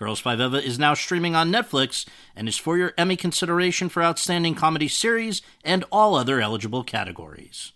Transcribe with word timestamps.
Girls 0.00 0.18
Five 0.18 0.40
Eva 0.40 0.56
is 0.56 0.78
now 0.78 0.94
streaming 0.94 1.36
on 1.36 1.52
Netflix 1.52 2.06
and 2.34 2.48
is 2.48 2.56
for 2.56 2.78
your 2.78 2.94
Emmy 2.96 3.16
consideration 3.16 3.90
for 3.90 4.02
Outstanding 4.02 4.54
Comedy 4.54 4.88
Series 4.88 5.42
and 5.62 5.84
all 5.92 6.14
other 6.14 6.40
eligible 6.40 6.82
categories. 6.82 7.72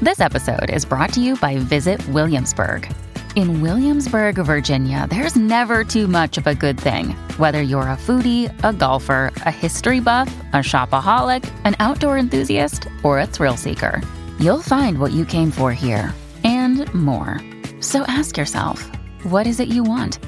This 0.00 0.18
episode 0.18 0.70
is 0.70 0.86
brought 0.86 1.12
to 1.12 1.20
you 1.20 1.36
by 1.36 1.58
Visit 1.58 2.00
Williamsburg. 2.08 2.90
In 3.36 3.60
Williamsburg, 3.60 4.36
Virginia, 4.36 5.06
there's 5.10 5.36
never 5.36 5.84
too 5.84 6.06
much 6.06 6.38
of 6.38 6.46
a 6.46 6.54
good 6.54 6.80
thing. 6.80 7.10
Whether 7.36 7.60
you're 7.60 7.82
a 7.82 7.98
foodie, 7.98 8.50
a 8.64 8.72
golfer, 8.72 9.32
a 9.44 9.50
history 9.50 10.00
buff, 10.00 10.34
a 10.54 10.60
shopaholic, 10.60 11.44
an 11.66 11.76
outdoor 11.80 12.16
enthusiast, 12.16 12.88
or 13.02 13.20
a 13.20 13.26
thrill 13.26 13.58
seeker, 13.58 14.00
you'll 14.40 14.62
find 14.62 15.00
what 15.00 15.12
you 15.12 15.26
came 15.26 15.50
for 15.50 15.70
here 15.74 16.14
and 16.44 16.92
more. 16.94 17.42
So 17.80 18.04
ask 18.08 18.38
yourself, 18.38 18.90
what 19.24 19.46
is 19.46 19.60
it 19.60 19.68
you 19.68 19.82
want? 19.82 20.18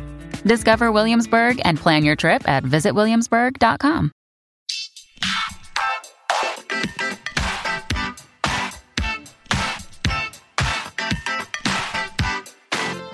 Discover 0.42 0.92
Williamsburg 0.92 1.60
and 1.64 1.78
plan 1.78 2.04
your 2.04 2.16
trip 2.16 2.48
at 2.48 2.64
visitwilliamsburg.com. 2.64 4.12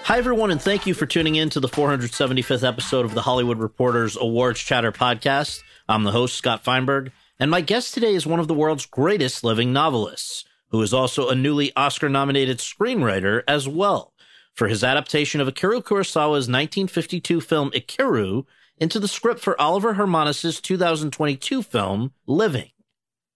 Hi, 0.07 0.19
everyone, 0.19 0.51
and 0.51 0.61
thank 0.61 0.87
you 0.87 0.93
for 0.93 1.07
tuning 1.07 1.37
in 1.37 1.49
to 1.51 1.61
the 1.61 1.69
475th 1.69 2.63
episode 2.63 3.07
of 3.07 3.15
the 3.15 3.23
Hollywood 3.23 3.59
Reporters 3.59 4.19
Awards 4.19 4.61
Chatter 4.61 4.93
podcast. 4.93 5.61
I'm 5.89 6.05
the 6.05 6.13
host, 6.13 6.37
Scott 6.37 6.63
Feinberg, 6.63 7.11
and 7.41 7.51
my 7.51 7.63
guest 7.63 7.95
today 7.95 8.15
is 8.15 8.27
one 8.27 8.39
of 8.39 8.47
the 8.47 8.55
world's 8.55 8.87
greatest 8.87 9.43
living 9.43 9.73
novelists, 9.73 10.45
who 10.69 10.83
is 10.83 10.93
also 10.93 11.31
a 11.31 11.35
newly 11.35 11.73
Oscar 11.75 12.09
nominated 12.11 12.59
screenwriter 12.59 13.43
as 13.49 13.67
well, 13.67 14.13
for 14.55 14.69
his 14.69 14.85
adaptation 14.85 15.41
of 15.41 15.49
Akira 15.49 15.83
Kurosawa's 15.83 16.49
1952 16.49 17.41
film 17.41 17.71
Ikiru 17.73 18.45
into 18.79 18.99
the 18.99 19.09
script 19.09 19.41
for 19.41 19.61
Oliver 19.61 19.95
Hermanus' 19.95 20.61
2022 20.61 21.63
film 21.63 22.13
Living. 22.27 22.71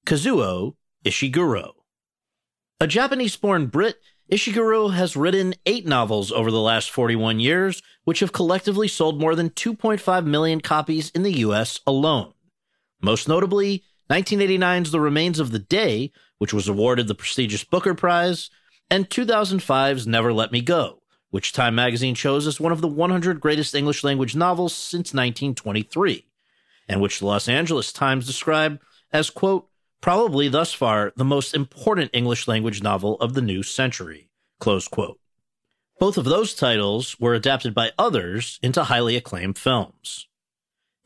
Kazuo 0.06 0.74
Ishiguro. 1.04 1.72
A 2.80 2.86
Japanese 2.86 3.36
born 3.36 3.66
Brit, 3.66 3.96
Ishiguro 4.30 4.92
has 4.94 5.16
written 5.16 5.54
eight 5.66 5.86
novels 5.86 6.30
over 6.30 6.50
the 6.50 6.60
last 6.60 6.90
41 6.90 7.40
years, 7.40 7.82
which 8.04 8.20
have 8.20 8.32
collectively 8.32 8.88
sold 8.88 9.20
more 9.20 9.34
than 9.34 9.50
2.5 9.50 10.24
million 10.26 10.60
copies 10.60 11.10
in 11.10 11.22
the 11.22 11.38
US 11.38 11.80
alone. 11.86 12.32
Most 13.00 13.28
notably, 13.28 13.84
1989's 14.10 14.90
The 14.90 15.00
Remains 15.00 15.38
of 15.38 15.50
the 15.50 15.58
Day, 15.58 16.12
which 16.38 16.52
was 16.52 16.68
awarded 16.68 17.08
the 17.08 17.14
prestigious 17.14 17.64
Booker 17.64 17.94
Prize, 17.94 18.50
and 18.90 19.08
2005's 19.08 20.06
Never 20.06 20.32
Let 20.32 20.52
Me 20.52 20.60
Go, 20.60 20.97
which 21.30 21.52
Time 21.52 21.74
magazine 21.74 22.14
chose 22.14 22.46
as 22.46 22.60
one 22.60 22.72
of 22.72 22.80
the 22.80 22.88
100 22.88 23.40
greatest 23.40 23.74
English 23.74 24.02
language 24.02 24.34
novels 24.34 24.74
since 24.74 25.12
1923, 25.12 26.24
and 26.88 27.00
which 27.00 27.18
the 27.18 27.26
Los 27.26 27.48
Angeles 27.48 27.92
Times 27.92 28.26
described 28.26 28.80
as, 29.12 29.30
quote, 29.30 29.68
probably 30.00 30.48
thus 30.48 30.72
far 30.72 31.12
the 31.16 31.24
most 31.24 31.54
important 31.54 32.10
English 32.12 32.48
language 32.48 32.82
novel 32.82 33.16
of 33.20 33.34
the 33.34 33.42
new 33.42 33.62
century, 33.62 34.30
close 34.58 34.88
quote. 34.88 35.18
Both 35.98 36.16
of 36.16 36.24
those 36.24 36.54
titles 36.54 37.18
were 37.18 37.34
adapted 37.34 37.74
by 37.74 37.90
others 37.98 38.58
into 38.62 38.84
highly 38.84 39.16
acclaimed 39.16 39.58
films. 39.58 40.28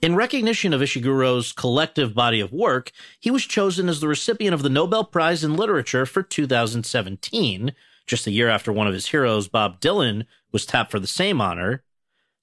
In 0.03 0.17
recognition 0.17 0.75
of 0.75 0.83
Ishiguro's 0.83 1.53
collective 1.53 2.13
body 2.13 2.41
of 2.41 2.53
work, 2.53 2.91
he 3.21 3.31
was 3.31 3.45
chosen 3.45 3.89
as 3.89 4.01
the 4.01 4.09
recipient 4.09 4.53
of 4.53 4.63
the 4.63 4.69
Nobel 4.69 5.05
Prize 5.05 5.45
in 5.45 5.57
Literature 5.57 6.05
for 6.05 6.23
2017, 6.23 7.73
just 8.07 8.27
a 8.27 8.31
year 8.31 8.49
after 8.49 8.73
one 8.73 8.87
of 8.87 8.95
his 8.95 9.07
heroes, 9.07 9.49
Bob 9.49 9.81
Dylan, 9.81 10.27
was 10.53 10.67
tapped 10.67 10.91
for 10.91 11.01
the 11.01 11.07
same 11.07 11.41
honor, 11.41 11.83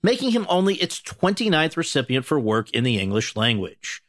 making 0.01 0.31
him 0.31 0.45
only 0.49 0.75
its 0.75 0.99
29th 1.01 1.77
recipient 1.77 2.25
for 2.25 2.39
work 2.39 2.69
in 2.71 2.83
the 2.83 2.99
English 2.99 3.35
language. 3.35 4.01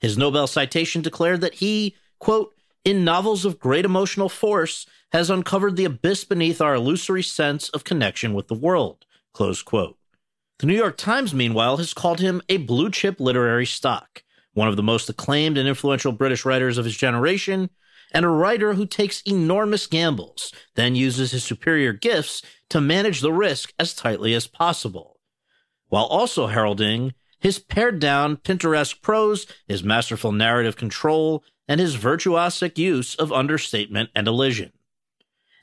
His 0.00 0.16
Nobel 0.16 0.46
citation 0.46 1.02
declared 1.02 1.40
that 1.40 1.54
he, 1.54 1.96
quote, 2.18 2.54
in 2.84 3.04
novels 3.04 3.44
of 3.44 3.58
great 3.58 3.84
emotional 3.84 4.28
force, 4.28 4.86
has 5.12 5.30
uncovered 5.30 5.76
the 5.76 5.84
abyss 5.84 6.24
beneath 6.24 6.60
our 6.60 6.74
illusory 6.74 7.22
sense 7.22 7.68
of 7.70 7.84
connection 7.84 8.34
with 8.34 8.48
the 8.48 8.54
world, 8.54 9.04
close 9.32 9.62
quote. 9.62 9.98
The 10.58 10.66
New 10.66 10.76
York 10.76 10.96
Times, 10.96 11.32
meanwhile, 11.32 11.76
has 11.76 11.94
called 11.94 12.20
him 12.20 12.42
a 12.48 12.56
blue 12.58 12.90
chip 12.90 13.20
literary 13.20 13.66
stock, 13.66 14.22
one 14.54 14.68
of 14.68 14.76
the 14.76 14.82
most 14.82 15.08
acclaimed 15.08 15.56
and 15.56 15.68
influential 15.68 16.12
British 16.12 16.44
writers 16.44 16.78
of 16.78 16.84
his 16.84 16.96
generation, 16.96 17.70
and 18.12 18.24
a 18.24 18.28
writer 18.28 18.74
who 18.74 18.86
takes 18.86 19.22
enormous 19.22 19.86
gambles, 19.86 20.52
then 20.74 20.94
uses 20.94 21.32
his 21.32 21.44
superior 21.44 21.92
gifts 21.92 22.42
to 22.70 22.80
manage 22.80 23.20
the 23.20 23.32
risk 23.32 23.72
as 23.78 23.94
tightly 23.94 24.34
as 24.34 24.46
possible, 24.46 25.18
while 25.88 26.04
also 26.04 26.46
heralding 26.46 27.14
his 27.40 27.58
pared 27.58 28.00
down, 28.00 28.36
Pinteresque 28.36 29.00
prose, 29.00 29.46
his 29.66 29.84
masterful 29.84 30.32
narrative 30.32 30.76
control, 30.76 31.44
and 31.68 31.80
his 31.80 31.96
virtuosic 31.96 32.78
use 32.78 33.14
of 33.14 33.32
understatement 33.32 34.10
and 34.14 34.26
elision. 34.26 34.72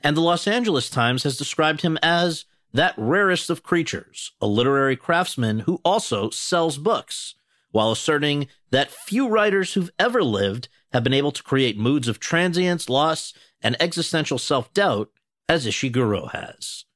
And 0.02 0.16
the 0.16 0.22
Los 0.22 0.46
Angeles 0.46 0.88
Times 0.88 1.24
has 1.24 1.36
described 1.36 1.82
him 1.82 1.98
as 2.02 2.44
that 2.72 2.94
rarest 2.96 3.50
of 3.50 3.62
creatures, 3.62 4.32
a 4.40 4.46
literary 4.46 4.96
craftsman 4.96 5.60
who 5.60 5.80
also 5.84 6.30
sells 6.30 6.78
books, 6.78 7.34
while 7.76 7.92
asserting 7.92 8.48
that 8.70 8.90
few 8.90 9.28
writers 9.28 9.74
who've 9.74 9.90
ever 9.98 10.24
lived 10.24 10.66
have 10.94 11.04
been 11.04 11.12
able 11.12 11.30
to 11.30 11.42
create 11.42 11.76
moods 11.76 12.08
of 12.08 12.18
transience, 12.18 12.88
loss, 12.88 13.34
and 13.60 13.76
existential 13.78 14.38
self 14.38 14.72
doubt 14.72 15.10
as 15.46 15.66
Ishiguro 15.66 16.30
has. 16.32 16.86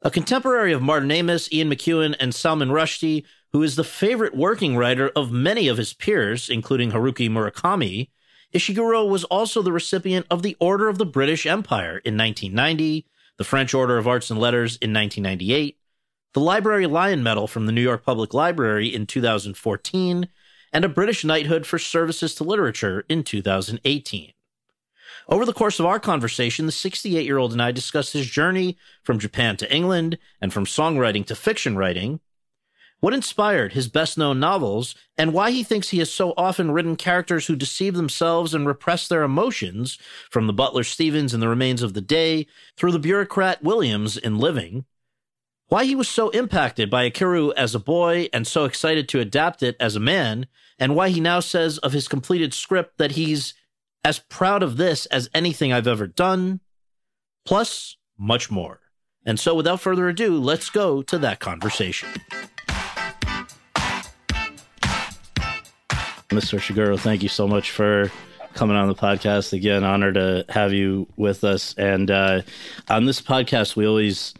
A 0.00 0.12
contemporary 0.12 0.72
of 0.72 0.80
Martin 0.80 1.10
Amis, 1.10 1.52
Ian 1.52 1.68
McEwan, 1.68 2.14
and 2.20 2.32
Salman 2.32 2.68
Rushdie, 2.68 3.24
who 3.50 3.64
is 3.64 3.74
the 3.74 3.82
favorite 3.82 4.36
working 4.36 4.76
writer 4.76 5.10
of 5.16 5.32
many 5.32 5.66
of 5.66 5.76
his 5.76 5.92
peers, 5.92 6.48
including 6.48 6.92
Haruki 6.92 7.28
Murakami, 7.28 8.10
Ishiguro 8.54 9.08
was 9.08 9.24
also 9.24 9.60
the 9.60 9.72
recipient 9.72 10.26
of 10.30 10.44
the 10.44 10.56
Order 10.60 10.86
of 10.86 10.98
the 10.98 11.06
British 11.06 11.46
Empire 11.46 12.00
in 12.04 12.16
1990, 12.16 13.06
the 13.38 13.44
French 13.44 13.74
Order 13.74 13.98
of 13.98 14.06
Arts 14.06 14.30
and 14.30 14.38
Letters 14.38 14.76
in 14.76 14.92
1998, 14.92 15.78
the 16.34 16.40
Library 16.40 16.86
Lion 16.86 17.22
Medal 17.22 17.46
from 17.46 17.66
the 17.66 17.72
New 17.72 17.82
York 17.82 18.04
Public 18.04 18.32
Library 18.32 18.92
in 18.92 19.06
2014, 19.06 20.28
and 20.72 20.84
a 20.84 20.88
British 20.88 21.24
knighthood 21.24 21.66
for 21.66 21.78
services 21.78 22.34
to 22.34 22.44
literature 22.44 23.04
in 23.08 23.22
2018. 23.22 24.32
Over 25.28 25.44
the 25.44 25.52
course 25.52 25.78
of 25.78 25.84
our 25.84 26.00
conversation, 26.00 26.64
the 26.64 26.72
68 26.72 27.26
year 27.26 27.36
old 27.36 27.52
and 27.52 27.60
I 27.60 27.70
discussed 27.70 28.14
his 28.14 28.26
journey 28.26 28.78
from 29.02 29.18
Japan 29.18 29.58
to 29.58 29.72
England 29.74 30.18
and 30.40 30.52
from 30.52 30.64
songwriting 30.64 31.26
to 31.26 31.36
fiction 31.36 31.76
writing, 31.76 32.20
what 33.00 33.12
inspired 33.12 33.72
his 33.72 33.88
best 33.88 34.16
known 34.16 34.40
novels, 34.40 34.94
and 35.18 35.34
why 35.34 35.50
he 35.50 35.62
thinks 35.62 35.90
he 35.90 35.98
has 35.98 36.10
so 36.10 36.32
often 36.36 36.70
written 36.70 36.96
characters 36.96 37.46
who 37.46 37.56
deceive 37.56 37.94
themselves 37.94 38.54
and 38.54 38.66
repress 38.66 39.06
their 39.06 39.22
emotions, 39.22 39.98
from 40.30 40.46
the 40.46 40.52
butler 40.52 40.84
Stevens 40.84 41.34
in 41.34 41.40
The 41.40 41.48
Remains 41.48 41.82
of 41.82 41.94
the 41.94 42.00
Day 42.00 42.46
through 42.76 42.92
the 42.92 42.98
bureaucrat 42.98 43.62
Williams 43.62 44.16
in 44.16 44.38
Living, 44.38 44.86
why 45.72 45.86
he 45.86 45.94
was 45.94 46.06
so 46.06 46.28
impacted 46.28 46.90
by 46.90 47.08
Ikiru 47.08 47.50
as 47.56 47.74
a 47.74 47.78
boy 47.78 48.28
and 48.34 48.46
so 48.46 48.66
excited 48.66 49.08
to 49.08 49.20
adapt 49.20 49.62
it 49.62 49.74
as 49.80 49.96
a 49.96 50.00
man, 50.00 50.46
and 50.78 50.94
why 50.94 51.08
he 51.08 51.18
now 51.18 51.40
says 51.40 51.78
of 51.78 51.94
his 51.94 52.08
completed 52.08 52.52
script 52.52 52.98
that 52.98 53.12
he's 53.12 53.54
as 54.04 54.18
proud 54.18 54.62
of 54.62 54.76
this 54.76 55.06
as 55.06 55.30
anything 55.32 55.72
I've 55.72 55.86
ever 55.86 56.06
done, 56.06 56.60
plus 57.46 57.96
much 58.18 58.50
more. 58.50 58.80
And 59.24 59.40
so, 59.40 59.54
without 59.54 59.80
further 59.80 60.10
ado, 60.10 60.38
let's 60.38 60.68
go 60.68 61.00
to 61.04 61.16
that 61.20 61.40
conversation. 61.40 62.10
Mr. 66.28 66.58
Ishiguro, 66.58 67.00
thank 67.00 67.22
you 67.22 67.30
so 67.30 67.48
much 67.48 67.70
for 67.70 68.12
coming 68.52 68.76
on 68.76 68.88
the 68.88 68.94
podcast 68.94 69.54
again. 69.54 69.84
honor 69.84 70.12
to 70.12 70.44
have 70.50 70.74
you 70.74 71.08
with 71.16 71.44
us. 71.44 71.74
And 71.78 72.10
uh, 72.10 72.42
on 72.90 73.06
this 73.06 73.22
podcast, 73.22 73.74
we 73.74 73.86
always 73.86 74.34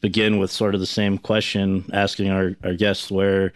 begin 0.00 0.38
with 0.38 0.50
sort 0.50 0.74
of 0.74 0.80
the 0.80 0.86
same 0.86 1.18
question, 1.18 1.84
asking 1.92 2.30
our, 2.30 2.56
our 2.64 2.74
guests 2.74 3.10
where 3.10 3.52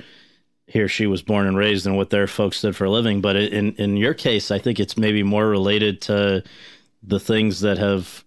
he 0.66 0.80
or 0.80 0.88
she 0.88 1.06
was 1.06 1.22
born 1.22 1.46
and 1.46 1.56
raised 1.56 1.86
and 1.86 1.96
what 1.96 2.10
their 2.10 2.26
folks 2.26 2.60
did 2.60 2.74
for 2.74 2.84
a 2.84 2.90
living. 2.90 3.20
But 3.20 3.36
in 3.36 3.72
in 3.74 3.96
your 3.96 4.14
case, 4.14 4.50
I 4.50 4.58
think 4.58 4.80
it's 4.80 4.96
maybe 4.96 5.22
more 5.22 5.48
related 5.48 6.00
to 6.02 6.42
the 7.02 7.20
things 7.20 7.60
that 7.60 7.78
have 7.78 8.24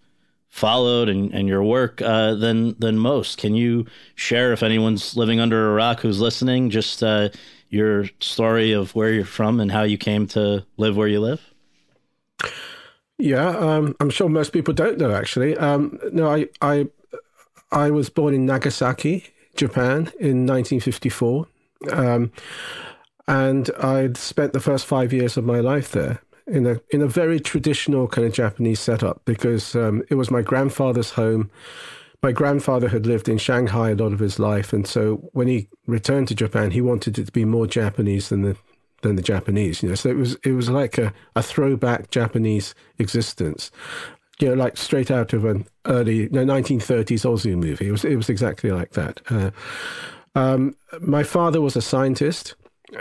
followed 0.50 1.10
and, 1.10 1.34
and 1.34 1.48
your 1.48 1.64
work 1.64 2.02
uh, 2.02 2.36
than 2.36 2.78
than 2.80 2.98
most. 2.98 3.38
Can 3.38 3.56
you 3.56 3.86
share 4.16 4.54
if 4.54 4.64
anyone's 4.64 5.16
living 5.16 5.40
under 5.40 5.70
a 5.70 5.74
rock 5.74 6.02
who's 6.02 6.20
listening, 6.20 6.70
just 6.70 7.04
uh, 7.04 7.30
your 7.70 8.06
story 8.20 8.72
of 8.72 8.96
where 8.96 9.12
you're 9.12 9.26
from 9.26 9.60
and 9.60 9.72
how 9.72 9.84
you 9.84 9.98
came 9.98 10.28
to 10.28 10.66
live 10.78 10.96
where 10.96 11.08
you 11.08 11.20
live? 11.20 11.42
Yeah, 13.20 13.50
um, 13.50 13.96
I'm 14.00 14.12
sure 14.12 14.30
most 14.30 14.54
people 14.54 14.74
don't 14.74 15.00
know. 15.00 15.12
Actually, 15.12 15.58
um, 15.58 16.00
no, 16.12 16.32
I, 16.32 16.48
I, 16.62 16.88
I 17.72 17.92
was 17.92 18.10
born 18.10 18.34
in 18.34 18.46
Nagasaki, 18.46 19.26
Japan, 19.56 20.12
in 20.20 20.46
1954, 20.46 21.48
um, 21.92 22.32
and 23.28 23.70
I'd 23.80 24.18
spent 24.18 24.54
the 24.54 24.60
first 24.60 24.86
five 24.86 25.12
years 25.12 25.38
of 25.38 25.44
my 25.44 25.60
life 25.60 25.92
there 25.92 26.22
in 26.48 26.66
a 26.66 26.80
in 26.92 27.02
a 27.02 27.08
very 27.08 27.40
traditional 27.40 28.08
kind 28.08 28.26
of 28.26 28.34
Japanese 28.34 28.80
setup 28.80 29.22
because 29.26 29.76
um, 29.76 30.02
it 30.10 30.16
was 30.16 30.32
my 30.32 30.42
grandfather's 30.42 31.12
home. 31.12 31.52
My 32.24 32.32
grandfather 32.32 32.90
had 32.90 33.06
lived 33.06 33.30
in 33.30 33.38
Shanghai 33.38 33.92
a 33.92 33.96
lot 33.96 34.14
of 34.14 34.20
his 34.20 34.40
life, 34.40 34.74
and 34.74 34.88
so 34.88 35.30
when 35.34 35.48
he 35.48 35.68
returned 35.86 36.30
to 36.30 36.36
Japan, 36.36 36.72
he 36.72 36.82
wanted 36.82 37.20
it 37.20 37.26
to 37.26 37.32
be 37.32 37.46
more 37.46 37.68
Japanese 37.68 38.30
than 38.30 38.42
the 38.42 38.58
than 39.02 39.16
the 39.16 39.22
Japanese. 39.22 39.84
You 39.84 39.90
know, 39.90 39.96
so 39.96 40.10
it 40.10 40.18
was 40.18 40.36
it 40.44 40.54
was 40.54 40.70
like 40.70 40.98
a, 40.98 41.14
a 41.36 41.44
throwback 41.44 42.10
Japanese 42.10 42.74
existence. 42.98 43.72
You 44.40 44.50
know, 44.50 44.54
like 44.54 44.78
straight 44.78 45.10
out 45.10 45.34
of 45.34 45.46
an 45.46 45.68
early 45.86 46.30
no, 46.30 46.46
1930s 46.46 47.26
Ozu 47.26 47.58
movie. 47.58 47.88
It 47.88 47.92
was 47.92 48.06
it 48.06 48.16
was 48.16 48.30
exactly 48.30 48.72
like 48.72 48.92
that. 48.92 49.22
Uh, 49.30 49.52
um, 50.36 50.76
my 51.02 51.24
father 51.24 51.60
was 51.62 51.76
a 51.76 51.82
scientist. 51.82 52.56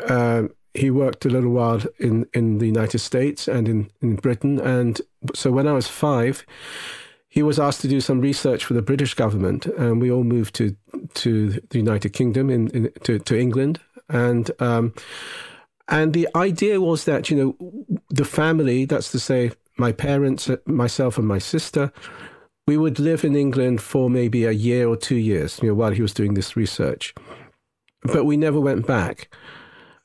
Uh, 0.09 0.45
he 0.73 0.91
worked 0.91 1.25
a 1.25 1.31
little 1.31 1.51
while 1.51 1.81
in, 1.99 2.27
in 2.35 2.59
the 2.59 2.67
United 2.67 2.99
States 2.99 3.49
and 3.49 3.69
in, 3.69 3.91
in 4.03 4.17
Britain. 4.17 4.61
And 4.61 5.01
so 5.35 5.51
when 5.51 5.67
I 5.67 5.73
was 5.73 5.89
five, 5.89 6.45
he 7.29 7.43
was 7.43 7.59
asked 7.59 7.81
to 7.83 7.89
do 7.89 8.01
some 8.01 8.21
research 8.21 8.65
for 8.65 8.75
the 8.75 8.83
British 8.83 9.15
government, 9.15 9.67
and 9.67 10.01
we 10.01 10.11
all 10.11 10.25
moved 10.25 10.55
to 10.57 10.77
to 11.15 11.61
the 11.71 11.79
United 11.79 12.11
Kingdom 12.11 12.51
in, 12.51 12.69
in 12.69 12.91
to, 13.03 13.19
to 13.19 13.39
England. 13.39 13.81
And 14.09 14.51
um, 14.61 14.95
and 15.89 16.13
the 16.13 16.29
idea 16.35 16.81
was 16.81 17.05
that, 17.05 17.31
you 17.31 17.37
know, 17.37 18.01
the 18.11 18.25
family, 18.25 18.87
that's 18.87 19.11
to 19.13 19.21
say, 19.21 19.53
my 19.77 19.93
parents, 19.93 20.51
myself, 20.67 21.19
and 21.19 21.27
my 21.27 21.39
sister, 21.39 21.93
we 22.67 22.77
would 22.77 22.99
live 22.99 23.25
in 23.25 23.37
England 23.37 23.81
for 23.81 24.11
maybe 24.11 24.45
a 24.45 24.53
year 24.53 24.89
or 24.89 24.97
two 24.97 25.17
years, 25.17 25.61
you 25.63 25.69
know, 25.69 25.75
while 25.75 25.93
he 25.93 26.03
was 26.03 26.15
doing 26.15 26.35
this 26.35 26.57
research. 26.57 27.15
But 28.03 28.25
we 28.25 28.37
never 28.37 28.61
went 28.61 28.87
back. 28.87 29.35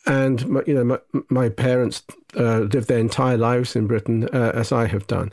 And, 0.08 0.48
my, 0.48 0.62
you 0.66 0.74
know, 0.74 0.84
my, 0.84 1.00
my 1.30 1.50
parents 1.50 2.04
uh, 2.36 2.60
lived 2.60 2.88
their 2.88 2.98
entire 2.98 3.38
lives 3.38 3.76
in 3.76 3.88
Britain, 3.88 4.28
uh, 4.34 4.52
as 4.54 4.72
I 4.72 4.88
have 4.88 5.08
done. 5.08 5.32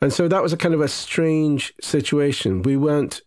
And 0.00 0.12
so 0.12 0.28
that 0.28 0.42
was 0.42 0.52
a 0.52 0.56
kind 0.56 0.74
of 0.74 0.80
a 0.80 0.88
strange 0.88 1.74
situation. 1.80 2.62
We 2.62 2.76
weren't, 2.76 3.20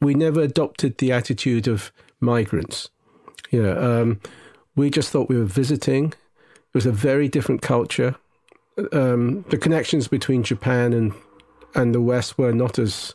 we 0.00 0.14
never 0.14 0.40
adopted 0.40 0.98
the 0.98 1.12
attitude 1.12 1.66
of 1.66 1.92
migrants. 2.20 2.90
You 3.50 3.62
know, 3.62 4.02
um, 4.02 4.20
we 4.76 4.90
just 4.90 5.10
thought 5.10 5.28
we 5.28 5.38
were 5.38 5.44
visiting. 5.44 6.06
It 6.06 6.74
was 6.74 6.86
a 6.86 6.92
very 6.92 7.28
different 7.28 7.62
culture. 7.62 8.16
Um, 8.92 9.42
the 9.50 9.58
connections 9.58 10.08
between 10.08 10.42
Japan 10.42 10.92
and 10.92 11.12
and 11.74 11.94
the 11.94 12.00
West 12.00 12.38
were 12.38 12.52
not 12.52 12.78
as 12.78 13.14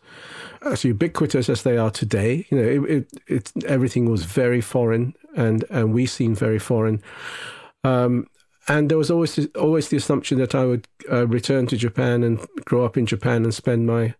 as 0.61 0.83
ubiquitous 0.83 1.49
as 1.49 1.63
they 1.63 1.77
are 1.77 1.91
today. 1.91 2.45
You 2.49 2.57
know, 2.57 2.85
it, 2.85 2.89
it, 2.89 3.21
it 3.27 3.65
everything 3.65 4.09
was 4.09 4.25
very 4.25 4.61
foreign, 4.61 5.13
and 5.35 5.65
and 5.69 5.93
we 5.93 6.05
seemed 6.05 6.37
very 6.37 6.59
foreign. 6.59 7.01
Um, 7.83 8.27
and 8.67 8.89
there 8.89 8.97
was 8.97 9.09
always 9.09 9.47
always 9.55 9.89
the 9.89 9.97
assumption 9.97 10.37
that 10.39 10.55
I 10.55 10.65
would 10.65 10.87
uh, 11.11 11.27
return 11.27 11.67
to 11.67 11.77
Japan 11.77 12.23
and 12.23 12.39
grow 12.65 12.85
up 12.85 12.97
in 12.97 13.05
Japan 13.05 13.43
and 13.43 13.53
spend 13.53 13.87
my 13.87 14.13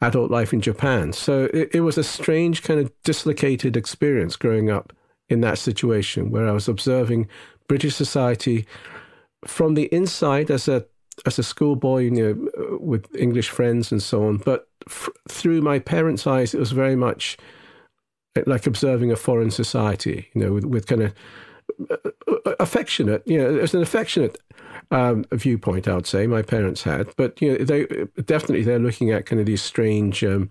adult 0.00 0.30
life 0.30 0.52
in 0.52 0.60
Japan. 0.60 1.12
So 1.12 1.48
it, 1.54 1.70
it 1.74 1.80
was 1.80 1.96
a 1.96 2.04
strange 2.04 2.62
kind 2.62 2.80
of 2.80 2.92
dislocated 3.04 3.76
experience 3.76 4.36
growing 4.36 4.70
up 4.70 4.92
in 5.28 5.40
that 5.40 5.58
situation 5.58 6.30
where 6.30 6.48
I 6.48 6.52
was 6.52 6.68
observing 6.68 7.28
British 7.68 7.94
society 7.94 8.66
from 9.46 9.74
the 9.74 9.84
inside 9.94 10.50
as 10.50 10.68
a 10.68 10.86
as 11.26 11.38
a 11.38 11.42
schoolboy, 11.42 12.02
you 12.02 12.10
know, 12.10 12.78
with 12.80 13.14
English 13.14 13.48
friends 13.48 13.92
and 13.92 14.02
so 14.02 14.26
on. 14.26 14.38
But 14.38 14.68
through 15.28 15.62
my 15.62 15.78
parents' 15.78 16.26
eyes, 16.26 16.54
it 16.54 16.58
was 16.58 16.72
very 16.72 16.96
much 16.96 17.36
like 18.46 18.66
observing 18.66 19.12
a 19.12 19.16
foreign 19.16 19.50
society, 19.50 20.28
you 20.34 20.40
know, 20.40 20.52
with, 20.52 20.64
with 20.64 20.86
kind 20.86 21.02
of 21.02 21.14
uh, 21.90 21.96
uh, 22.28 22.54
affectionate, 22.60 23.22
you 23.26 23.38
know, 23.38 23.54
it 23.56 23.62
was 23.62 23.74
an 23.74 23.82
affectionate 23.82 24.38
um, 24.94 25.24
viewpoint, 25.32 25.88
I 25.88 25.94
would 25.96 26.06
say 26.06 26.28
my 26.28 26.42
parents 26.42 26.84
had. 26.84 27.08
But 27.16 27.42
you 27.42 27.58
know, 27.58 27.64
they 27.64 27.86
definitely 28.22 28.62
they're 28.62 28.78
looking 28.78 29.10
at 29.10 29.26
kind 29.26 29.40
of 29.40 29.46
these 29.46 29.60
strange 29.60 30.22
um, 30.22 30.48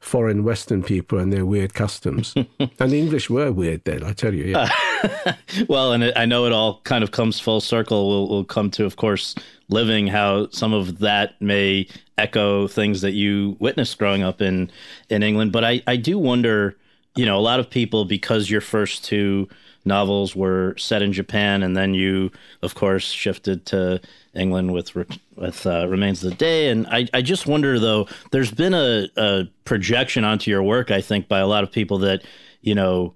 foreign 0.00 0.42
Western 0.42 0.82
people 0.82 1.18
and 1.18 1.32
their 1.32 1.46
weird 1.46 1.74
customs. 1.74 2.34
and 2.58 2.90
the 2.90 2.98
English 2.98 3.30
were 3.30 3.52
weird 3.52 3.84
then, 3.84 4.02
I 4.02 4.12
tell 4.12 4.34
you. 4.34 4.46
Yeah. 4.46 4.68
Uh, 5.04 5.32
well, 5.68 5.92
and 5.92 6.12
I 6.16 6.26
know 6.26 6.46
it 6.46 6.52
all 6.52 6.80
kind 6.82 7.04
of 7.04 7.12
comes 7.12 7.38
full 7.38 7.60
circle. 7.60 8.08
We'll, 8.08 8.28
we'll 8.28 8.44
come 8.44 8.72
to, 8.72 8.84
of 8.84 8.96
course, 8.96 9.36
living 9.68 10.08
how 10.08 10.50
some 10.50 10.72
of 10.72 10.98
that 10.98 11.40
may 11.40 11.86
echo 12.18 12.66
things 12.66 13.02
that 13.02 13.12
you 13.12 13.56
witnessed 13.60 13.98
growing 13.98 14.24
up 14.24 14.42
in 14.42 14.68
in 15.10 15.22
England. 15.22 15.52
But 15.52 15.62
I 15.62 15.80
I 15.86 15.94
do 15.94 16.18
wonder, 16.18 16.76
you 17.14 17.24
know, 17.24 17.38
a 17.38 17.40
lot 17.40 17.60
of 17.60 17.70
people 17.70 18.04
because 18.04 18.50
your 18.50 18.60
first 18.60 19.04
two 19.04 19.48
novels 19.86 20.34
were 20.36 20.74
set 20.76 21.02
in 21.02 21.12
Japan, 21.12 21.62
and 21.62 21.76
then 21.76 21.94
you, 21.94 22.30
of 22.62 22.74
course, 22.74 23.04
shifted 23.10 23.66
to 23.66 24.00
England 24.34 24.72
with 24.72 24.94
with 25.36 25.66
uh, 25.66 25.88
Remains 25.88 26.22
of 26.24 26.30
the 26.30 26.36
Day. 26.36 26.68
And 26.68 26.86
I, 26.88 27.06
I 27.14 27.22
just 27.22 27.46
wonder 27.46 27.78
though, 27.78 28.08
there's 28.32 28.50
been 28.50 28.74
a, 28.74 29.08
a 29.16 29.44
projection 29.64 30.24
onto 30.24 30.50
your 30.50 30.62
work, 30.62 30.90
I 30.90 31.00
think, 31.00 31.28
by 31.28 31.38
a 31.38 31.46
lot 31.46 31.62
of 31.62 31.70
people 31.70 31.98
that 31.98 32.22
you 32.66 32.74
know, 32.74 33.14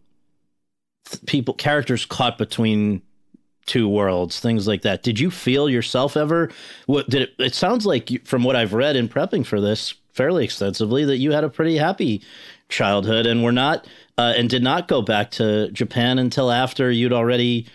people 1.26 1.52
characters 1.52 2.06
caught 2.06 2.38
between 2.38 3.02
two 3.66 3.88
worlds, 3.88 4.40
things 4.40 4.66
like 4.66 4.82
that. 4.82 5.02
Did 5.02 5.18
you 5.18 5.30
feel 5.30 5.68
yourself 5.68 6.16
ever? 6.16 6.50
What 6.86 7.10
did 7.10 7.22
it? 7.22 7.34
It 7.38 7.54
sounds 7.54 7.84
like 7.84 8.24
from 8.24 8.44
what 8.44 8.56
I've 8.56 8.72
read 8.72 8.96
in 8.96 9.08
prepping 9.08 9.44
for 9.44 9.60
this 9.60 9.94
fairly 10.12 10.44
extensively 10.44 11.04
that 11.04 11.18
you 11.18 11.32
had 11.32 11.44
a 11.44 11.48
pretty 11.48 11.76
happy 11.76 12.22
childhood 12.70 13.26
and 13.26 13.42
were 13.42 13.52
not 13.52 13.86
uh, 14.18 14.34
and 14.36 14.50
did 14.50 14.62
not 14.62 14.88
go 14.88 15.02
back 15.02 15.30
to 15.32 15.70
Japan 15.72 16.18
until 16.18 16.50
after 16.50 16.90
you'd 16.90 17.12
already 17.12 17.66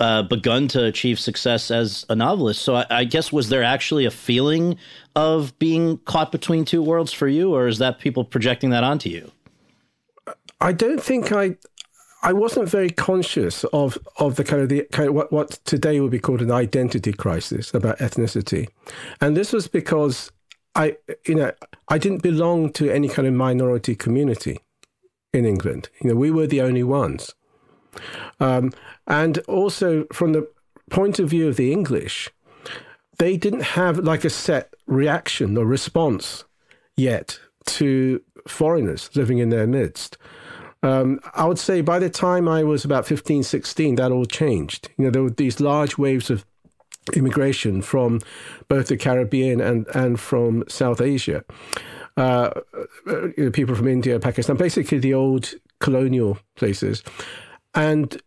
uh, 0.00 0.22
begun 0.22 0.68
to 0.68 0.84
achieve 0.84 1.18
success 1.18 1.70
as 1.70 2.04
a 2.08 2.16
novelist. 2.16 2.62
So 2.62 2.76
I, 2.76 2.86
I, 2.90 3.04
guess 3.04 3.32
was 3.32 3.48
there 3.48 3.62
actually 3.62 4.04
a 4.04 4.10
feeling 4.10 4.76
of 5.14 5.56
being 5.58 5.98
caught 5.98 6.32
between 6.32 6.64
two 6.64 6.82
worlds 6.82 7.12
for 7.12 7.28
you, 7.28 7.54
or 7.54 7.68
is 7.68 7.78
that 7.78 8.00
people 8.00 8.24
projecting 8.24 8.70
that 8.70 8.84
onto 8.84 9.08
you? 9.08 9.30
I 10.60 10.72
don't 10.72 11.02
think 11.02 11.32
I. 11.32 11.56
I 12.22 12.32
wasn't 12.32 12.70
very 12.70 12.88
conscious 12.88 13.64
of, 13.64 13.98
of 14.18 14.36
the 14.36 14.44
kind 14.44 14.62
of 14.62 14.70
the 14.70 14.86
kind 14.92 15.10
of 15.10 15.14
what, 15.14 15.30
what 15.30 15.50
today 15.66 16.00
would 16.00 16.10
be 16.10 16.18
called 16.18 16.40
an 16.40 16.50
identity 16.50 17.12
crisis 17.12 17.74
about 17.74 17.98
ethnicity, 17.98 18.68
and 19.20 19.36
this 19.36 19.52
was 19.52 19.68
because 19.68 20.32
I 20.74 20.96
you 21.26 21.34
know 21.34 21.52
I 21.88 21.98
didn't 21.98 22.22
belong 22.22 22.72
to 22.74 22.90
any 22.90 23.08
kind 23.08 23.28
of 23.28 23.34
minority 23.34 23.94
community 23.94 24.60
in 25.32 25.44
England. 25.44 25.88
You 26.00 26.10
know, 26.10 26.16
we 26.16 26.30
were 26.30 26.46
the 26.46 26.62
only 26.62 26.82
ones. 26.82 27.34
Um, 28.40 28.72
and 29.06 29.38
also 29.40 30.06
from 30.12 30.32
the 30.32 30.48
point 30.90 31.18
of 31.18 31.28
view 31.30 31.48
of 31.48 31.56
the 31.56 31.72
English, 31.72 32.30
they 33.18 33.36
didn't 33.36 33.62
have 33.62 33.98
like 33.98 34.24
a 34.24 34.30
set 34.30 34.74
reaction 34.86 35.56
or 35.56 35.64
response 35.64 36.44
yet 36.96 37.38
to 37.66 38.20
foreigners 38.46 39.10
living 39.14 39.38
in 39.38 39.50
their 39.50 39.66
midst. 39.66 40.16
Um, 40.82 41.20
I 41.34 41.46
would 41.46 41.58
say 41.58 41.80
by 41.80 41.98
the 41.98 42.10
time 42.10 42.46
I 42.46 42.62
was 42.62 42.84
about 42.84 43.06
15, 43.06 43.42
16, 43.42 43.94
that 43.94 44.12
all 44.12 44.26
changed. 44.26 44.90
You 44.98 45.04
know, 45.06 45.10
there 45.10 45.22
were 45.22 45.30
these 45.30 45.60
large 45.60 45.96
waves 45.96 46.28
of 46.28 46.44
immigration 47.12 47.82
from 47.82 48.20
both 48.68 48.88
the 48.88 48.96
Caribbean 48.96 49.60
and, 49.60 49.86
and 49.94 50.18
from 50.18 50.64
South 50.68 51.00
Asia 51.00 51.44
uh, 52.16 52.50
know, 53.06 53.50
people 53.50 53.74
from 53.74 53.88
India, 53.88 54.18
Pakistan, 54.20 54.56
basically 54.56 54.98
the 54.98 55.14
old 55.14 55.52
colonial 55.80 56.38
places. 56.56 57.02
And 57.74 58.20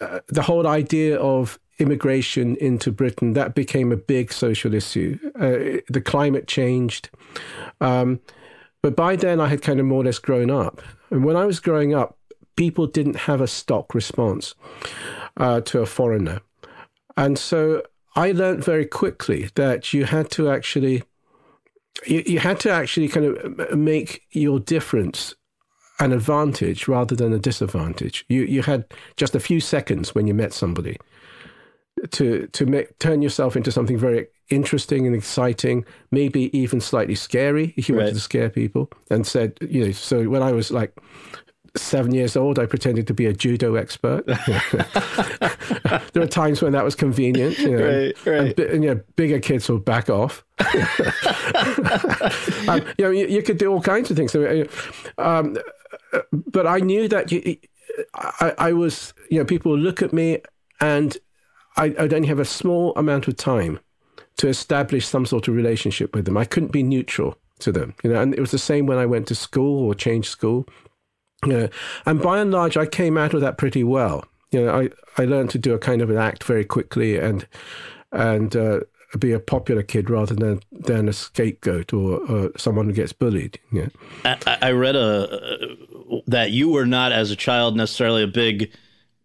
uh, 0.00 0.20
the 0.28 0.42
whole 0.42 0.66
idea 0.66 1.18
of 1.18 1.58
immigration 1.78 2.56
into 2.56 2.92
Britain, 2.92 3.32
that 3.32 3.54
became 3.54 3.90
a 3.90 3.96
big 3.96 4.32
social 4.32 4.74
issue. 4.74 5.18
Uh, 5.34 5.80
the 5.88 6.02
climate 6.04 6.46
changed. 6.46 7.10
Um, 7.80 8.20
but 8.82 8.94
by 8.96 9.16
then, 9.16 9.40
I 9.40 9.48
had 9.48 9.62
kind 9.62 9.80
of 9.80 9.86
more 9.86 10.02
or 10.02 10.04
less 10.04 10.18
grown 10.18 10.50
up. 10.50 10.82
And 11.10 11.24
when 11.24 11.36
I 11.36 11.46
was 11.46 11.60
growing 11.60 11.94
up, 11.94 12.18
people 12.56 12.86
didn't 12.86 13.16
have 13.16 13.40
a 13.40 13.46
stock 13.46 13.94
response 13.94 14.54
uh, 15.38 15.60
to 15.62 15.80
a 15.80 15.86
foreigner. 15.86 16.40
And 17.16 17.38
so 17.38 17.82
I 18.14 18.32
learned 18.32 18.64
very 18.64 18.86
quickly 18.86 19.50
that 19.54 19.92
you 19.92 20.04
had 20.04 20.30
to 20.32 20.50
actually 20.50 21.02
you, 22.06 22.22
you 22.26 22.38
had 22.38 22.58
to 22.60 22.70
actually 22.70 23.08
kind 23.08 23.26
of 23.26 23.78
make 23.78 24.22
your 24.30 24.58
difference 24.58 25.34
an 26.00 26.12
advantage 26.12 26.88
rather 26.88 27.14
than 27.14 27.32
a 27.32 27.38
disadvantage. 27.38 28.24
You 28.28 28.42
you 28.42 28.62
had 28.62 28.84
just 29.16 29.34
a 29.34 29.40
few 29.40 29.60
seconds 29.60 30.14
when 30.14 30.26
you 30.26 30.34
met 30.34 30.52
somebody 30.52 30.98
to 32.10 32.46
to 32.48 32.66
make, 32.66 32.98
turn 32.98 33.22
yourself 33.22 33.56
into 33.56 33.70
something 33.70 33.98
very 33.98 34.26
interesting 34.48 35.06
and 35.06 35.14
exciting, 35.14 35.84
maybe 36.10 36.56
even 36.56 36.80
slightly 36.80 37.14
scary 37.14 37.72
if 37.76 37.88
you 37.88 37.94
right. 37.94 38.02
wanted 38.02 38.14
to 38.14 38.20
scare 38.20 38.50
people. 38.50 38.90
And 39.10 39.26
said, 39.26 39.56
you 39.60 39.86
know, 39.86 39.92
so 39.92 40.28
when 40.28 40.42
I 40.42 40.52
was 40.52 40.70
like 40.70 40.98
seven 41.76 42.12
years 42.12 42.36
old, 42.36 42.58
I 42.58 42.66
pretended 42.66 43.06
to 43.06 43.14
be 43.14 43.26
a 43.26 43.32
judo 43.32 43.76
expert. 43.76 44.26
there 46.12 46.22
are 46.22 46.26
times 46.26 46.62
when 46.62 46.72
that 46.72 46.84
was 46.84 46.94
convenient. 46.94 47.58
You 47.58 47.76
know, 47.76 47.84
right, 47.84 48.26
right. 48.26 48.58
And, 48.58 48.70
and, 48.70 48.84
you 48.84 48.94
know, 48.94 49.00
bigger 49.16 49.40
kids 49.40 49.68
would 49.68 49.84
back 49.84 50.10
off. 50.10 50.44
um, 52.68 52.82
you 52.98 53.04
know, 53.04 53.10
you, 53.10 53.26
you, 53.26 53.42
could 53.42 53.58
do 53.58 53.72
all 53.72 53.80
kinds 53.80 54.10
of 54.10 54.16
things. 54.16 54.34
Um, 55.18 55.56
but 56.32 56.66
I 56.66 56.78
knew 56.78 57.08
that 57.08 57.32
you, 57.32 57.56
I, 58.14 58.54
I, 58.58 58.72
was, 58.72 59.14
you 59.30 59.38
know, 59.38 59.44
people 59.44 59.72
would 59.72 59.80
look 59.80 60.02
at 60.02 60.12
me 60.12 60.38
and 60.80 61.16
I, 61.76 61.94
I'd 61.98 62.12
only 62.12 62.28
have 62.28 62.38
a 62.38 62.44
small 62.44 62.94
amount 62.96 63.28
of 63.28 63.36
time 63.36 63.80
to 64.38 64.48
establish 64.48 65.06
some 65.06 65.26
sort 65.26 65.48
of 65.48 65.54
relationship 65.54 66.14
with 66.14 66.24
them. 66.24 66.36
I 66.36 66.44
couldn't 66.44 66.72
be 66.72 66.82
neutral 66.82 67.36
to 67.60 67.72
them, 67.72 67.94
you 68.02 68.12
know, 68.12 68.20
and 68.20 68.34
it 68.34 68.40
was 68.40 68.50
the 68.50 68.58
same 68.58 68.86
when 68.86 68.98
I 68.98 69.06
went 69.06 69.26
to 69.28 69.34
school 69.34 69.86
or 69.86 69.94
changed 69.94 70.28
school. 70.28 70.66
You 71.44 71.52
know, 71.52 71.68
and 72.06 72.22
by 72.22 72.38
and 72.38 72.52
large, 72.52 72.76
I 72.76 72.86
came 72.86 73.18
out 73.18 73.34
of 73.34 73.40
that 73.40 73.58
pretty 73.58 73.82
well. 73.82 74.24
You 74.52 74.64
know, 74.64 74.80
I, 74.80 74.90
I 75.20 75.24
learned 75.24 75.50
to 75.50 75.58
do 75.58 75.74
a 75.74 75.78
kind 75.78 76.02
of 76.02 76.10
an 76.10 76.16
act 76.16 76.44
very 76.44 76.64
quickly 76.64 77.18
and 77.18 77.46
and 78.12 78.54
uh, 78.54 78.80
be 79.18 79.32
a 79.32 79.40
popular 79.40 79.82
kid 79.82 80.08
rather 80.08 80.34
than 80.34 80.60
than 80.70 81.08
a 81.08 81.12
scapegoat 81.12 81.92
or, 81.92 82.18
or 82.30 82.50
someone 82.56 82.86
who 82.86 82.92
gets 82.92 83.12
bullied. 83.12 83.58
Yeah, 83.72 83.88
I, 84.24 84.58
I 84.62 84.70
read 84.72 84.96
a 84.96 85.76
that 86.26 86.50
you 86.50 86.70
were 86.70 86.86
not 86.86 87.12
as 87.12 87.30
a 87.30 87.36
child 87.36 87.76
necessarily 87.76 88.22
a 88.22 88.28
big 88.28 88.70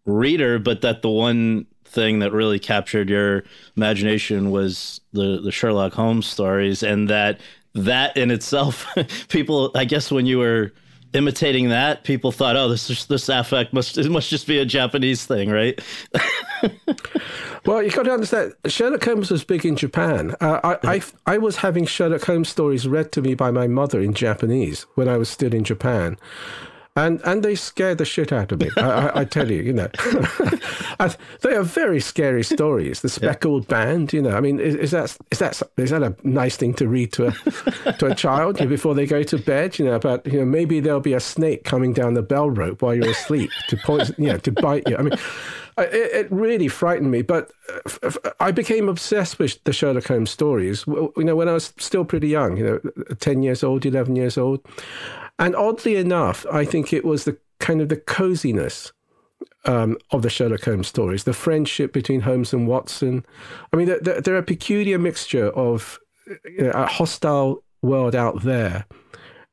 reader, 0.04 0.58
but 0.58 0.80
that 0.80 1.02
the 1.02 1.10
one 1.10 1.66
thing 1.84 2.18
that 2.18 2.32
really 2.32 2.58
captured 2.58 3.08
your 3.08 3.44
imagination 3.76 4.50
was 4.50 5.00
the 5.12 5.40
the 5.40 5.52
Sherlock 5.52 5.92
Holmes 5.92 6.26
stories, 6.26 6.82
and 6.82 7.08
that 7.08 7.40
that 7.74 8.16
in 8.16 8.30
itself, 8.30 8.86
people, 9.28 9.70
I 9.74 9.84
guess, 9.84 10.10
when 10.10 10.26
you 10.26 10.38
were 10.38 10.72
imitating 11.12 11.68
that, 11.70 12.04
people 12.04 12.32
thought, 12.32 12.56
"Oh, 12.56 12.68
this 12.68 12.90
is, 12.90 13.06
this 13.06 13.28
affect 13.28 13.72
must 13.72 13.98
it 13.98 14.10
must 14.10 14.30
just 14.30 14.46
be 14.46 14.58
a 14.58 14.64
Japanese 14.64 15.24
thing, 15.24 15.50
right?" 15.50 15.80
well, 17.66 17.82
you 17.82 17.90
got 17.90 18.04
to 18.04 18.12
understand, 18.12 18.54
Sherlock 18.66 19.04
Holmes 19.04 19.30
was 19.30 19.44
big 19.44 19.64
in 19.64 19.76
Japan. 19.76 20.34
Uh, 20.40 20.76
I, 20.82 20.94
I 20.94 21.02
I 21.34 21.38
was 21.38 21.56
having 21.56 21.86
Sherlock 21.86 22.24
Holmes 22.24 22.48
stories 22.48 22.86
read 22.86 23.12
to 23.12 23.22
me 23.22 23.34
by 23.34 23.50
my 23.50 23.66
mother 23.66 24.00
in 24.00 24.14
Japanese 24.14 24.82
when 24.94 25.08
I 25.08 25.16
was 25.16 25.28
still 25.28 25.54
in 25.54 25.64
Japan 25.64 26.16
and 26.98 27.20
and 27.24 27.42
they 27.42 27.54
scare 27.54 27.94
the 27.94 28.04
shit 28.04 28.32
out 28.32 28.52
of 28.52 28.60
me. 28.60 28.70
I, 28.76 28.80
I, 28.80 29.20
I, 29.20 29.24
tell 29.24 29.50
you, 29.50 29.62
you 29.62 29.72
know, 29.72 29.88
they 31.42 31.54
are 31.54 31.62
very 31.62 32.00
scary 32.00 32.42
stories. 32.42 33.00
The 33.00 33.08
speckled 33.08 33.64
yeah. 33.64 33.84
band, 33.84 34.12
you 34.12 34.22
know. 34.22 34.36
I 34.36 34.40
mean, 34.40 34.58
is, 34.58 34.74
is, 34.74 34.90
that 34.90 35.16
is 35.30 35.38
that 35.38 35.62
is 35.76 35.90
that 35.90 36.02
a 36.02 36.16
nice 36.24 36.56
thing 36.56 36.74
to 36.74 36.88
read 36.88 37.12
to 37.12 37.28
a 37.28 37.92
to 37.94 38.06
a 38.06 38.14
child 38.14 38.58
before 38.68 38.94
they 38.94 39.06
go 39.06 39.22
to 39.22 39.38
bed? 39.38 39.78
You 39.78 39.86
know, 39.86 39.94
about 39.94 40.26
you 40.26 40.40
know 40.40 40.44
maybe 40.44 40.80
there'll 40.80 41.00
be 41.00 41.14
a 41.14 41.20
snake 41.20 41.64
coming 41.64 41.92
down 41.92 42.14
the 42.14 42.22
bell 42.22 42.50
rope 42.50 42.82
while 42.82 42.94
you're 42.94 43.10
asleep 43.10 43.50
to 43.68 43.76
poison, 43.76 44.14
you 44.18 44.28
know, 44.28 44.38
to 44.38 44.52
bite 44.52 44.88
you. 44.88 44.96
I 44.96 45.02
mean. 45.02 45.18
It, 45.80 46.26
it 46.26 46.32
really 46.32 46.66
frightened 46.66 47.12
me, 47.12 47.22
but 47.22 47.52
I 48.40 48.50
became 48.50 48.88
obsessed 48.88 49.38
with 49.38 49.62
the 49.62 49.72
Sherlock 49.72 50.08
Holmes 50.08 50.28
stories. 50.28 50.84
You 50.88 51.12
know, 51.18 51.36
when 51.36 51.48
I 51.48 51.52
was 51.52 51.72
still 51.78 52.04
pretty 52.04 52.26
young, 52.26 52.56
you 52.56 52.64
know, 52.64 53.14
ten 53.20 53.44
years 53.44 53.62
old, 53.62 53.86
eleven 53.86 54.16
years 54.16 54.36
old, 54.36 54.66
and 55.38 55.54
oddly 55.54 55.96
enough, 55.96 56.44
I 56.52 56.64
think 56.64 56.92
it 56.92 57.04
was 57.04 57.24
the 57.24 57.38
kind 57.60 57.80
of 57.80 57.88
the 57.88 57.96
coziness 57.96 58.92
um, 59.64 59.98
of 60.10 60.22
the 60.22 60.30
Sherlock 60.30 60.64
Holmes 60.64 60.88
stories, 60.88 61.24
the 61.24 61.32
friendship 61.32 61.92
between 61.92 62.20
Holmes 62.20 62.52
and 62.52 62.66
Watson. 62.66 63.24
I 63.72 63.76
mean, 63.76 63.86
they're, 64.02 64.20
they're 64.20 64.36
a 64.36 64.42
peculiar 64.42 64.98
mixture 64.98 65.48
of 65.50 65.98
you 66.44 66.64
know, 66.64 66.70
a 66.70 66.86
hostile 66.86 67.62
world 67.82 68.14
out 68.14 68.42
there 68.42 68.86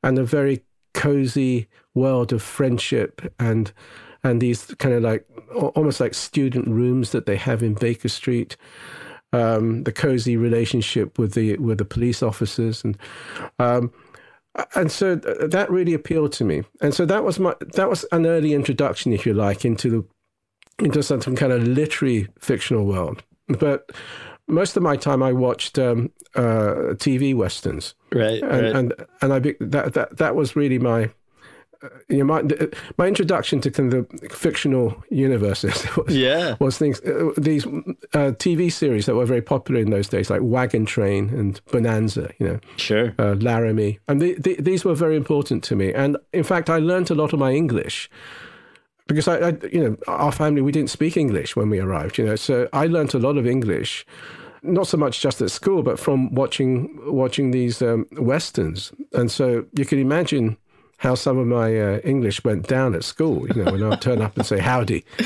and 0.04 0.18
a 0.18 0.24
very 0.24 0.64
cozy 0.94 1.68
world 1.94 2.34
of 2.34 2.42
friendship 2.42 3.34
and 3.40 3.72
and 4.24 4.42
these 4.42 4.66
kind 4.80 4.96
of 4.96 5.04
like 5.04 5.26
almost 5.76 6.00
like 6.00 6.14
student 6.14 6.68
rooms 6.68 7.12
that 7.12 7.26
they 7.28 7.36
have 7.36 7.62
in 7.62 7.74
Baker 7.76 8.10
Street. 8.10 8.58
Um, 9.34 9.84
the 9.84 9.92
cozy 9.92 10.38
relationship 10.38 11.20
with 11.20 11.34
the 11.34 11.58
with 11.58 11.78
the 11.78 11.86
police 11.86 12.24
officers 12.24 12.84
and 12.84 12.98
um, 13.60 13.92
and 14.76 14.92
so 14.92 15.16
that 15.16 15.70
really 15.70 15.94
appealed 15.94 16.32
to 16.32 16.44
me 16.44 16.64
and 16.82 16.94
so 16.94 17.06
that 17.06 17.24
was 17.24 17.40
my 17.40 17.54
that 17.74 17.90
was 17.90 18.06
an 18.12 18.26
early 18.26 18.54
introduction 18.54 19.12
if 19.12 19.26
you 19.26 19.34
like 19.34 19.66
into 19.66 19.90
the 19.90 20.06
into 20.84 21.02
some 21.04 21.20
kind 21.22 21.52
of 21.52 21.64
literary 21.64 22.28
fictional 22.40 22.86
world 22.86 23.24
but 23.48 23.92
most 24.48 24.78
of 24.78 24.84
my 24.84 24.96
time 24.96 25.24
I 25.24 25.34
watched 25.34 25.80
um, 25.80 26.12
uh, 26.36 26.94
TV 26.96 27.36
westerns, 27.36 27.96
right? 28.14 28.42
And 28.42 28.52
right. 28.52 28.76
and, 28.76 28.94
and 29.22 29.34
I 29.34 29.40
that 29.40 29.94
that 29.94 30.18
that 30.18 30.36
was 30.36 30.56
really 30.56 30.80
my 30.80 31.10
you 32.10 32.18
know, 32.18 32.26
my 32.26 32.44
my 32.98 33.08
introduction 33.08 33.62
to 33.62 33.72
kind 33.72 33.94
of 33.94 34.08
the 34.10 34.30
fictional 34.30 34.96
universes 35.10 35.86
was, 35.98 36.16
yeah. 36.16 36.56
was 36.60 36.78
things 36.78 37.02
uh, 37.02 37.32
these 37.38 37.66
uh, 37.66 38.32
TV 38.38 38.72
series 38.72 39.06
that 39.06 39.16
were 39.16 39.26
very 39.26 39.42
popular 39.42 39.82
in 39.82 39.92
those 39.92 40.08
days, 40.08 40.30
like 40.30 40.42
Wagon 40.44 40.86
Train 40.86 41.30
and 41.30 41.62
Bonanza. 41.72 42.32
You 42.40 42.48
know, 42.48 42.60
sure, 42.78 43.14
uh, 43.20 43.36
Laramie, 43.36 44.00
and 44.08 44.22
the, 44.22 44.36
the, 44.36 44.56
these 44.56 44.86
were 44.86 44.96
very 44.96 45.16
important 45.16 45.64
to 45.66 45.76
me. 45.76 45.94
And 45.94 46.18
in 46.34 46.44
fact, 46.44 46.70
I 46.70 46.78
learned 46.78 47.12
a 47.12 47.16
lot 47.16 47.34
of 47.34 47.40
my 47.40 47.52
English 47.52 48.10
because 49.08 49.28
I, 49.28 49.50
I, 49.50 49.58
you 49.72 49.84
know, 49.84 49.98
our 50.08 50.32
family 50.32 50.62
we 50.62 50.72
didn't 50.72 50.90
speak 50.90 51.18
English 51.18 51.56
when 51.56 51.70
we 51.70 51.80
arrived. 51.80 52.18
You 52.18 52.26
know, 52.26 52.36
so 52.36 52.68
I 52.74 52.88
learned 52.88 53.14
a 53.14 53.20
lot 53.20 53.38
of 53.38 53.46
English. 53.46 54.06
Not 54.64 54.88
so 54.88 54.98
much 54.98 55.22
just 55.22 55.42
at 55.42 55.52
school, 55.52 55.84
but 55.84 56.00
from 56.00 56.34
watching 56.34 57.00
watching 57.06 57.52
these 57.52 57.82
um, 57.84 58.08
westerns, 58.14 58.92
and 59.14 59.30
so 59.30 59.66
you 59.74 59.86
can 59.86 60.00
imagine 60.00 60.58
how 60.98 61.16
some 61.16 61.38
of 61.38 61.48
my 61.48 61.78
uh, 61.80 62.00
English 62.00 62.44
went 62.44 62.68
down 62.68 62.96
at 62.96 63.04
school, 63.04 63.48
you 63.48 63.64
know, 63.64 63.72
when 63.72 63.84
I 63.84 63.90
would 63.90 64.02
turn 64.02 64.22
up 64.22 64.36
and 64.38 64.46
say 64.46 64.60
howdy. 64.60 65.04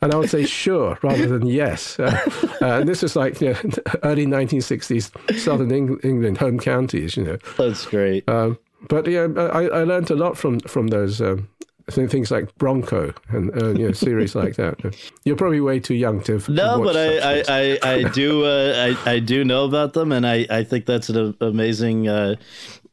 and 0.00 0.12
I 0.12 0.16
would 0.16 0.30
say 0.30 0.44
sure 0.44 0.98
rather 1.02 1.26
than 1.26 1.46
yes. 1.46 1.98
Uh, 1.98 2.18
uh, 2.60 2.80
and 2.80 2.88
this 2.88 3.02
is 3.02 3.16
like 3.16 3.40
you 3.40 3.50
know, 3.50 3.60
early 4.02 4.26
1960s 4.26 5.38
Southern 5.38 5.72
Eng- 5.72 6.00
England, 6.02 6.38
home 6.38 6.58
counties, 6.58 7.16
you 7.16 7.24
know. 7.24 7.38
That's 7.56 7.86
great. 7.86 8.28
Um, 8.28 8.58
but 8.88 9.06
yeah, 9.06 9.28
I, 9.36 9.66
I 9.66 9.84
learned 9.84 10.10
a 10.10 10.16
lot 10.16 10.36
from, 10.36 10.58
from 10.60 10.88
those 10.88 11.20
um, 11.20 11.48
things 11.90 12.30
like 12.30 12.54
Bronco 12.56 13.12
and 13.28 13.50
uh, 13.62 13.70
you 13.70 13.86
know 13.86 13.92
series 13.92 14.34
like 14.34 14.56
that. 14.56 14.78
You're 15.24 15.36
probably 15.36 15.60
way 15.60 15.80
too 15.80 15.94
young 15.94 16.22
to. 16.24 16.34
Have, 16.34 16.48
no, 16.48 16.82
but 16.82 16.96
I, 16.96 17.18
I, 17.18 17.44
I, 17.48 17.78
I, 17.82 18.02
do 18.10 18.44
uh, 18.44 18.94
I, 19.06 19.12
I 19.12 19.18
do 19.18 19.44
know 19.44 19.64
about 19.64 19.92
them, 19.92 20.12
and 20.12 20.26
I, 20.26 20.46
I 20.48 20.64
think 20.64 20.86
that's 20.86 21.08
an 21.08 21.36
amazing 21.40 22.08
uh, 22.08 22.36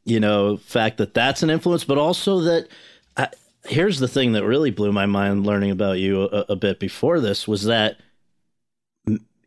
you 0.05 0.19
know, 0.19 0.57
fact 0.57 0.97
that 0.97 1.13
that's 1.13 1.43
an 1.43 1.49
influence, 1.49 1.83
but 1.83 1.97
also 1.97 2.39
that 2.41 2.67
I, 3.17 3.27
here's 3.65 3.99
the 3.99 4.07
thing 4.07 4.33
that 4.33 4.45
really 4.45 4.71
blew 4.71 4.91
my 4.91 5.05
mind 5.05 5.45
learning 5.45 5.71
about 5.71 5.99
you 5.99 6.23
a, 6.23 6.45
a 6.49 6.55
bit 6.55 6.79
before 6.79 7.19
this 7.19 7.47
was 7.47 7.63
that 7.65 7.97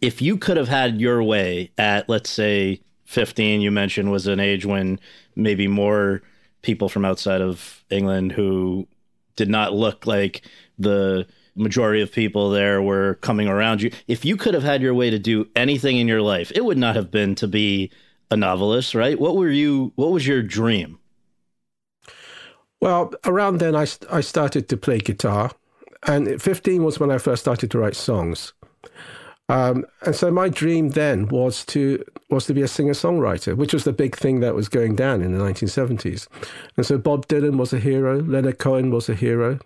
if 0.00 0.21
you 0.21 0.37
could 0.37 0.56
have 0.56 0.68
had 0.68 1.00
your 1.00 1.23
way 1.23 1.71
at, 1.78 2.09
let's 2.09 2.28
say, 2.28 2.80
15, 3.04 3.61
you 3.61 3.71
mentioned 3.71 4.11
was 4.11 4.26
an 4.26 4.40
age 4.40 4.66
when 4.66 4.99
maybe 5.37 5.68
more 5.68 6.23
people 6.62 6.88
from 6.88 7.04
outside 7.04 7.40
of 7.40 7.85
England 7.90 8.32
who 8.32 8.88
did 9.37 9.49
not 9.49 9.73
look 9.75 10.06
like 10.06 10.42
the 10.78 11.26
majority 11.54 12.00
of 12.00 12.11
people 12.11 12.50
there 12.50 12.80
were 12.80 13.14
coming 13.16 13.49
around 13.49 13.82
you. 13.82 13.90
If 14.09 14.25
you 14.25 14.37
could 14.37 14.54
have 14.54 14.62
had 14.62 14.82
your 14.82 14.94
way 14.94 15.11
to 15.11 15.18
do 15.18 15.47
anything 15.54 15.99
in 15.99 16.09
your 16.09 16.23
life, 16.23 16.50
it 16.54 16.64
would 16.64 16.78
not 16.78 16.97
have 16.97 17.11
been 17.11 17.35
to 17.37 17.47
be 17.47 17.90
a 18.32 18.36
novelist, 18.36 18.94
right? 18.94 19.18
What 19.20 19.36
were 19.36 19.50
you? 19.50 19.92
What 19.96 20.10
was 20.10 20.26
your 20.26 20.42
dream? 20.42 20.98
Well, 22.80 23.12
around 23.24 23.58
then 23.58 23.76
I 23.76 23.86
I 24.10 24.20
started 24.20 24.68
to 24.70 24.76
play 24.76 24.98
guitar, 24.98 25.52
and 26.06 26.40
15 26.40 26.82
was 26.82 26.98
when 26.98 27.10
I 27.10 27.18
first 27.18 27.42
started 27.42 27.70
to 27.70 27.78
write 27.78 27.94
songs. 27.94 28.52
Um, 29.48 29.84
and 30.00 30.16
so 30.16 30.30
my 30.30 30.48
dream 30.48 30.90
then 30.90 31.28
was 31.28 31.64
to 31.66 32.02
was 32.30 32.46
to 32.46 32.54
be 32.54 32.62
a 32.62 32.68
singer 32.68 32.94
songwriter, 32.94 33.54
which 33.54 33.74
was 33.74 33.84
the 33.84 33.92
big 33.92 34.16
thing 34.16 34.40
that 34.40 34.54
was 34.54 34.68
going 34.68 34.96
down 34.96 35.20
in 35.20 35.36
the 35.36 35.44
1970s. 35.44 36.26
And 36.76 36.86
so 36.86 36.96
Bob 36.96 37.28
Dylan 37.28 37.58
was 37.58 37.72
a 37.72 37.78
hero, 37.78 38.22
Leonard 38.22 38.58
Cohen 38.58 38.90
was 38.90 39.10
a 39.10 39.14
hero, 39.14 39.58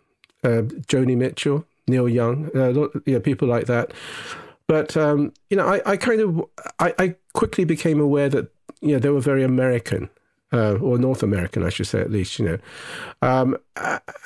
uh, 0.42 0.62
Joni 0.88 1.16
Mitchell, 1.16 1.64
Neil 1.87 2.08
Young, 2.08 2.50
uh, 2.54 2.70
you 3.04 3.14
know, 3.14 3.20
people 3.20 3.46
like 3.46 3.66
that. 3.66 3.92
But 4.66 4.96
um, 4.96 5.32
you 5.50 5.56
know, 5.56 5.68
I, 5.68 5.80
I 5.87 5.96
kind 5.96 6.20
of 6.20 6.44
I, 6.80 6.94
I, 6.99 7.14
quickly 7.35 7.64
became 7.64 8.00
aware 8.00 8.28
that 8.30 8.50
you 8.80 8.92
know, 8.92 8.99
they 8.99 9.11
were 9.11 9.21
very 9.21 9.42
American. 9.42 10.11
Uh, 10.52 10.75
or 10.76 10.97
North 10.97 11.25
American, 11.25 11.64
I 11.64 11.71
should 11.71 11.88
say, 11.88 12.00
at 12.00 12.12
least, 12.12 12.38
you 12.38 12.45
know. 12.45 12.59
Um, 13.21 13.56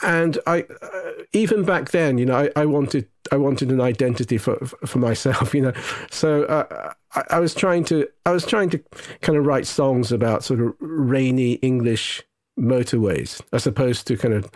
and 0.02 0.38
I, 0.46 0.66
uh, 0.82 1.12
even 1.32 1.64
back 1.64 1.92
then, 1.92 2.18
you 2.18 2.26
know, 2.26 2.36
I, 2.36 2.50
I, 2.54 2.66
wanted, 2.66 3.08
I 3.32 3.38
wanted 3.38 3.70
an 3.70 3.80
identity 3.80 4.36
for 4.36 4.56
for 4.84 4.98
myself, 4.98 5.54
you 5.54 5.62
know. 5.62 5.72
So 6.10 6.44
uh, 6.44 6.92
I, 7.14 7.22
I, 7.30 7.40
was 7.40 7.54
trying 7.54 7.84
to, 7.84 8.06
I 8.26 8.32
was 8.32 8.44
trying 8.44 8.68
to 8.68 8.78
kind 9.22 9.38
of 9.38 9.46
write 9.46 9.66
songs 9.66 10.12
about 10.12 10.44
sort 10.44 10.60
of 10.60 10.74
rainy 10.78 11.54
English 11.54 12.22
motorways, 12.58 13.40
as 13.54 13.66
opposed 13.66 14.06
to 14.08 14.18
kind 14.18 14.34
of 14.34 14.50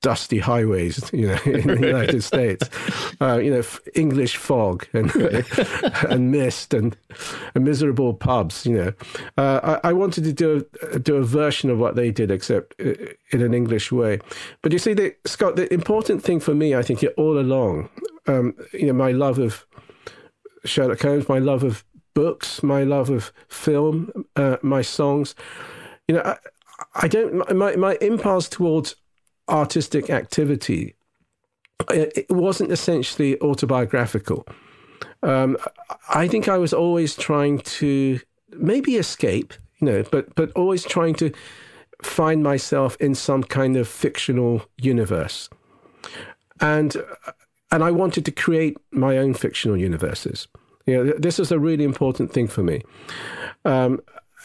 dusty 0.00 0.38
highways, 0.38 1.10
you 1.12 1.26
know, 1.26 1.38
in 1.44 1.66
the 1.66 1.86
United 1.86 2.22
States. 2.32 2.68
Uh, 3.20 3.38
you 3.38 3.50
know, 3.50 3.62
English 3.94 4.36
fog 4.36 4.86
and 4.92 5.14
and 6.08 6.30
mist 6.30 6.74
and, 6.74 6.96
and, 7.54 7.64
miserable 7.64 8.14
pubs. 8.14 8.64
You 8.64 8.74
know, 8.76 8.92
uh, 9.36 9.78
I, 9.82 9.88
I, 9.88 9.92
wanted 9.92 10.24
to 10.24 10.32
do 10.32 10.64
a, 10.92 10.98
do 10.98 11.16
a 11.16 11.24
version 11.24 11.70
of 11.70 11.78
what 11.78 11.96
they 11.96 12.10
did, 12.10 12.30
except 12.30 12.78
in 12.80 13.42
an 13.42 13.54
English 13.54 13.90
way. 13.90 14.20
But 14.62 14.72
you 14.72 14.78
see, 14.78 14.94
the, 14.94 15.14
Scott, 15.26 15.56
the 15.56 15.72
important 15.72 16.22
thing 16.22 16.40
for 16.40 16.54
me, 16.54 16.74
I 16.74 16.82
think, 16.82 17.04
all 17.16 17.38
along, 17.38 17.88
um, 18.26 18.54
you 18.72 18.86
know, 18.86 18.92
my 18.92 19.12
love 19.12 19.38
of 19.38 19.66
Sherlock 20.64 21.00
Holmes, 21.00 21.28
my 21.28 21.38
love 21.38 21.64
of 21.64 21.84
books, 22.14 22.62
my 22.62 22.82
love 22.82 23.10
of 23.10 23.32
film, 23.48 24.10
uh, 24.36 24.56
my 24.62 24.82
songs. 24.82 25.34
You 26.06 26.16
know, 26.16 26.22
I, 26.22 26.36
I 26.94 27.08
don't. 27.08 27.56
My 27.56 27.74
my 27.76 27.98
impulse 28.00 28.48
towards 28.48 28.94
artistic 29.48 30.10
activity 30.10 30.94
it 31.90 32.26
wasn't 32.30 32.72
essentially 32.72 33.40
autobiographical. 33.40 34.46
Um, 35.22 35.56
I 36.08 36.28
think 36.28 36.48
I 36.48 36.58
was 36.58 36.72
always 36.72 37.16
trying 37.16 37.60
to 37.60 38.20
maybe 38.50 38.96
escape, 38.96 39.54
you 39.80 39.86
know, 39.86 40.04
but 40.10 40.34
but 40.34 40.50
always 40.52 40.84
trying 40.84 41.14
to 41.14 41.32
find 42.02 42.42
myself 42.42 42.96
in 43.00 43.14
some 43.14 43.42
kind 43.42 43.76
of 43.76 43.88
fictional 43.88 44.62
universe, 44.76 45.48
and 46.60 46.96
and 47.70 47.82
I 47.82 47.90
wanted 47.90 48.24
to 48.26 48.32
create 48.32 48.76
my 48.90 49.18
own 49.18 49.34
fictional 49.34 49.76
universes. 49.76 50.48
You 50.86 51.04
know, 51.04 51.12
this 51.18 51.38
is 51.38 51.52
a 51.52 51.58
really 51.58 51.84
important 51.84 52.32
thing 52.32 52.48
for 52.48 52.62
me. 52.62 52.82
Um, 53.64 54.00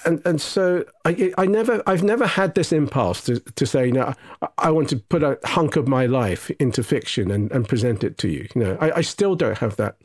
and 0.05 0.22
and 0.25 0.41
so 0.41 0.86
I 1.05 1.33
I 1.38 1.45
never 1.45 1.81
I've 1.88 2.03
never 2.03 2.27
had 2.27 2.55
this 2.55 2.72
impulse 2.72 3.24
to, 3.25 3.39
to 3.39 3.65
say 3.65 3.88
you 3.88 3.91
know 3.91 4.13
I, 4.41 4.48
I, 4.57 4.72
want 4.72 4.89
to 4.89 4.98
put 4.98 5.24
a 5.24 5.38
hunk 5.43 5.75
of 5.75 5.88
my 5.88 6.05
life 6.05 6.50
into 6.51 6.83
fiction 6.83 7.31
and, 7.31 7.51
and 7.51 7.67
present 7.67 8.03
it 8.03 8.17
to 8.19 8.27
you. 8.27 8.48
You 8.55 8.63
know 8.63 8.77
I, 8.79 8.98
I 8.98 9.01
still 9.01 9.36
don't 9.36 9.57
have 9.57 9.75
that 9.77 9.95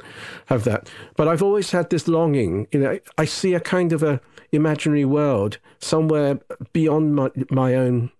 have 0.46 0.64
that. 0.64 0.88
But 1.16 1.28
I've 1.28 1.42
always 1.42 1.70
had 1.70 1.90
this 1.90 2.08
longing. 2.08 2.66
You 2.72 2.80
know 2.80 2.98
I 3.16 3.24
see 3.24 3.54
a 3.54 3.60
kind 3.60 3.92
of 3.92 4.02
a 4.02 4.20
imaginary 4.52 5.04
world 5.04 5.58
somewhere 5.80 6.40
beyond 6.72 7.14
my 7.14 7.30
my 7.50 7.74
own 7.74 8.10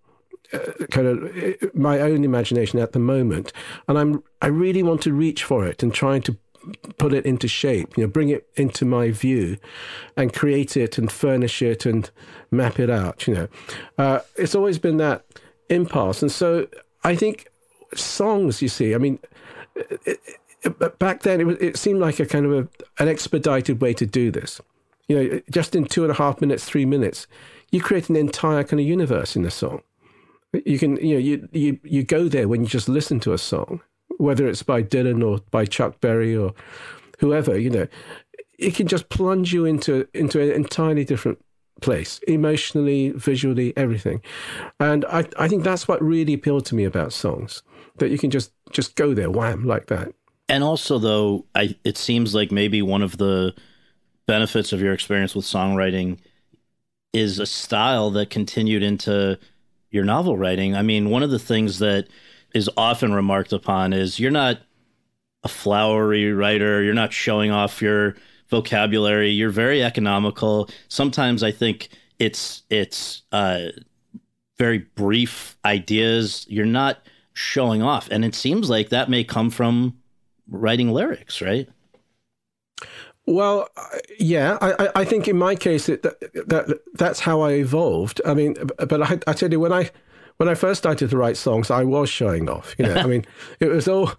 uh, 0.53 0.59
kind 0.91 1.07
of 1.07 1.37
uh, 1.37 1.67
my 1.75 2.01
own 2.01 2.25
imagination 2.25 2.79
at 2.79 2.93
the 2.93 2.99
moment. 2.99 3.53
And 3.87 3.99
I'm 3.99 4.23
I 4.43 4.47
really 4.47 4.83
want 4.83 5.03
to 5.03 5.13
reach 5.13 5.45
for 5.45 5.67
it 5.67 5.83
and 5.83 5.93
trying 5.93 6.23
to 6.23 6.37
put 6.99 7.13
it 7.13 7.25
into 7.27 7.49
shape, 7.49 7.97
you 7.97 8.05
know, 8.05 8.11
bring 8.11 8.29
it 8.29 8.49
into 8.57 8.85
my 8.85 9.11
view 9.11 9.59
and 10.17 10.33
create 10.33 10.77
it 10.77 10.99
and 10.99 11.11
furnish 11.11 11.63
it 11.63 11.87
and 11.87 12.11
map 12.51 12.79
it 12.79 12.91
out, 12.91 13.27
you 13.27 13.35
know. 13.35 13.49
Uh, 13.97 14.21
it's 14.37 14.55
always 14.55 14.79
been 14.79 14.97
that 14.99 15.25
impulse. 15.69 16.23
And 16.23 16.33
so 16.33 16.67
I 17.05 17.17
think 17.17 17.49
songs, 17.95 18.63
you 18.63 18.69
see, 18.69 18.95
I 18.95 18.99
mean, 18.99 19.19
it, 19.77 20.21
it, 20.63 20.99
back 20.99 21.23
then 21.23 21.41
it, 21.41 21.63
it, 21.63 21.77
seemed 21.77 22.01
like 22.01 22.19
a 22.21 22.27
kind 22.27 22.47
of 22.47 22.53
a, 22.53 22.69
an 23.03 23.09
expedited 23.09 23.81
way 23.81 23.95
to 23.95 24.07
do 24.07 24.31
this. 24.31 24.61
You 25.07 25.17
know, 25.17 25.41
just 25.51 25.75
in 25.75 25.85
two 25.85 26.03
and 26.03 26.11
a 26.11 26.15
half 26.15 26.41
minutes, 26.41 26.65
three 26.65 26.85
minutes, 26.85 27.27
you 27.71 27.81
create 27.81 28.09
an 28.09 28.17
entire 28.17 28.65
kind 28.65 28.81
of 28.81 28.87
universe 28.87 29.37
in 29.37 29.45
a 29.45 29.51
song. 29.51 29.83
You 30.53 30.79
can, 30.79 30.97
you 30.97 31.15
know, 31.15 31.21
you, 31.21 31.49
you, 31.53 31.79
you 31.83 32.03
go 32.03 32.29
there 32.29 32.49
when 32.49 32.63
you 32.63 32.67
just 32.67 32.89
listen 32.89 33.21
to 33.21 33.33
a 33.33 33.39
song 33.39 33.81
whether 34.19 34.47
it's 34.47 34.63
by 34.63 34.83
Dylan 34.83 35.27
or 35.27 35.41
by 35.51 35.65
Chuck 35.65 36.01
Berry 36.01 36.37
or 36.37 36.53
whoever, 37.19 37.59
you 37.59 37.71
know, 37.71 37.87
it 38.59 38.75
can 38.75 38.87
just 38.87 39.09
plunge 39.09 39.53
you 39.53 39.65
into 39.65 40.07
into 40.15 40.41
an 40.41 40.51
entirely 40.51 41.05
different 41.05 41.39
place, 41.81 42.19
emotionally, 42.27 43.11
visually, 43.11 43.77
everything. 43.77 44.21
And 44.81 45.05
I, 45.07 45.27
I 45.39 45.49
think 45.49 45.65
that's 45.65 45.87
what 45.87 46.03
really 46.03 46.35
appealed 46.35 46.67
to 46.67 46.75
me 46.75 46.85
about 46.85 47.13
songs, 47.13 47.63
that 47.99 48.11
you 48.11 48.19
can 48.19 48.31
just 48.31 48.53
just 48.71 48.97
go 48.97 49.15
there, 49.15 49.31
wham, 49.31 49.65
like 49.65 49.87
that. 49.87 50.13
And 50.49 50.65
also, 50.65 50.99
though, 50.99 51.47
I 51.55 51.77
it 51.85 51.97
seems 51.97 52.35
like 52.35 52.51
maybe 52.51 52.83
one 52.83 53.03
of 53.03 53.19
the 53.19 53.55
benefits 54.27 54.73
of 54.73 54.81
your 54.81 54.93
experience 54.93 55.35
with 55.35 55.45
songwriting 55.45 56.19
is 57.13 57.39
a 57.39 57.47
style 57.47 58.11
that 58.11 58.29
continued 58.29 58.83
into 58.83 59.39
your 59.91 60.05
novel 60.05 60.37
writing. 60.37 60.77
I 60.77 60.83
mean, 60.83 61.11
one 61.11 61.23
of 61.23 61.31
the 61.31 61.39
things 61.39 61.79
that 61.79 62.09
is 62.55 62.71
often 62.77 63.13
remarked 63.13 63.53
upon 63.53 63.93
is 63.93 64.19
you're 64.19 64.31
not 64.31 64.61
a 65.45 65.49
flowery 65.49 66.33
writer, 66.33 66.83
you're 66.83 66.95
not 66.95 67.13
showing 67.13 67.51
off 67.51 67.81
your 67.83 68.17
vocabulary, 68.49 69.31
you're 69.31 69.51
very 69.51 69.83
economical. 69.83 70.69
Sometimes 70.89 71.43
I 71.43 71.53
think 71.53 71.91
it's 72.19 72.63
it's 72.71 73.23
uh, 73.33 73.67
very 74.59 74.79
brief 74.79 75.57
ideas. 75.65 76.47
You're 76.49 76.67
not 76.67 76.99
showing 77.35 77.83
off, 77.83 78.09
and 78.11 78.25
it 78.25 78.35
seems 78.35 78.69
like 78.69 78.89
that 78.89 79.09
may 79.09 79.23
come 79.25 79.51
from 79.51 79.99
writing 80.49 80.91
lyrics, 80.91 81.41
right? 81.41 81.69
Well, 83.27 83.69
yeah, 84.19 84.57
I, 84.63 84.89
I 84.95 85.05
think 85.05 85.29
in 85.29 85.37
my 85.37 85.55
case 85.55 85.91
it, 85.91 86.03
that, 86.03 86.19
that 86.49 86.81
that's 86.95 87.21
how 87.21 87.43
I 87.43 87.53
evolved. 87.53 88.23
I 88.25 88.33
mean, 88.33 88.57
but 88.79 89.03
I, 89.03 89.19
I 89.27 89.35
tell 89.35 89.53
you 89.53 89.61
when 89.61 89.73
I 89.73 89.91
when 90.39 90.49
I 90.49 90.55
first 90.55 90.79
started 90.79 91.11
to 91.11 91.17
write 91.17 91.37
songs, 91.37 91.71
I 91.71 91.83
was 91.85 92.09
showing 92.09 92.49
off. 92.49 92.75
You 92.79 92.87
know, 92.87 92.95
I 92.95 93.07
mean, 93.07 93.27
it 93.61 93.69
was 93.69 93.89
all, 93.89 94.13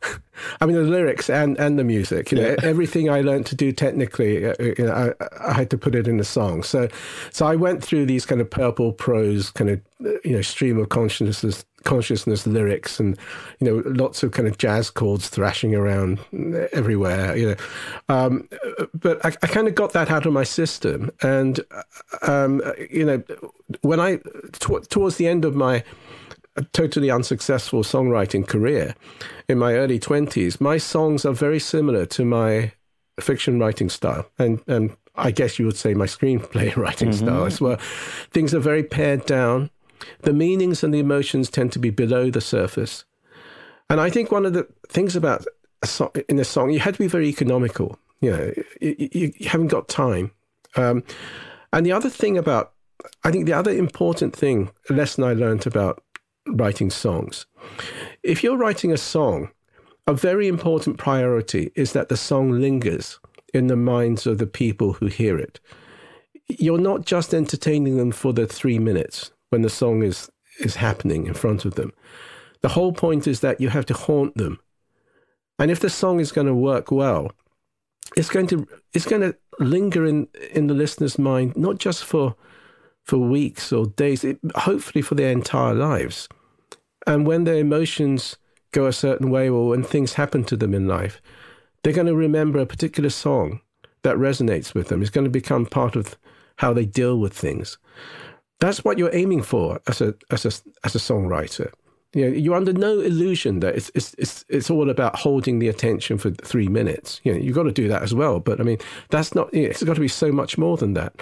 I 0.62 0.66
mean, 0.66 0.76
the 0.76 0.84
lyrics 0.84 1.30
and, 1.30 1.58
and 1.58 1.80
the 1.80 1.84
music. 1.84 2.32
You 2.32 2.40
know, 2.40 2.56
everything 2.62 3.10
I 3.10 3.22
learned 3.22 3.46
to 3.48 3.56
do 3.56 3.72
technically, 3.72 4.46
uh, 4.46 4.54
uh, 4.60 4.64
you 4.78 4.86
know, 4.86 5.14
I, 5.20 5.50
I, 5.50 5.54
had 5.54 5.70
to 5.72 5.78
put 5.78 5.96
it 5.96 6.08
in 6.08 6.18
the 6.18 6.26
song. 6.26 6.64
So, 6.64 6.90
so 7.32 7.48
I 7.48 7.56
went 7.56 7.84
through 7.84 8.06
these 8.06 8.26
kind 8.26 8.42
of 8.42 8.50
purple 8.50 8.92
prose 8.92 9.50
kind 9.50 9.70
of 9.70 9.82
uh, 10.06 10.12
you 10.24 10.32
know 10.32 10.42
stream 10.42 10.78
of 10.78 10.90
consciousness 10.90 11.66
consciousness 11.84 12.46
lyrics 12.48 13.00
and 13.00 13.18
you 13.60 13.68
know 13.68 13.84
lots 13.86 14.24
of 14.24 14.32
kind 14.32 14.48
of 14.48 14.58
jazz 14.58 14.90
chords 14.90 15.30
thrashing 15.30 15.76
around 15.76 16.20
everywhere 16.72 17.36
you 17.36 17.48
know 17.50 17.56
um, 18.08 18.48
but 18.94 19.24
I, 19.26 19.30
I, 19.42 19.48
kind 19.48 19.68
of 19.68 19.76
got 19.76 19.94
that 19.94 20.10
out 20.10 20.26
of 20.26 20.34
my 20.34 20.44
system 20.44 21.12
and 21.22 21.60
um, 22.22 22.62
you 22.90 23.06
know 23.06 23.24
when 23.82 24.00
I 24.00 24.18
t- 24.54 24.80
towards 24.90 25.18
the 25.18 25.28
end 25.28 25.46
of 25.46 25.56
my 25.56 25.84
a 26.56 26.64
totally 26.64 27.10
unsuccessful 27.10 27.84
songwriting 27.84 28.48
career 28.48 28.96
in 29.48 29.58
my 29.58 29.76
early 29.76 30.00
20s, 30.00 30.60
my 30.60 30.78
songs 30.78 31.26
are 31.26 31.34
very 31.34 31.60
similar 31.60 32.06
to 32.08 32.26
my 32.26 32.72
fiction 33.20 33.60
writing 33.60 33.90
style. 33.90 34.26
And, 34.38 34.62
and 34.68 34.96
I 35.16 35.32
guess 35.32 35.60
you 35.60 35.66
would 35.66 35.78
say 35.78 35.94
my 35.94 36.06
screenplay 36.06 36.76
writing 36.78 37.10
mm-hmm. 37.10 37.26
style 37.26 37.46
as 37.46 37.62
well. 37.62 37.78
Things 38.32 38.54
are 38.54 38.60
very 38.60 38.84
pared 38.84 39.26
down. 39.26 39.70
The 40.22 40.34
meanings 40.34 40.84
and 40.84 40.94
the 40.94 41.00
emotions 41.00 41.50
tend 41.50 41.72
to 41.74 41.80
be 41.80 41.90
below 41.90 42.30
the 42.30 42.42
surface. 42.42 43.06
And 43.90 44.00
I 44.00 44.10
think 44.10 44.32
one 44.32 44.46
of 44.46 44.54
the 44.54 44.68
things 44.88 45.16
about 45.16 45.46
a 45.82 45.88
song, 45.88 46.12
in 46.28 46.40
a 46.40 46.46
song, 46.46 46.72
you 46.72 46.80
had 46.80 46.96
to 46.96 47.00
be 47.00 47.08
very 47.08 47.28
economical. 47.28 47.98
You 48.22 48.32
know, 48.32 48.54
you, 48.82 49.10
you, 49.38 49.48
haven't 49.48 49.68
got 49.68 49.88
time. 49.88 50.32
Um, 50.76 51.04
and 51.72 51.86
the 51.86 51.92
other 51.92 52.10
thing 52.10 52.38
about, 52.38 52.74
I 53.24 53.32
think 53.32 53.46
the 53.46 53.54
other 53.54 53.72
important 53.72 54.36
thing, 54.36 54.70
a 54.90 54.94
lesson 54.94 55.24
I 55.24 55.34
learned 55.34 55.66
about 55.66 56.04
writing 56.52 56.90
songs. 56.90 57.46
If 58.24 58.44
you're 58.44 58.58
writing 58.58 58.92
a 58.92 58.98
song, 58.98 59.50
a 60.08 60.14
very 60.14 60.48
important 60.48 60.98
priority 60.98 61.72
is 61.76 61.94
that 61.94 62.10
the 62.10 62.18
song 62.18 62.52
lingers 62.52 63.20
in 63.54 63.68
the 63.68 63.76
minds 63.76 64.26
of 64.26 64.38
the 64.38 64.48
people 64.48 64.94
who 64.94 65.08
hear 65.08 65.38
it. 65.38 65.60
You're 66.48 66.80
not 66.80 67.06
just 67.06 67.34
entertaining 67.34 67.98
them 67.98 68.12
for 68.12 68.34
the 68.34 68.48
three 68.48 68.80
minutes 68.80 69.32
when 69.50 69.62
the 69.62 69.70
song 69.70 70.04
is, 70.04 70.30
is 70.60 70.76
happening 70.76 71.28
in 71.28 71.34
front 71.34 71.66
of 71.66 71.76
them. 71.76 71.94
The 72.62 72.70
whole 72.70 72.94
point 72.94 73.28
is 73.28 73.40
that 73.42 73.62
you 73.62 73.70
have 73.70 73.86
to 73.88 73.94
haunt 73.94 74.36
them. 74.36 74.60
And 75.58 75.70
if 75.70 75.80
the 75.80 75.90
song 75.90 76.20
is 76.20 76.32
going 76.32 76.48
to 76.48 76.54
work 76.54 76.92
well, 76.92 77.32
it's 78.18 78.30
going 78.30 78.48
to 78.48 78.68
it's 78.94 79.06
going 79.06 79.22
to 79.22 79.36
linger 79.60 80.06
in 80.06 80.28
in 80.52 80.68
the 80.68 80.74
listener's 80.74 81.20
mind 81.20 81.56
not 81.56 81.78
just 81.78 82.04
for 82.04 82.36
for 83.04 83.18
weeks 83.18 83.74
or 83.74 83.88
days, 83.88 84.24
it, 84.24 84.40
hopefully 84.56 85.02
for 85.02 85.16
their 85.16 85.32
entire 85.32 85.74
lives. 85.74 86.30
And 87.10 87.26
when 87.26 87.44
their 87.44 87.56
emotions 87.56 88.38
go 88.72 88.86
a 88.86 88.94
certain 88.94 89.32
way 89.32 89.50
or 89.50 89.70
when 89.70 89.82
things 89.82 90.14
happen 90.14 90.44
to 90.44 90.56
them 90.56 90.76
in 90.76 90.88
life, 90.88 91.20
they're 91.82 91.92
going 91.92 92.06
to 92.06 92.16
remember 92.16 92.60
a 92.60 92.68
particular 92.68 93.10
song 93.10 93.62
that 94.04 94.16
resonates 94.16 94.76
with 94.76 94.90
them. 94.90 95.02
It's 95.02 95.10
going 95.10 95.26
to 95.26 95.32
become 95.32 95.66
part 95.66 95.96
of 95.96 96.16
how 96.58 96.72
they 96.72 96.86
deal 96.86 97.18
with 97.18 97.34
things. 97.34 97.80
That's 98.60 98.86
what 98.86 99.00
you're 99.00 99.16
aiming 99.16 99.42
for 99.42 99.82
as 99.88 100.02
a 100.02 100.14
as 100.30 100.46
a 100.46 100.50
as 100.84 100.94
a 100.94 101.00
songwriter. 101.00 101.72
You 102.14 102.30
know, 102.30 102.36
you're 102.36 102.56
under 102.56 102.74
no 102.74 103.00
illusion 103.00 103.60
that 103.62 103.76
it's 103.76 103.90
it's 103.96 104.14
it's 104.20 104.46
it's 104.48 104.70
all 104.70 104.92
about 104.92 105.16
holding 105.16 105.58
the 105.58 105.68
attention 105.68 106.20
for 106.20 106.30
three 106.30 106.68
minutes. 106.68 107.22
You 107.24 107.34
know, 107.34 107.40
you've 107.40 107.56
got 107.56 107.64
to 107.64 107.72
do 107.72 107.88
that 107.88 108.04
as 108.04 108.14
well. 108.14 108.40
But 108.40 108.60
I 108.60 108.64
mean, 108.64 108.78
that's 109.10 109.34
not. 109.34 109.52
It's 109.52 109.82
got 109.82 109.96
to 109.96 110.02
be 110.02 110.08
so 110.08 110.32
much 110.32 110.60
more 110.60 110.78
than 110.78 110.94
that. 110.94 111.14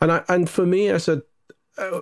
And 0.00 0.10
I 0.10 0.24
and 0.28 0.50
for 0.50 0.66
me 0.66 0.88
as 0.88 1.06
a 1.06 1.22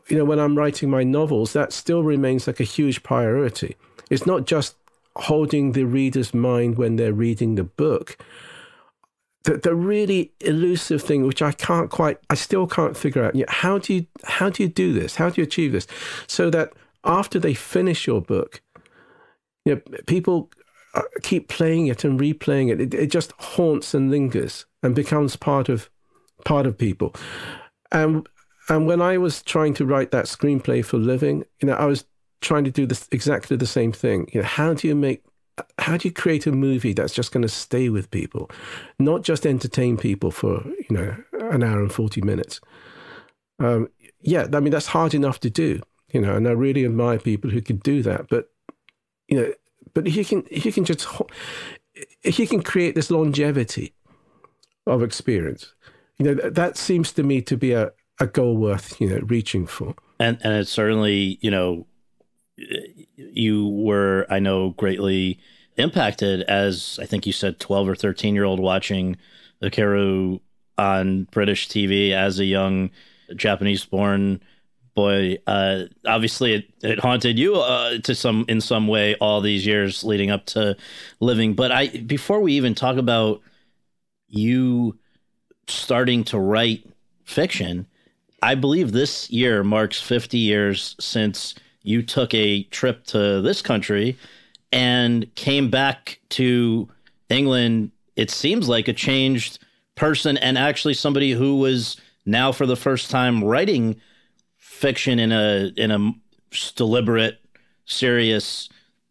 you 0.08 0.18
know, 0.18 0.24
when 0.24 0.38
I'm 0.38 0.56
writing 0.56 0.90
my 0.90 1.02
novels, 1.02 1.52
that 1.52 1.72
still 1.72 2.02
remains 2.02 2.46
like 2.46 2.60
a 2.60 2.64
huge 2.64 3.02
priority. 3.02 3.76
It's 4.10 4.26
not 4.26 4.46
just 4.46 4.76
holding 5.16 5.72
the 5.72 5.84
reader's 5.84 6.34
mind 6.34 6.76
when 6.76 6.96
they're 6.96 7.12
reading 7.12 7.54
the 7.54 7.64
book. 7.64 8.16
The, 9.44 9.58
the 9.58 9.74
really 9.74 10.32
elusive 10.40 11.02
thing, 11.02 11.26
which 11.26 11.42
I 11.42 11.52
can't 11.52 11.90
quite, 11.90 12.18
I 12.30 12.34
still 12.34 12.66
can't 12.66 12.96
figure 12.96 13.24
out. 13.24 13.34
How 13.48 13.78
do 13.78 13.94
you 13.94 14.06
how 14.24 14.50
do 14.50 14.62
you 14.62 14.68
do 14.68 14.92
this? 14.92 15.16
How 15.16 15.30
do 15.30 15.40
you 15.40 15.46
achieve 15.46 15.72
this? 15.72 15.86
So 16.26 16.50
that 16.50 16.72
after 17.04 17.38
they 17.38 17.54
finish 17.54 18.06
your 18.06 18.20
book, 18.20 18.60
you 19.64 19.76
know, 19.76 19.80
people 20.06 20.50
uh, 20.94 21.02
keep 21.22 21.48
playing 21.48 21.86
it 21.86 22.04
and 22.04 22.18
replaying 22.18 22.72
it. 22.72 22.80
it. 22.80 22.94
It 22.94 23.10
just 23.10 23.32
haunts 23.38 23.94
and 23.94 24.10
lingers 24.10 24.66
and 24.82 24.94
becomes 24.94 25.36
part 25.36 25.68
of 25.68 25.90
part 26.44 26.66
of 26.66 26.76
people. 26.76 27.14
And 27.92 28.28
and 28.68 28.86
when 28.86 29.00
I 29.00 29.18
was 29.18 29.42
trying 29.42 29.74
to 29.74 29.86
write 29.86 30.10
that 30.10 30.26
screenplay 30.26 30.84
for 30.84 30.98
Living, 30.98 31.44
you 31.60 31.68
know, 31.68 31.74
I 31.74 31.86
was 31.86 32.04
trying 32.40 32.64
to 32.64 32.70
do 32.70 32.86
this 32.86 33.08
exactly 33.12 33.56
the 33.56 33.66
same 33.66 33.92
thing. 33.92 34.28
You 34.32 34.40
know, 34.40 34.46
how 34.46 34.74
do 34.74 34.88
you 34.88 34.94
make 34.94 35.22
how 35.78 35.96
do 35.96 36.06
you 36.06 36.12
create 36.12 36.46
a 36.46 36.52
movie 36.52 36.92
that's 36.92 37.14
just 37.14 37.32
going 37.32 37.42
to 37.42 37.48
stay 37.48 37.88
with 37.88 38.10
people, 38.10 38.50
not 38.98 39.22
just 39.22 39.46
entertain 39.46 39.96
people 39.96 40.30
for 40.30 40.62
you 40.64 40.96
know 40.96 41.16
an 41.50 41.62
hour 41.62 41.80
and 41.80 41.92
forty 41.92 42.20
minutes? 42.20 42.60
Um, 43.58 43.88
yeah, 44.20 44.46
I 44.52 44.60
mean 44.60 44.72
that's 44.72 44.86
hard 44.86 45.14
enough 45.14 45.40
to 45.40 45.50
do, 45.50 45.80
you 46.12 46.20
know, 46.20 46.36
and 46.36 46.46
I 46.46 46.52
really 46.52 46.84
admire 46.84 47.18
people 47.18 47.50
who 47.50 47.62
can 47.62 47.76
do 47.76 48.02
that. 48.02 48.28
But 48.28 48.50
you 49.28 49.40
know, 49.40 49.52
but 49.94 50.06
you 50.06 50.24
can, 50.24 50.46
you 50.50 50.72
can 50.72 50.84
just, 50.84 51.06
you 52.22 52.46
can 52.46 52.62
create 52.62 52.94
this 52.94 53.10
longevity 53.10 53.94
of 54.86 55.02
experience, 55.02 55.74
you 56.18 56.26
know, 56.26 56.34
that 56.34 56.76
seems 56.76 57.12
to 57.12 57.22
me 57.22 57.40
to 57.42 57.56
be 57.56 57.72
a, 57.72 57.92
a 58.18 58.26
goal 58.26 58.56
worth 58.56 59.00
you 59.00 59.08
know 59.08 59.20
reaching 59.26 59.66
for. 59.66 59.94
And 60.18 60.38
and 60.42 60.54
it's 60.54 60.70
certainly 60.70 61.38
you 61.40 61.50
know 61.50 61.86
you 63.16 63.68
were, 63.68 64.26
I 64.30 64.38
know, 64.38 64.70
greatly 64.70 65.38
impacted 65.76 66.42
as 66.42 66.98
I 67.00 67.06
think 67.06 67.26
you 67.26 67.32
said, 67.32 67.60
12 67.60 67.88
or 67.88 67.94
13 67.94 68.34
year 68.34 68.44
old 68.44 68.60
watching 68.60 69.16
Ikiru 69.62 70.40
on 70.78 71.24
British 71.24 71.68
TV 71.68 72.12
as 72.12 72.38
a 72.38 72.44
young 72.44 72.90
Japanese 73.34 73.84
born 73.84 74.40
boy. 74.94 75.38
Uh, 75.46 75.84
obviously, 76.06 76.54
it, 76.54 76.70
it 76.82 76.98
haunted 76.98 77.38
you 77.38 77.56
uh, 77.56 77.98
to 77.98 78.14
some 78.14 78.44
in 78.48 78.60
some 78.60 78.88
way 78.88 79.14
all 79.16 79.40
these 79.40 79.66
years 79.66 80.04
leading 80.04 80.30
up 80.30 80.46
to 80.46 80.76
living. 81.20 81.54
But 81.54 81.72
I 81.72 81.88
before 81.88 82.40
we 82.40 82.54
even 82.54 82.74
talk 82.74 82.96
about 82.96 83.40
you 84.28 84.98
starting 85.68 86.24
to 86.24 86.38
write 86.38 86.86
fiction, 87.24 87.86
I 88.42 88.54
believe 88.54 88.92
this 88.92 89.30
year 89.30 89.64
marks 89.64 90.00
50 90.00 90.38
years 90.38 90.94
since 91.00 91.54
you 91.82 92.02
took 92.02 92.34
a 92.34 92.64
trip 92.64 93.04
to 93.06 93.40
this 93.40 93.62
country 93.62 94.16
and 94.72 95.32
came 95.36 95.70
back 95.70 96.20
to 96.30 96.88
England, 97.28 97.92
it 98.16 98.30
seems 98.30 98.68
like 98.68 98.88
a 98.88 98.92
changed 98.92 99.58
person 99.94 100.36
and 100.36 100.58
actually 100.58 100.94
somebody 100.94 101.32
who 101.32 101.56
was 101.56 101.96
now 102.26 102.52
for 102.52 102.66
the 102.66 102.76
first 102.76 103.10
time 103.10 103.42
writing 103.42 104.00
fiction 104.58 105.18
in 105.18 105.32
a 105.32 105.70
in 105.76 105.90
a 105.90 106.12
deliberate, 106.74 107.40
serious 107.86 108.68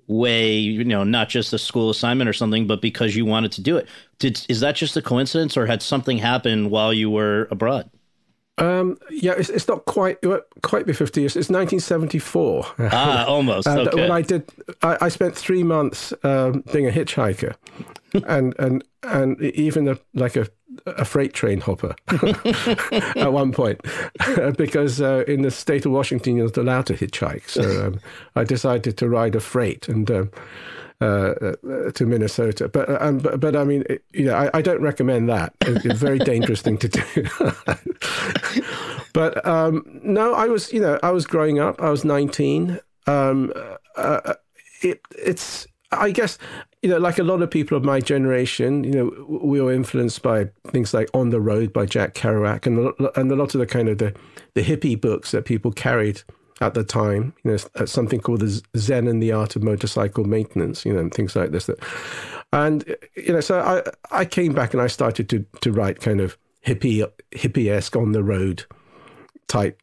way, 0.08 0.54
you 0.54 0.84
know, 0.84 1.04
not 1.04 1.30
just 1.30 1.54
a 1.54 1.58
school 1.58 1.90
assignment 1.90 2.30
or 2.30 2.34
something, 2.34 2.68
but 2.68 2.82
because 2.82 3.16
you 3.16 3.26
wanted 3.26 3.52
to 3.54 3.62
do 3.62 3.78
it. 3.78 3.88
Did 4.20 4.46
is 4.50 4.60
that 4.60 4.76
just 4.76 4.96
a 4.98 5.02
coincidence 5.02 5.58
or 5.58 5.66
had 5.66 5.82
something 5.82 6.18
happen 6.18 6.70
while 6.70 6.94
you 6.94 7.10
were 7.10 7.48
abroad? 7.52 7.90
Um, 8.58 8.98
yeah, 9.10 9.34
it's, 9.34 9.50
it's 9.50 9.68
not 9.68 9.86
quite 9.86 10.18
quite 10.62 10.86
be 10.86 10.94
fifty 10.94 11.22
years. 11.22 11.36
It's 11.36 11.50
nineteen 11.50 11.82
seventy 11.82 12.20
four. 12.20 12.66
Ah, 12.80 13.26
almost. 13.28 13.68
and 13.68 13.88
okay. 13.88 14.02
When 14.02 14.12
I 14.12 14.22
did, 14.22 14.50
I, 14.82 14.98
I 15.02 15.10
spent 15.10 15.36
three 15.36 15.64
months 15.64 16.14
um, 16.24 16.64
being 16.72 16.88
a 16.88 16.92
hitchhiker, 16.92 17.56
and 18.28 18.56
and 18.58 18.84
and 19.04 19.42
even 19.42 19.90
a, 19.90 19.98
like 20.14 20.38
a 20.38 20.48
a 20.86 21.04
freight 21.04 21.34
train 21.34 21.60
hopper 21.60 21.96
at 23.16 23.34
one 23.34 23.52
point, 23.52 23.82
because 24.58 25.02
uh, 25.02 25.26
in 25.28 25.42
the 25.42 25.52
state 25.52 25.86
of 25.86 25.92
Washington 25.92 26.38
you're 26.38 26.46
not 26.46 26.58
allowed 26.58 26.86
to 26.86 26.94
hitchhike. 26.94 27.50
So 27.50 27.88
um, 27.88 28.00
I 28.36 28.46
decided 28.46 28.98
to 28.98 29.10
ride 29.10 29.36
a 29.36 29.42
freight 29.42 29.90
and. 29.90 30.10
Um, 30.10 30.32
uh, 30.34 30.38
uh, 30.38 30.85
to 31.00 32.06
Minnesota. 32.06 32.70
But, 32.70 32.90
uh, 32.90 32.98
um, 33.02 33.18
but, 33.20 33.40
but 33.40 33.56
I 33.56 33.64
mean, 33.64 33.84
you 34.14 34.26
know, 34.26 34.36
I, 34.36 34.50
I, 34.54 34.62
don't 34.62 34.82
recommend 34.82 35.30
that. 35.30 35.54
It's 35.62 35.86
a 35.86 35.94
very 35.94 36.20
dangerous 36.20 36.62
thing 36.62 36.78
to 36.78 36.88
do. 36.88 37.28
but 39.14 39.46
um, 39.46 39.84
no, 40.04 40.34
I 40.34 40.46
was, 40.48 40.72
you 40.72 40.80
know, 40.80 41.00
I 41.04 41.12
was 41.12 41.26
growing 41.26 41.60
up. 41.60 41.82
I 41.82 41.90
was 41.90 42.06
19. 42.06 42.80
Um, 43.08 43.52
uh, 43.56 43.76
uh, 43.98 44.34
it, 44.82 45.02
it's, 45.18 45.68
I 45.92 46.12
guess, 46.12 46.38
you 46.82 46.90
know, 46.90 46.98
like 46.98 47.20
a 47.20 47.24
lot 47.24 47.42
of 47.42 47.50
people 47.52 47.78
of 47.78 47.84
my 47.84 48.00
generation, 48.00 48.84
you 48.84 48.92
know, 48.92 49.26
we 49.28 49.62
were 49.62 49.74
influenced 49.74 50.22
by 50.22 50.50
things 50.68 50.94
like 50.94 51.10
On 51.14 51.30
the 51.30 51.42
Road 51.42 51.74
by 51.74 51.86
Jack 51.86 52.14
Kerouac 52.14 52.66
and, 52.66 52.94
and 53.16 53.32
a 53.32 53.36
lot 53.36 53.54
of 53.54 53.60
the 53.60 53.66
kind 53.66 53.90
of 53.90 53.98
the, 53.98 54.14
the 54.54 54.64
hippie 54.64 55.00
books 55.00 55.32
that 55.32 55.46
people 55.46 55.72
carried 55.72 56.24
at 56.62 56.74
the 56.74 56.84
time, 56.84 57.34
you 57.44 57.52
know, 57.52 57.86
something 57.86 58.20
called 58.20 58.42
the 58.42 58.62
Zen 58.78 59.08
and 59.08 59.22
the 59.22 59.32
Art 59.32 59.56
of 59.56 59.64
Motorcycle 59.64 60.24
Maintenance, 60.24 60.86
you 60.86 60.94
know, 60.94 61.00
and 61.00 61.14
things 61.14 61.36
like 61.36 61.52
this. 61.52 61.66
That, 61.66 61.80
and 62.54 62.96
you 63.16 63.34
know, 63.34 63.42
so 63.42 63.60
I 63.60 63.84
I 64.22 64.26
came 64.26 64.54
back 64.54 64.74
and 64.74 64.82
I 64.82 64.88
started 64.88 65.30
to 65.30 65.46
to 65.62 65.72
write 65.72 66.00
kind 66.00 66.22
of 66.22 66.38
hippie 66.66 67.06
hippie 67.32 67.70
esque 67.70 67.96
on 67.96 68.14
the 68.14 68.24
road 68.24 68.66
type 69.48 69.82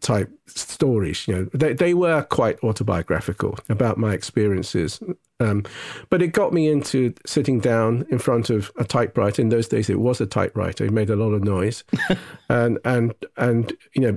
type 0.00 0.30
stories. 0.46 1.26
You 1.28 1.34
know, 1.34 1.48
they 1.52 1.74
they 1.74 1.94
were 1.94 2.22
quite 2.22 2.62
autobiographical 2.62 3.58
about 3.68 3.98
my 3.98 4.14
experiences. 4.14 5.00
Um, 5.40 5.64
but 6.08 6.22
it 6.22 6.28
got 6.28 6.52
me 6.52 6.68
into 6.68 7.12
sitting 7.26 7.58
down 7.58 8.06
in 8.10 8.18
front 8.18 8.48
of 8.48 8.70
a 8.78 8.84
typewriter. 8.84 9.42
In 9.42 9.48
those 9.48 9.66
days, 9.66 9.90
it 9.90 9.98
was 9.98 10.20
a 10.20 10.26
typewriter. 10.26 10.84
It 10.84 10.92
made 10.92 11.10
a 11.10 11.16
lot 11.16 11.32
of 11.32 11.42
noise, 11.42 11.84
and 12.48 12.78
and 12.84 13.12
and 13.36 13.72
you 13.94 14.02
know, 14.02 14.16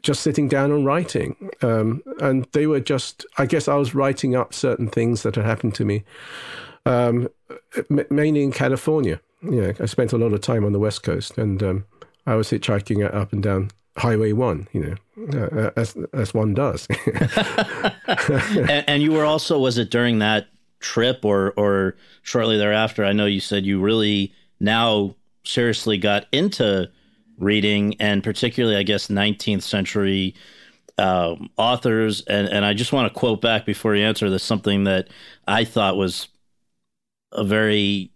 just 0.00 0.22
sitting 0.22 0.48
down 0.48 0.70
and 0.70 0.86
writing. 0.86 1.50
Um, 1.60 2.02
and 2.20 2.46
they 2.52 2.66
were 2.66 2.80
just, 2.80 3.26
I 3.38 3.46
guess 3.46 3.68
I 3.68 3.74
was 3.74 3.94
writing 3.94 4.34
up 4.34 4.54
certain 4.54 4.88
things 4.88 5.22
that 5.22 5.34
had 5.34 5.44
happened 5.44 5.74
to 5.76 5.84
me, 5.84 6.04
um, 6.86 7.28
mainly 7.88 8.42
in 8.42 8.52
California. 8.52 9.20
Know, 9.42 9.72
I 9.80 9.86
spent 9.86 10.12
a 10.12 10.18
lot 10.18 10.32
of 10.32 10.40
time 10.40 10.64
on 10.64 10.72
the 10.72 10.78
West 10.78 11.02
Coast 11.02 11.36
and 11.36 11.62
um, 11.62 11.84
I 12.26 12.36
was 12.36 12.50
hitchhiking 12.50 13.12
up 13.12 13.32
and 13.32 13.42
down 13.42 13.70
Highway 13.96 14.32
1, 14.32 14.68
you 14.72 14.96
know, 15.16 15.38
uh, 15.38 15.70
as, 15.76 15.96
as 16.14 16.32
one 16.32 16.54
does. 16.54 16.86
and, 18.06 18.84
and 18.88 19.02
you 19.02 19.12
were 19.12 19.24
also, 19.24 19.58
was 19.58 19.78
it 19.78 19.90
during 19.90 20.20
that 20.20 20.46
trip 20.80 21.24
or, 21.24 21.52
or 21.56 21.96
shortly 22.22 22.56
thereafter? 22.56 23.04
I 23.04 23.12
know 23.12 23.26
you 23.26 23.40
said 23.40 23.66
you 23.66 23.80
really 23.80 24.32
now 24.60 25.16
seriously 25.44 25.98
got 25.98 26.26
into 26.32 26.88
reading, 27.38 27.96
and 28.00 28.22
particularly, 28.22 28.76
I 28.76 28.82
guess, 28.82 29.08
19th 29.08 29.62
century 29.62 30.34
um, 30.98 31.50
authors. 31.56 32.22
And, 32.22 32.48
and 32.48 32.64
I 32.64 32.74
just 32.74 32.92
want 32.92 33.12
to 33.12 33.18
quote 33.18 33.40
back 33.40 33.66
before 33.66 33.94
you 33.94 34.04
answer 34.04 34.30
this 34.30 34.42
something 34.42 34.84
that 34.84 35.08
I 35.46 35.64
thought 35.64 35.96
was 35.96 36.28
a 37.32 37.44
very 37.44 38.10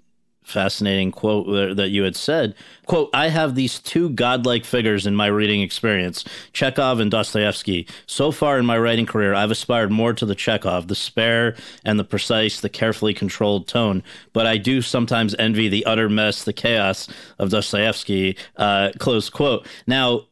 fascinating 0.46 1.11
quote 1.11 1.76
that 1.76 1.88
you 1.88 2.04
had 2.04 2.14
said. 2.14 2.54
Quote 2.87 3.11
i 3.12 3.28
have 3.28 3.56
these 3.56 3.80
two 3.80 4.09
godlike 4.11 4.64
figures 4.64 5.04
in 5.04 5.16
my 5.16 5.26
reading 5.26 5.61
experience 5.61 6.24
chekhov 6.52 7.00
and 7.00 7.11
dostoevsky. 7.11 7.88
So 8.06 8.30
far 8.30 8.56
in 8.59 8.64
my 8.64 8.78
writing 8.78 9.06
career 9.06 9.35
i've 9.35 9.50
aspired 9.50 9.90
more 9.90 10.12
to 10.12 10.24
the 10.24 10.37
chekhov 10.37 10.87
the 10.87 10.94
spare 10.94 11.56
and 11.85 11.98
the 11.98 12.04
precise 12.04 12.61
the 12.61 12.68
carefully 12.68 13.12
controlled 13.12 13.66
tone. 13.66 14.04
But 14.32 14.46
i 14.46 14.56
do 14.56 14.82
sometimes 14.82 15.35
envy 15.37 15.68
the 15.68 15.85
utter 15.85 16.09
mess 16.09 16.44
the 16.44 16.52
chaos 16.52 17.09
of 17.40 17.50
dostoevsky 17.50 18.37
uh, 18.56 18.92
close 18.98 19.28
quote. 19.28 19.66
Now 19.88 20.26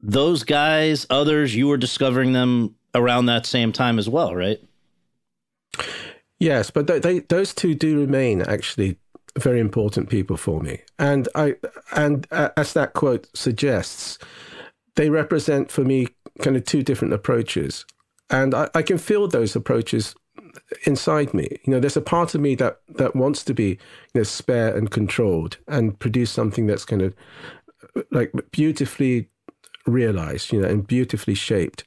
those 0.00 0.44
guys 0.44 1.04
others 1.10 1.54
you 1.54 1.66
were 1.66 1.76
discovering 1.76 2.32
them 2.32 2.76
around 2.94 3.26
that 3.26 3.44
same 3.44 3.72
time 3.72 3.98
as 3.98 4.08
well 4.08 4.36
right? 4.36 4.60
Yes, 6.38 6.72
but 6.72 6.88
they, 6.88 6.98
they, 6.98 7.18
those 7.20 7.54
two 7.54 7.74
do 7.74 8.00
remain 8.00 8.42
actually 8.42 8.98
very 9.38 9.60
important 9.60 10.08
people 10.08 10.36
for 10.36 10.60
me. 10.60 10.82
And 10.98 11.28
I 11.34 11.56
and 11.96 12.26
uh, 12.30 12.50
as 12.56 12.72
that 12.74 12.92
quote 12.92 13.28
suggests, 13.34 14.18
they 14.96 15.10
represent 15.10 15.70
for 15.70 15.84
me 15.84 16.08
kind 16.40 16.56
of 16.56 16.64
two 16.64 16.82
different 16.82 17.14
approaches, 17.14 17.84
and 18.30 18.54
I, 18.54 18.68
I 18.74 18.82
can 18.82 18.98
feel 18.98 19.28
those 19.28 19.56
approaches 19.56 20.14
inside 20.84 21.34
me. 21.34 21.48
You 21.64 21.72
know, 21.72 21.80
there's 21.80 21.96
a 21.96 22.02
part 22.02 22.34
of 22.34 22.40
me 22.40 22.54
that 22.56 22.80
that 22.96 23.16
wants 23.16 23.44
to 23.44 23.54
be 23.54 23.70
you 24.14 24.20
know 24.20 24.22
spare 24.22 24.76
and 24.76 24.90
controlled 24.90 25.58
and 25.68 25.98
produce 25.98 26.30
something 26.30 26.66
that's 26.66 26.84
kind 26.84 27.02
of 27.02 27.14
uh, 27.96 28.02
like 28.10 28.32
beautifully 28.50 29.28
realized, 29.86 30.52
you 30.52 30.60
know, 30.60 30.68
and 30.68 30.86
beautifully 30.86 31.34
shaped. 31.34 31.84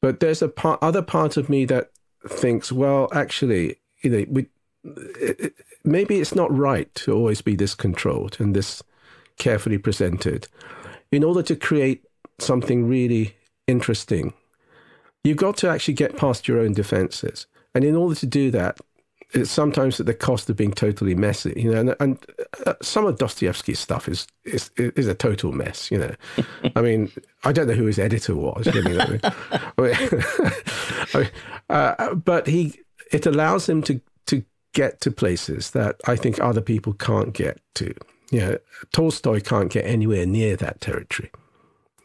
But 0.00 0.20
there's 0.20 0.42
a 0.42 0.48
part, 0.48 0.80
other 0.82 1.02
part 1.02 1.36
of 1.36 1.48
me 1.48 1.64
that 1.66 1.90
thinks, 2.28 2.72
well, 2.72 3.08
actually, 3.12 3.76
you 4.02 4.10
know, 4.10 4.24
we, 4.28 4.46
it, 4.84 5.54
maybe 5.84 6.20
it's 6.20 6.34
not 6.34 6.56
right 6.56 6.92
to 6.96 7.12
always 7.12 7.42
be 7.42 7.56
this 7.56 7.74
controlled 7.74 8.36
and 8.40 8.54
this 8.54 8.82
carefully 9.38 9.78
presented. 9.78 10.48
In 11.10 11.24
order 11.24 11.42
to 11.42 11.56
create 11.56 12.04
something 12.38 12.88
really 12.88 13.36
interesting, 13.66 14.32
you've 15.24 15.36
got 15.36 15.56
to 15.58 15.68
actually 15.68 15.94
get 15.94 16.16
past 16.16 16.48
your 16.48 16.58
own 16.58 16.72
defenses. 16.72 17.46
And 17.74 17.84
in 17.84 17.96
order 17.96 18.14
to 18.16 18.26
do 18.26 18.50
that, 18.50 18.78
it's 19.34 19.50
sometimes 19.50 19.98
at 19.98 20.06
the 20.06 20.14
cost 20.14 20.50
of 20.50 20.56
being 20.56 20.72
totally 20.72 21.14
messy, 21.14 21.54
you 21.56 21.70
know. 21.70 21.80
And, 21.80 21.96
and 22.00 22.26
uh, 22.66 22.74
some 22.82 23.06
of 23.06 23.18
Dostoevsky's 23.18 23.78
stuff 23.78 24.08
is, 24.08 24.26
is 24.44 24.70
is 24.76 25.06
a 25.06 25.14
total 25.14 25.52
mess, 25.52 25.90
you 25.90 25.98
know. 25.98 26.14
I 26.76 26.82
mean, 26.82 27.10
I 27.44 27.52
don't 27.52 27.66
know 27.66 27.74
who 27.74 27.86
his 27.86 27.98
editor 27.98 28.36
was, 28.36 28.66
you 28.66 28.82
know. 28.82 29.18
I 29.78 31.18
mean, 31.18 31.30
uh, 31.70 32.14
but 32.14 32.46
he 32.46 32.78
it 33.10 33.26
allows 33.26 33.68
him 33.68 33.82
to 33.82 34.00
to 34.26 34.44
get 34.72 35.00
to 35.02 35.10
places 35.10 35.70
that 35.70 35.96
I 36.06 36.16
think 36.16 36.40
other 36.40 36.60
people 36.60 36.92
can't 36.94 37.32
get 37.32 37.60
to. 37.74 37.94
You 38.30 38.40
know, 38.40 38.58
Tolstoy 38.92 39.40
can't 39.40 39.70
get 39.70 39.84
anywhere 39.84 40.26
near 40.26 40.56
that 40.56 40.80
territory. 40.80 41.30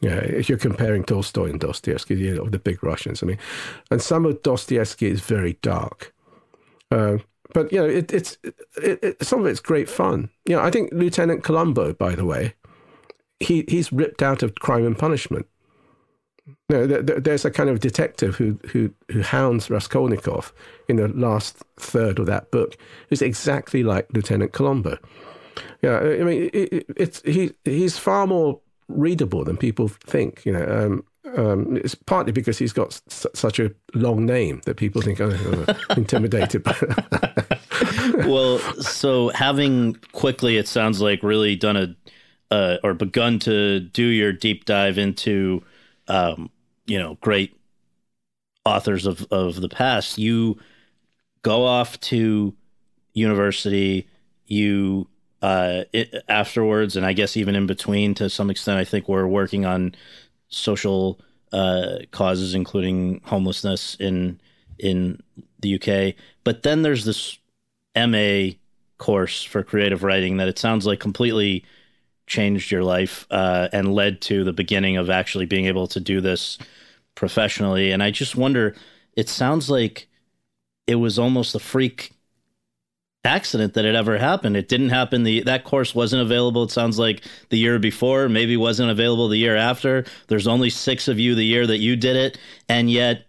Yeah, 0.02 0.20
if 0.20 0.48
you're 0.48 0.58
comparing 0.58 1.04
Tolstoy 1.04 1.50
and 1.50 1.60
Dostoevsky, 1.60 2.16
you 2.16 2.36
know, 2.36 2.46
the 2.46 2.60
big 2.60 2.84
Russians. 2.84 3.24
I 3.24 3.26
mean, 3.26 3.40
and 3.90 4.02
some 4.02 4.26
of 4.26 4.44
Dostoevsky 4.44 5.08
is 5.08 5.22
very 5.22 5.54
dark. 5.62 6.14
Uh, 6.92 7.18
but 7.54 7.72
you 7.72 7.80
know, 7.80 7.88
it, 7.88 8.14
it's 8.14 8.38
it, 8.44 9.04
it, 9.04 9.24
some 9.24 9.40
of 9.40 9.48
it's 9.48 9.60
great 9.60 9.90
fun. 9.90 10.30
You 10.46 10.56
know, 10.56 10.62
I 10.62 10.70
think 10.70 10.92
Lieutenant 10.92 11.44
Columbo, 11.44 11.94
by 11.94 12.14
the 12.14 12.26
way, 12.26 12.54
he 13.40 13.66
he's 13.68 13.92
ripped 13.92 14.22
out 14.22 14.44
of 14.44 14.56
Crime 14.56 14.86
and 14.86 14.98
Punishment. 14.98 15.48
There, 16.70 16.86
there's 17.02 17.46
a 17.46 17.52
kind 17.52 17.70
of 17.70 17.80
detective 17.80 18.36
who 18.36 18.60
who 18.70 18.94
who 19.12 19.22
hounds 19.22 19.70
Raskolnikov 19.70 20.54
in 20.88 20.98
the 20.98 21.08
last 21.10 21.58
third 21.78 22.20
of 22.20 22.26
that 22.28 22.52
book, 22.52 22.78
who's 23.10 23.22
exactly 23.22 23.84
like 23.84 24.08
Lieutenant 24.14 24.54
Columbo. 24.54 24.98
Yeah, 25.82 26.00
I 26.00 26.24
mean, 26.24 26.50
it, 26.54 26.86
it's 26.96 27.22
he 27.24 27.52
he's 27.64 27.98
far 27.98 28.28
more 28.28 28.60
readable 28.88 29.44
than 29.44 29.58
people 29.58 29.88
think. 29.88 30.46
You 30.46 30.54
know, 30.54 30.66
um, 30.66 31.04
um, 31.36 31.78
it's 31.78 31.96
partly 31.96 32.32
because 32.32 32.58
he's 32.58 32.74
got 32.74 33.00
s- 33.10 33.28
such 33.34 33.60
a 33.60 33.72
long 33.94 34.26
name 34.26 34.62
that 34.66 34.78
people 34.78 35.02
think, 35.02 35.20
oh, 35.20 35.36
I'm 35.90 35.98
intimidated. 35.98 36.66
well, 38.26 38.60
so 38.82 39.30
having 39.30 39.96
quickly, 40.14 40.58
it 40.58 40.68
sounds 40.68 41.02
like 41.02 41.24
really 41.24 41.56
done 41.56 41.78
a 41.78 41.96
uh, 42.50 42.78
or 42.84 42.94
begun 42.94 43.40
to 43.40 43.80
do 43.80 44.06
your 44.06 44.32
deep 44.32 44.66
dive 44.66 44.98
into, 44.98 45.64
um, 46.08 46.50
you 46.86 47.00
know, 47.00 47.18
great 47.22 47.58
authors 48.66 49.06
of 49.06 49.26
of 49.32 49.62
the 49.62 49.70
past. 49.70 50.18
You 50.18 50.58
go 51.42 51.66
off 51.66 52.00
to 52.02 52.56
university. 53.14 54.08
You 54.46 55.08
uh, 55.42 55.84
it, 55.94 56.24
afterwards, 56.28 56.96
and 56.96 57.06
I 57.06 57.14
guess 57.14 57.38
even 57.38 57.56
in 57.56 57.68
between, 57.68 58.14
to 58.16 58.30
some 58.30 58.50
extent, 58.50 58.80
I 58.80 58.86
think 58.86 59.08
we're 59.08 59.28
working 59.28 59.66
on 59.66 59.96
social 60.50 61.20
uh, 61.52 62.00
causes, 62.12 62.56
including 62.56 63.22
homelessness 63.24 63.96
in 64.00 64.40
in 64.80 65.22
the 65.60 65.76
UK. 65.76 66.16
But 66.44 66.64
then 66.64 66.82
there's 66.82 67.06
this 67.06 67.38
MA 67.96 68.56
course 68.98 69.44
for 69.44 69.64
creative 69.64 70.04
writing 70.04 70.38
that 70.38 70.48
it 70.48 70.60
sounds 70.60 70.86
like 70.86 71.00
completely 71.00 71.64
changed 72.28 72.72
your 72.72 72.84
life 72.84 73.26
uh, 73.32 73.70
and 73.74 73.94
led 73.94 74.22
to 74.22 74.44
the 74.44 74.54
beginning 74.54 74.98
of 74.98 75.10
actually 75.10 75.46
being 75.46 75.66
able 75.66 75.88
to 75.88 76.00
do 76.00 76.22
this 76.22 76.58
professionally. 77.16 77.92
And 77.92 78.04
I 78.04 78.12
just 78.12 78.36
wonder, 78.36 78.76
it 79.16 79.30
sounds 79.30 79.70
like 79.70 80.08
it 80.86 80.96
was 80.96 81.18
almost 81.18 81.56
a 81.56 81.60
freak 81.60 82.14
accident 83.24 83.74
that 83.74 83.86
it 83.86 83.96
ever 83.96 84.18
happened. 84.18 84.56
It 84.56 84.70
didn't 84.70 84.90
happen. 84.90 85.24
The 85.24 85.42
that 85.44 85.64
course 85.64 85.94
wasn't 85.94 86.22
available. 86.22 86.64
It 86.64 86.72
sounds 86.72 86.98
like 86.98 87.24
the 87.50 87.58
year 87.58 87.78
before, 87.80 88.30
maybe 88.30 88.56
wasn't 88.58 88.92
available 88.92 89.28
the 89.28 89.38
year 89.38 89.56
after. 89.56 90.06
There's 90.28 90.48
only 90.48 90.70
six 90.70 91.08
of 91.08 91.20
you 91.20 91.36
the 91.36 91.46
year 91.46 91.68
that 91.68 91.80
you 91.80 91.96
did 91.96 92.16
it, 92.16 92.40
and 92.70 92.90
yet 92.90 93.26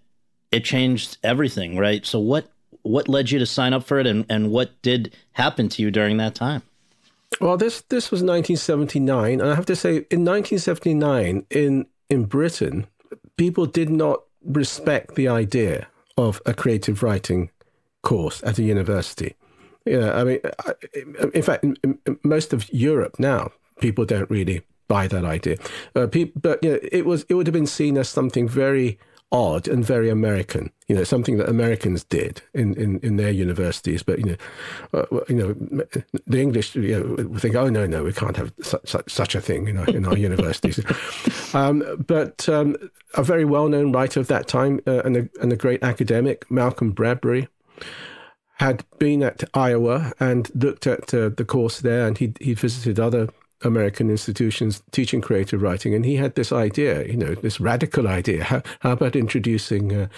it 0.53 0.65
changed 0.65 1.19
everything, 1.23 1.77
right? 1.77 2.07
So 2.07 2.19
what 2.21 2.51
what 2.83 3.09
led 3.09 3.31
you 3.31 3.39
to 3.41 3.47
sign 3.47 3.73
up 3.73 3.85
for 3.85 3.99
it, 3.99 4.07
and 4.07 4.25
and 4.29 4.51
what 4.51 4.81
did 4.83 5.15
happen 5.33 5.69
to 5.71 5.83
you 5.83 5.91
during 5.91 6.17
that 6.19 6.35
time? 6.35 6.63
Well, 7.41 7.57
this 7.57 7.83
this 7.83 8.11
was 8.11 8.23
1979, 8.23 9.41
and 9.41 9.51
I 9.51 9.55
have 9.55 9.67
to 9.67 9.77
say, 9.77 10.07
in 10.11 10.25
1979, 10.25 11.47
in 11.51 11.87
in 12.09 12.25
Britain, 12.25 12.87
people 13.37 13.67
did 13.67 13.91
not 13.91 14.23
respect 14.43 15.15
the 15.15 15.29
idea 15.29 15.89
of 16.17 16.41
a 16.47 16.55
creative 16.55 17.03
writing 17.03 17.51
course 18.03 18.43
at 18.45 18.59
a 18.59 18.63
university. 18.63 19.35
Yeah, 19.85 20.13
I 20.19 20.25
mean, 20.25 20.41
in 21.33 21.43
fact, 21.43 21.65
in 21.65 21.99
most 22.23 22.53
of 22.53 22.71
Europe 22.73 23.17
now, 23.19 23.53
people 23.81 24.05
don't 24.05 24.31
really 24.31 24.63
buy 24.89 25.07
that 25.07 25.25
idea. 25.25 25.57
Uh, 25.95 26.07
but 26.07 26.63
you 26.63 26.71
know, 26.71 26.79
it 26.83 27.07
was 27.07 27.25
it 27.29 27.35
would 27.35 27.47
have 27.47 27.55
been 27.55 27.67
seen 27.67 27.97
as 27.97 28.09
something 28.09 28.49
very 28.49 28.99
odd 29.31 29.69
and 29.69 29.85
very 29.85 30.09
American. 30.09 30.71
You 30.89 30.97
know, 30.97 31.05
something 31.05 31.37
that 31.37 31.49
Americans 31.49 32.05
did 32.05 32.43
in, 32.55 32.75
in, 32.75 32.99
in 33.01 33.17
their 33.17 33.31
universities. 33.31 34.03
But 34.03 34.19
you 34.21 34.25
know, 34.25 35.01
uh, 35.01 35.21
you 35.29 35.35
know, 35.35 35.53
the 36.27 36.41
English 36.41 36.75
you 36.75 37.17
know, 37.17 37.39
think, 37.39 37.55
oh 37.55 37.69
no, 37.69 37.87
no, 37.87 38.05
we 38.05 38.13
can't 38.13 38.37
have 38.37 38.53
such 38.63 38.89
such, 38.89 39.11
such 39.11 39.35
a 39.35 39.41
thing 39.41 39.69
in 39.69 39.79
our 39.79 39.89
in 39.89 40.07
our 40.07 40.17
universities. 40.29 40.81
Um, 41.55 42.05
but 42.07 42.49
um, 42.49 42.77
a 43.15 43.23
very 43.23 43.45
well 43.45 43.69
known 43.69 43.93
writer 43.93 44.21
of 44.21 44.29
that 44.29 44.49
time 44.49 44.81
uh, 44.87 45.03
and 45.05 45.17
a 45.17 45.29
and 45.41 45.53
a 45.53 45.57
great 45.57 45.83
academic, 45.83 46.51
Malcolm 46.51 46.93
Bradbury 46.93 47.49
had 48.59 48.85
been 48.99 49.23
at 49.23 49.45
Iowa 49.55 50.13
and 50.19 50.51
looked 50.55 50.87
at 50.87 51.15
uh, 51.15 51.29
the 51.29 51.45
course 51.45 51.81
there, 51.81 52.07
and 52.07 52.19
he 52.19 52.33
he 52.41 52.55
visited 52.55 52.99
other 52.99 53.29
American 53.63 54.11
institutions 54.11 54.83
teaching 54.91 55.21
creative 55.21 55.63
writing, 55.63 55.95
and 55.95 56.05
he 56.05 56.17
had 56.17 56.35
this 56.35 56.53
idea, 56.53 57.05
you 57.07 57.17
know, 57.17 57.35
this 57.35 57.61
radical 57.61 58.07
idea. 58.07 58.45
How, 58.45 58.63
how 58.81 58.93
about 58.93 59.17
introducing 59.17 59.95
uh, 59.95 60.09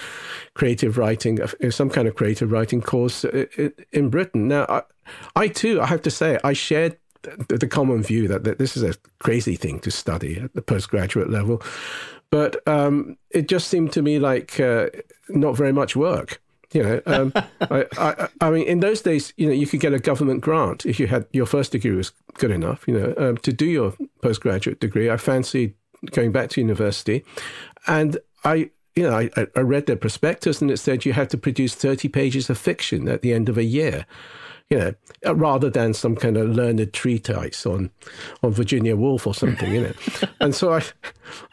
creative 0.54 0.98
writing, 0.98 1.40
uh, 1.40 1.70
some 1.70 1.90
kind 1.90 2.06
of 2.06 2.14
creative 2.14 2.52
writing 2.52 2.82
course 2.82 3.24
uh, 3.24 3.46
in 3.92 4.10
Britain? 4.10 4.48
Now, 4.48 4.66
I, 4.68 4.82
I 5.36 5.48
too, 5.48 5.80
I 5.80 5.86
have 5.86 6.02
to 6.02 6.10
say, 6.10 6.38
I 6.44 6.52
shared 6.52 6.98
the, 7.22 7.58
the 7.58 7.66
common 7.66 8.02
view 8.02 8.28
that, 8.28 8.44
that 8.44 8.58
this 8.58 8.76
is 8.76 8.82
a 8.82 8.94
crazy 9.18 9.56
thing 9.56 9.80
to 9.80 9.90
study 9.90 10.40
at 10.40 10.54
the 10.54 10.62
postgraduate 10.62 11.30
level, 11.30 11.62
but 12.30 12.66
um, 12.68 13.16
it 13.30 13.48
just 13.48 13.68
seemed 13.68 13.92
to 13.92 14.02
me 14.02 14.18
like 14.18 14.60
uh, 14.60 14.88
not 15.28 15.56
very 15.56 15.72
much 15.72 15.96
work. 15.96 16.40
You 16.72 16.82
know, 16.84 17.02
um, 17.06 17.32
I, 17.62 17.86
I, 17.98 18.28
I, 18.40 18.50
mean, 18.50 18.64
in 18.66 18.80
those 18.80 19.02
days, 19.02 19.32
you 19.36 19.46
know, 19.46 19.52
you 19.52 19.66
could 19.66 19.80
get 19.80 19.92
a 19.92 19.98
government 19.98 20.40
grant 20.40 20.86
if 20.86 21.00
you 21.00 21.08
had 21.08 21.26
your 21.32 21.46
first 21.46 21.72
degree 21.72 21.90
was 21.90 22.12
good 22.34 22.52
enough. 22.52 22.86
You 22.86 22.98
know, 22.98 23.14
um, 23.16 23.36
to 23.38 23.52
do 23.52 23.66
your 23.66 23.94
postgraduate 24.22 24.78
degree. 24.78 25.10
I 25.10 25.16
fancied 25.16 25.74
going 26.12 26.30
back 26.30 26.50
to 26.50 26.60
university, 26.60 27.24
and 27.88 28.18
I, 28.44 28.70
you 28.94 29.02
know, 29.02 29.16
I, 29.16 29.30
I 29.56 29.60
read 29.60 29.86
their 29.86 29.96
prospectus, 29.96 30.62
and 30.62 30.70
it 30.70 30.76
said 30.76 31.04
you 31.04 31.12
had 31.12 31.30
to 31.30 31.38
produce 31.38 31.74
thirty 31.74 32.08
pages 32.08 32.48
of 32.48 32.56
fiction 32.56 33.08
at 33.08 33.22
the 33.22 33.32
end 33.32 33.48
of 33.48 33.58
a 33.58 33.64
year 33.64 34.06
you 34.70 34.78
know, 34.78 34.94
uh, 35.26 35.34
rather 35.34 35.68
than 35.68 35.92
some 35.92 36.14
kind 36.14 36.36
of 36.36 36.48
learned 36.48 36.92
treatise 36.92 37.66
on 37.66 37.90
on 38.42 38.52
Virginia 38.52 38.96
Woolf 38.96 39.26
or 39.26 39.34
something, 39.34 39.72
you 39.72 39.82
know. 39.82 39.92
and 40.40 40.54
so 40.54 40.72
I, 40.74 40.82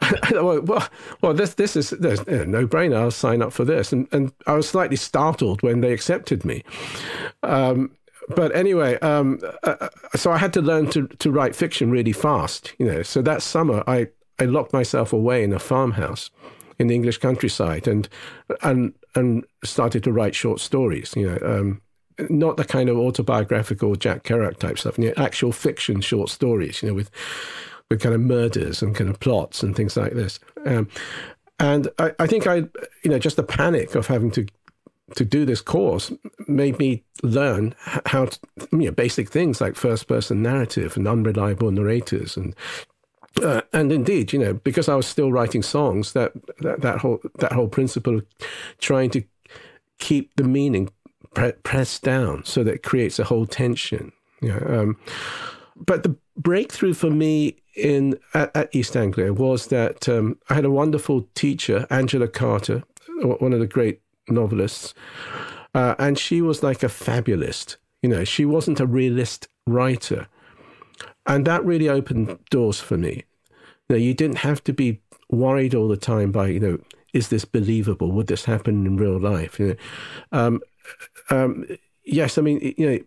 I 0.00 0.40
well, 0.40 0.88
well, 1.20 1.34
this 1.34 1.54
this 1.54 1.76
is 1.76 1.90
there's 1.90 2.20
you 2.28 2.38
know, 2.38 2.44
no 2.44 2.66
brainer. 2.66 2.96
I'll 2.96 3.10
sign 3.10 3.42
up 3.42 3.52
for 3.52 3.64
this, 3.64 3.92
and 3.92 4.06
and 4.12 4.32
I 4.46 4.54
was 4.54 4.68
slightly 4.68 4.96
startled 4.96 5.62
when 5.62 5.80
they 5.80 5.92
accepted 5.92 6.44
me. 6.44 6.62
Um, 7.42 7.90
but 8.34 8.54
anyway, 8.54 8.98
um, 9.00 9.40
uh, 9.64 9.76
uh, 9.80 9.88
so 10.14 10.30
I 10.30 10.38
had 10.38 10.52
to 10.52 10.62
learn 10.62 10.88
to 10.90 11.08
to 11.08 11.30
write 11.30 11.56
fiction 11.56 11.90
really 11.90 12.12
fast, 12.12 12.72
you 12.78 12.86
know. 12.86 13.02
So 13.02 13.20
that 13.22 13.42
summer, 13.42 13.82
I 13.88 14.08
I 14.38 14.44
locked 14.44 14.72
myself 14.72 15.12
away 15.12 15.42
in 15.42 15.52
a 15.52 15.58
farmhouse 15.58 16.30
in 16.78 16.86
the 16.86 16.94
English 16.94 17.18
countryside 17.18 17.88
and 17.88 18.08
and 18.62 18.94
and 19.16 19.44
started 19.64 20.04
to 20.04 20.12
write 20.12 20.36
short 20.36 20.60
stories, 20.60 21.14
you 21.16 21.26
know. 21.26 21.38
Um, 21.42 21.80
not 22.28 22.56
the 22.56 22.64
kind 22.64 22.88
of 22.88 22.98
autobiographical 22.98 23.94
Jack 23.96 24.24
Kerouac 24.24 24.58
type 24.58 24.78
stuff, 24.78 24.98
you 24.98 25.06
know, 25.06 25.14
actual 25.16 25.52
fiction 25.52 26.00
short 26.00 26.30
stories, 26.30 26.82
you 26.82 26.88
know, 26.88 26.94
with 26.94 27.10
with 27.90 28.00
kind 28.00 28.14
of 28.14 28.20
murders 28.20 28.82
and 28.82 28.94
kind 28.94 29.08
of 29.08 29.18
plots 29.20 29.62
and 29.62 29.74
things 29.74 29.96
like 29.96 30.12
this. 30.12 30.38
Um, 30.66 30.88
and 31.58 31.88
I, 31.98 32.12
I 32.18 32.26
think 32.26 32.46
I, 32.46 32.56
you 33.02 33.10
know, 33.10 33.18
just 33.18 33.36
the 33.36 33.42
panic 33.42 33.94
of 33.94 34.06
having 34.06 34.30
to 34.32 34.46
to 35.16 35.24
do 35.24 35.46
this 35.46 35.62
course 35.62 36.12
made 36.46 36.78
me 36.78 37.02
learn 37.22 37.74
how 38.04 38.26
to, 38.26 38.38
you 38.72 38.78
know, 38.78 38.90
basic 38.90 39.30
things 39.30 39.58
like 39.58 39.74
first 39.74 40.06
person 40.06 40.42
narrative 40.42 40.98
and 40.98 41.08
unreliable 41.08 41.70
narrators 41.70 42.36
and 42.36 42.54
uh, 43.42 43.62
and 43.72 43.92
indeed, 43.92 44.32
you 44.32 44.38
know, 44.38 44.54
because 44.54 44.88
I 44.88 44.96
was 44.96 45.06
still 45.06 45.30
writing 45.30 45.62
songs, 45.62 46.12
that, 46.12 46.32
that 46.60 46.80
that 46.82 46.98
whole 46.98 47.20
that 47.38 47.52
whole 47.52 47.68
principle 47.68 48.18
of 48.18 48.26
trying 48.78 49.10
to 49.10 49.22
keep 49.98 50.34
the 50.36 50.44
meaning 50.44 50.88
pre- 51.34 51.52
pressed 51.52 52.02
down 52.02 52.44
so 52.44 52.62
that 52.64 52.82
creates 52.82 53.18
a 53.18 53.24
whole 53.24 53.46
tension. 53.46 54.12
Yeah. 54.40 54.58
Um, 54.58 54.96
but 55.76 56.02
the 56.02 56.16
breakthrough 56.36 56.94
for 56.94 57.10
me 57.10 57.56
in 57.74 58.18
at, 58.34 58.54
at 58.56 58.74
East 58.74 58.96
Anglia 58.96 59.32
was 59.32 59.68
that 59.68 60.08
um, 60.08 60.38
I 60.48 60.54
had 60.54 60.64
a 60.64 60.70
wonderful 60.70 61.28
teacher, 61.34 61.86
Angela 61.90 62.28
Carter, 62.28 62.82
one 63.22 63.52
of 63.52 63.60
the 63.60 63.66
great 63.66 64.00
novelists, 64.28 64.94
uh, 65.74 65.94
and 65.98 66.18
she 66.18 66.42
was 66.42 66.62
like 66.62 66.82
a 66.82 66.88
fabulist. 66.88 67.76
You 68.02 68.08
know, 68.08 68.24
she 68.24 68.44
wasn't 68.44 68.80
a 68.80 68.86
realist 68.86 69.48
writer, 69.66 70.28
and 71.26 71.46
that 71.46 71.64
really 71.64 71.88
opened 71.88 72.38
doors 72.50 72.80
for 72.80 72.96
me. 72.96 73.24
You 73.88 73.96
know, 73.96 73.96
you 73.96 74.14
didn't 74.14 74.38
have 74.38 74.62
to 74.64 74.72
be 74.72 75.00
worried 75.30 75.74
all 75.74 75.88
the 75.88 75.96
time 75.96 76.32
by 76.32 76.48
you 76.48 76.60
know, 76.60 76.78
is 77.12 77.28
this 77.28 77.44
believable? 77.44 78.12
Would 78.12 78.28
this 78.28 78.44
happen 78.44 78.86
in 78.86 78.96
real 78.96 79.18
life? 79.18 79.58
You 79.58 79.68
know, 79.68 79.76
um, 80.32 80.60
um, 81.30 81.66
yes, 82.04 82.38
I 82.38 82.42
mean, 82.42 82.74
you 82.76 82.90
know, 82.90 82.98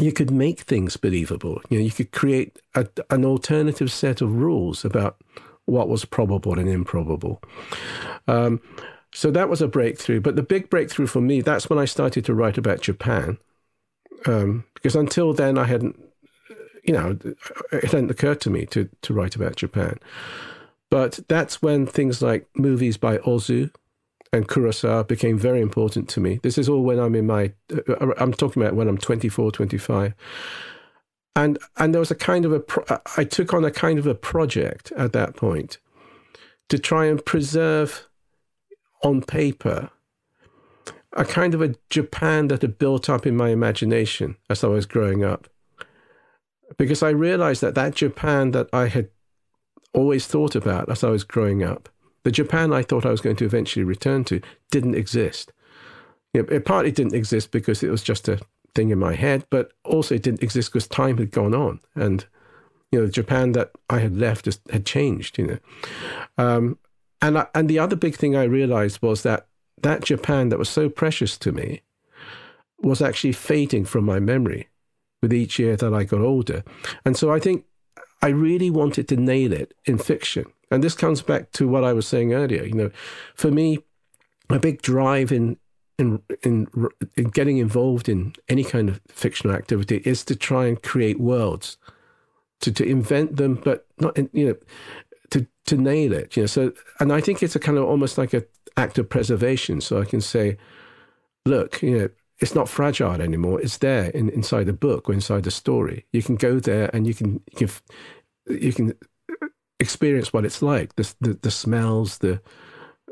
you 0.00 0.12
could 0.12 0.30
make 0.30 0.60
things 0.60 0.96
believable. 0.96 1.60
You 1.68 1.78
know, 1.78 1.84
you 1.84 1.90
could 1.90 2.12
create 2.12 2.58
a, 2.74 2.86
an 3.10 3.24
alternative 3.24 3.90
set 3.90 4.20
of 4.20 4.34
rules 4.34 4.84
about 4.84 5.16
what 5.66 5.88
was 5.88 6.04
probable 6.04 6.58
and 6.58 6.68
improbable. 6.68 7.42
Um, 8.26 8.60
So 9.12 9.32
that 9.32 9.48
was 9.48 9.60
a 9.60 9.66
breakthrough. 9.66 10.20
But 10.20 10.36
the 10.36 10.42
big 10.42 10.70
breakthrough 10.70 11.08
for 11.08 11.20
me, 11.20 11.40
that's 11.40 11.68
when 11.68 11.80
I 11.80 11.84
started 11.84 12.24
to 12.26 12.34
write 12.34 12.58
about 12.58 12.80
Japan. 12.80 13.38
Um, 14.24 14.64
because 14.74 14.94
until 14.94 15.32
then, 15.34 15.58
I 15.58 15.64
hadn't, 15.64 15.98
you 16.84 16.94
know, 16.94 17.18
it 17.72 17.84
hadn't 17.84 18.10
occurred 18.10 18.40
to 18.42 18.50
me 18.50 18.66
to, 18.66 18.88
to 19.02 19.12
write 19.12 19.34
about 19.34 19.56
Japan. 19.56 19.98
But 20.90 21.18
that's 21.28 21.60
when 21.60 21.86
things 21.86 22.22
like 22.22 22.46
movies 22.54 22.98
by 22.98 23.18
Ozu 23.18 23.70
and 24.32 24.48
Kurosawa 24.48 25.06
became 25.06 25.38
very 25.38 25.60
important 25.60 26.08
to 26.10 26.20
me. 26.20 26.38
This 26.42 26.56
is 26.56 26.68
all 26.68 26.82
when 26.82 26.98
I'm 26.98 27.14
in 27.14 27.26
my, 27.26 27.52
uh, 27.72 28.12
I'm 28.18 28.32
talking 28.32 28.62
about 28.62 28.76
when 28.76 28.88
I'm 28.88 28.98
24, 28.98 29.50
25. 29.50 30.14
And, 31.36 31.58
and 31.76 31.94
there 31.94 32.00
was 32.00 32.10
a 32.10 32.16
kind 32.16 32.44
of 32.44 32.52
a, 32.52 33.00
I 33.16 33.24
took 33.24 33.52
on 33.54 33.64
a 33.64 33.70
kind 33.70 33.98
of 33.98 34.06
a 34.06 34.14
project 34.14 34.92
at 34.92 35.12
that 35.12 35.36
point 35.36 35.78
to 36.68 36.78
try 36.78 37.06
and 37.06 37.24
preserve 37.24 38.08
on 39.02 39.22
paper 39.22 39.90
a 41.14 41.24
kind 41.24 41.54
of 41.54 41.62
a 41.62 41.74
Japan 41.88 42.48
that 42.48 42.62
had 42.62 42.78
built 42.78 43.08
up 43.08 43.26
in 43.26 43.36
my 43.36 43.48
imagination 43.48 44.36
as 44.48 44.62
I 44.62 44.68
was 44.68 44.86
growing 44.86 45.24
up. 45.24 45.48
Because 46.78 47.02
I 47.02 47.10
realized 47.10 47.62
that 47.62 47.74
that 47.74 47.96
Japan 47.96 48.52
that 48.52 48.68
I 48.72 48.86
had 48.86 49.08
always 49.92 50.26
thought 50.26 50.54
about 50.54 50.88
as 50.88 51.02
I 51.02 51.10
was 51.10 51.24
growing 51.24 51.64
up, 51.64 51.88
the 52.22 52.30
Japan 52.30 52.72
I 52.72 52.82
thought 52.82 53.06
I 53.06 53.10
was 53.10 53.20
going 53.20 53.36
to 53.36 53.44
eventually 53.44 53.84
return 53.84 54.24
to, 54.24 54.40
didn't 54.70 54.94
exist. 54.94 55.52
You 56.32 56.42
know, 56.42 56.48
it 56.50 56.64
partly 56.64 56.92
didn't 56.92 57.14
exist 57.14 57.50
because 57.50 57.82
it 57.82 57.90
was 57.90 58.02
just 58.02 58.28
a 58.28 58.40
thing 58.74 58.90
in 58.90 58.98
my 58.98 59.14
head, 59.14 59.44
but 59.50 59.72
also 59.84 60.14
it 60.14 60.22
didn't 60.22 60.42
exist 60.42 60.70
because 60.70 60.86
time 60.86 61.18
had 61.18 61.30
gone 61.30 61.54
on. 61.54 61.80
And, 61.94 62.24
you 62.92 63.00
know, 63.00 63.06
the 63.06 63.12
Japan 63.12 63.52
that 63.52 63.72
I 63.88 63.98
had 63.98 64.16
left 64.16 64.44
just 64.44 64.60
had 64.70 64.86
changed, 64.86 65.38
you 65.38 65.46
know. 65.46 65.58
Um, 66.38 66.78
and, 67.22 67.38
I, 67.38 67.46
and 67.54 67.68
the 67.68 67.78
other 67.78 67.96
big 67.96 68.16
thing 68.16 68.36
I 68.36 68.44
realized 68.44 69.02
was 69.02 69.22
that 69.22 69.46
that 69.82 70.04
Japan 70.04 70.50
that 70.50 70.58
was 70.58 70.68
so 70.68 70.88
precious 70.88 71.38
to 71.38 71.52
me 71.52 71.80
was 72.82 73.02
actually 73.02 73.32
fading 73.32 73.84
from 73.84 74.04
my 74.04 74.18
memory 74.18 74.68
with 75.22 75.32
each 75.32 75.58
year 75.58 75.76
that 75.76 75.92
I 75.92 76.04
got 76.04 76.20
older. 76.20 76.64
And 77.04 77.16
so 77.16 77.32
I 77.32 77.38
think 77.38 77.64
I 78.22 78.28
really 78.28 78.70
wanted 78.70 79.08
to 79.08 79.16
nail 79.16 79.52
it 79.52 79.74
in 79.84 79.98
fiction. 79.98 80.46
And 80.70 80.84
this 80.84 80.94
comes 80.94 81.22
back 81.22 81.50
to 81.52 81.68
what 81.68 81.84
I 81.84 81.92
was 81.92 82.06
saying 82.06 82.32
earlier. 82.32 82.64
You 82.64 82.74
know, 82.74 82.90
for 83.34 83.50
me, 83.50 83.78
a 84.48 84.58
big 84.58 84.82
drive 84.82 85.32
in 85.32 85.56
in 85.98 86.22
in, 86.42 86.66
in 87.16 87.24
getting 87.28 87.58
involved 87.58 88.08
in 88.08 88.34
any 88.48 88.64
kind 88.64 88.88
of 88.88 89.00
fictional 89.08 89.54
activity 89.54 90.02
is 90.04 90.24
to 90.24 90.36
try 90.36 90.66
and 90.66 90.82
create 90.82 91.20
worlds, 91.20 91.76
to 92.60 92.72
to 92.72 92.84
invent 92.84 93.36
them, 93.36 93.54
but 93.54 93.86
not 93.98 94.16
you 94.32 94.46
know, 94.48 94.56
to 95.30 95.46
to 95.66 95.76
nail 95.76 96.12
it. 96.12 96.36
You 96.36 96.44
know, 96.44 96.46
so 96.46 96.72
and 97.00 97.12
I 97.12 97.20
think 97.20 97.42
it's 97.42 97.56
a 97.56 97.60
kind 97.60 97.78
of 97.78 97.84
almost 97.84 98.18
like 98.18 98.32
a 98.32 98.44
act 98.76 98.98
of 98.98 99.08
preservation. 99.08 99.80
So 99.80 100.00
I 100.00 100.04
can 100.04 100.20
say, 100.20 100.56
look, 101.44 101.82
you 101.82 101.98
know, 101.98 102.08
it's 102.38 102.54
not 102.54 102.68
fragile 102.68 103.20
anymore. 103.20 103.60
It's 103.60 103.78
there 103.78 104.06
in, 104.10 104.30
inside 104.30 104.64
the 104.64 104.72
book 104.72 105.08
or 105.08 105.12
inside 105.12 105.44
the 105.44 105.50
story. 105.50 106.06
You 106.12 106.22
can 106.22 106.36
go 106.36 106.58
there 106.58 106.90
and 106.94 107.06
you 107.06 107.14
can 107.14 107.42
you 107.58 107.66
can, 107.66 107.70
you 108.58 108.72
can 108.72 108.94
experience 109.80 110.32
what 110.32 110.44
it's 110.44 110.62
like. 110.62 110.94
The, 110.96 111.14
the 111.20 111.38
the 111.42 111.50
smells, 111.50 112.18
the 112.18 112.40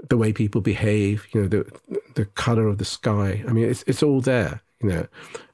the 0.09 0.17
way 0.17 0.33
people 0.33 0.61
behave. 0.61 1.27
You 1.33 1.43
know, 1.43 1.49
the 1.49 1.81
the 2.15 2.27
color 2.27 2.67
of 2.67 2.79
the 2.79 2.85
sky. 2.85 3.45
I 3.49 3.53
mean, 3.53 3.69
it's 3.69 3.83
it's 3.87 4.03
all 4.03 4.21
there. 4.21 4.63
You 4.81 4.91
know, 4.91 5.07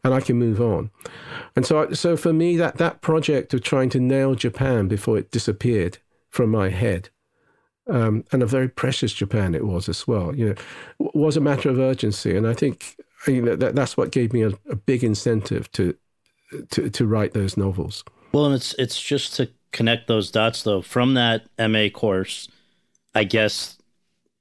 and 0.05 0.13
I 0.13 0.21
can 0.21 0.37
move 0.37 0.61
on. 0.61 0.91
And 1.57 1.65
so 1.65 1.91
so 1.93 2.17
for 2.17 2.33
me, 2.33 2.57
that 2.59 2.77
that 2.77 3.01
project 3.01 3.55
of 3.55 3.63
trying 3.63 3.89
to 3.91 4.01
nail 4.01 4.35
Japan 4.35 4.87
before 4.87 5.17
it 5.17 5.31
disappeared 5.31 5.99
from 6.29 6.51
my 6.51 6.69
head 6.69 7.09
um, 7.89 8.25
and 8.33 8.43
a 8.43 8.47
very 8.47 8.69
precious 8.69 9.13
Japan 9.13 9.55
it 9.55 9.67
was 9.67 9.89
as 9.89 10.07
well. 10.07 10.35
You 10.35 10.51
know, 10.51 11.11
was 11.15 11.37
a 11.37 11.41
matter 11.41 11.69
of 11.69 11.79
urgency, 11.79 12.37
and 12.37 12.47
I 12.47 12.55
think 12.55 12.97
you 13.27 13.43
know, 13.43 13.57
that 13.57 13.75
that's 13.75 13.97
what 13.97 14.13
gave 14.13 14.33
me 14.33 14.43
a, 14.43 14.49
a, 14.71 14.77
big 14.77 15.05
incentive 15.05 15.71
to 15.73 15.95
to 16.71 16.89
to 16.89 17.07
write 17.07 17.33
those 17.33 17.57
novels. 17.57 18.05
Well, 18.33 18.47
and 18.47 18.55
it's 18.55 18.75
it's 18.79 19.01
just 19.01 19.37
to 19.37 19.51
connect 19.75 20.07
those 20.07 20.31
dots 20.31 20.63
though 20.63 20.81
from 20.81 21.15
that 21.15 21.47
MA 21.59 21.89
course. 21.93 22.49
I 23.15 23.25
guess 23.25 23.77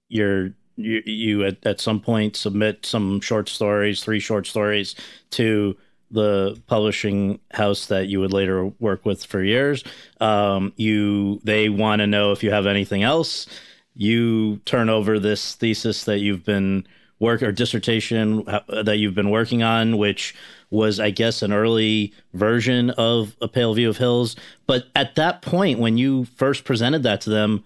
you're 0.07 0.51
you, 0.75 1.01
you 1.05 1.43
at, 1.43 1.65
at 1.65 1.81
some 1.81 1.99
point 1.99 2.35
submit 2.35 2.85
some 2.85 3.19
short 3.19 3.49
stories, 3.49 4.03
three 4.03 4.19
short 4.19 4.47
stories 4.47 4.95
to 5.31 5.75
the 6.11 6.61
publishing 6.67 7.39
house 7.51 7.87
that 7.87 8.07
you 8.07 8.19
would 8.19 8.31
later 8.31 8.67
work 8.79 9.05
with 9.05 9.25
for 9.25 9.43
years. 9.43 9.83
Um, 10.21 10.71
you 10.77 11.41
they 11.43 11.67
want 11.67 11.99
to 11.99 12.07
know 12.07 12.31
if 12.31 12.43
you 12.43 12.51
have 12.51 12.67
anything 12.67 13.01
else. 13.03 13.47
You 13.95 14.57
turn 14.65 14.89
over 14.89 15.19
this 15.19 15.55
thesis 15.55 16.03
that 16.05 16.19
you've 16.19 16.45
been 16.45 16.87
work 17.19 17.41
or 17.41 17.51
dissertation 17.51 18.47
uh, 18.47 18.83
that 18.83 18.97
you've 18.97 19.15
been 19.15 19.29
working 19.29 19.63
on, 19.63 19.97
which 19.97 20.35
was, 20.69 20.99
I 20.99 21.11
guess, 21.11 21.41
an 21.41 21.53
early 21.53 22.13
version 22.33 22.89
of 22.91 23.35
a 23.41 23.47
Pale 23.47 23.75
View 23.75 23.89
of 23.89 23.97
Hills. 23.97 24.35
But 24.65 24.85
at 24.95 25.15
that 25.15 25.41
point, 25.41 25.79
when 25.79 25.97
you 25.97 26.25
first 26.25 26.63
presented 26.63 27.03
that 27.03 27.21
to 27.21 27.29
them, 27.29 27.63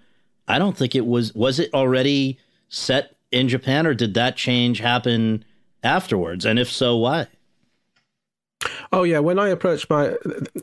I 0.48 0.60
don't 0.60 0.78
think 0.78 0.96
it 0.96 1.06
was. 1.06 1.34
Was 1.34 1.60
it 1.60 1.74
already 1.74 2.38
set 2.70 3.16
in 3.32 3.50
Japan, 3.50 3.88
or 3.88 3.94
did 3.94 4.14
that 4.14 4.38
change 4.38 4.80
happen 4.80 5.44
afterwards? 5.84 6.46
And 6.46 6.60
if 6.60 6.72
so, 6.72 6.98
why? 6.98 7.28
Oh 8.92 9.04
yeah, 9.04 9.20
when 9.20 9.40
I 9.40 9.50
approached 9.50 9.90
my, 9.90 10.16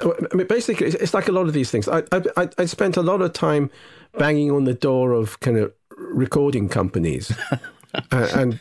I 0.02 0.34
mean, 0.34 0.46
basically, 0.46 0.88
it's 0.88 1.14
like 1.14 1.28
a 1.28 1.32
lot 1.32 1.46
of 1.46 1.52
these 1.52 1.70
things. 1.70 1.88
I 1.88 2.02
I 2.36 2.48
I 2.58 2.64
spent 2.64 2.96
a 2.96 3.02
lot 3.02 3.22
of 3.22 3.32
time 3.32 3.70
banging 4.18 4.50
on 4.50 4.64
the 4.64 4.74
door 4.74 5.12
of 5.12 5.40
kind 5.40 5.58
of 5.58 5.72
recording 5.96 6.68
companies. 6.68 7.32
uh, 8.12 8.28
and 8.34 8.60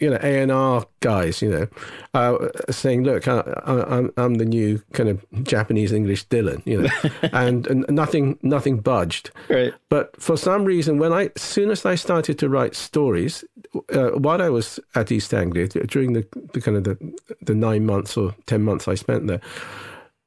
you 0.00 0.10
know 0.10 0.18
A 0.22 0.40
and 0.42 0.52
R 0.52 0.86
guys, 1.00 1.42
you 1.42 1.50
know, 1.50 1.66
uh, 2.14 2.48
saying, 2.70 3.04
"Look, 3.04 3.26
I, 3.26 3.42
am 3.66 4.12
I'm 4.16 4.34
the 4.34 4.44
new 4.44 4.82
kind 4.92 5.08
of 5.08 5.24
Japanese 5.42 5.92
English 5.92 6.26
Dylan," 6.28 6.62
you 6.64 6.82
know, 6.82 6.88
and, 7.32 7.66
and 7.66 7.86
nothing 7.90 8.38
nothing 8.42 8.78
budged. 8.78 9.30
Right. 9.48 9.74
But 9.88 10.20
for 10.20 10.36
some 10.36 10.64
reason, 10.64 10.98
when 10.98 11.12
I 11.12 11.30
as 11.36 11.42
soon 11.42 11.70
as 11.70 11.84
I 11.84 11.94
started 11.94 12.38
to 12.38 12.48
write 12.48 12.76
stories, 12.76 13.44
uh, 13.92 14.10
while 14.10 14.42
I 14.42 14.48
was 14.48 14.78
at 14.94 15.10
East 15.10 15.34
Anglia 15.34 15.68
during 15.68 16.12
the, 16.12 16.26
the 16.52 16.60
kind 16.60 16.76
of 16.76 16.84
the 16.84 16.96
the 17.40 17.54
nine 17.54 17.86
months 17.86 18.16
or 18.16 18.34
ten 18.46 18.62
months 18.62 18.86
I 18.86 18.94
spent 18.94 19.26
there, 19.26 19.40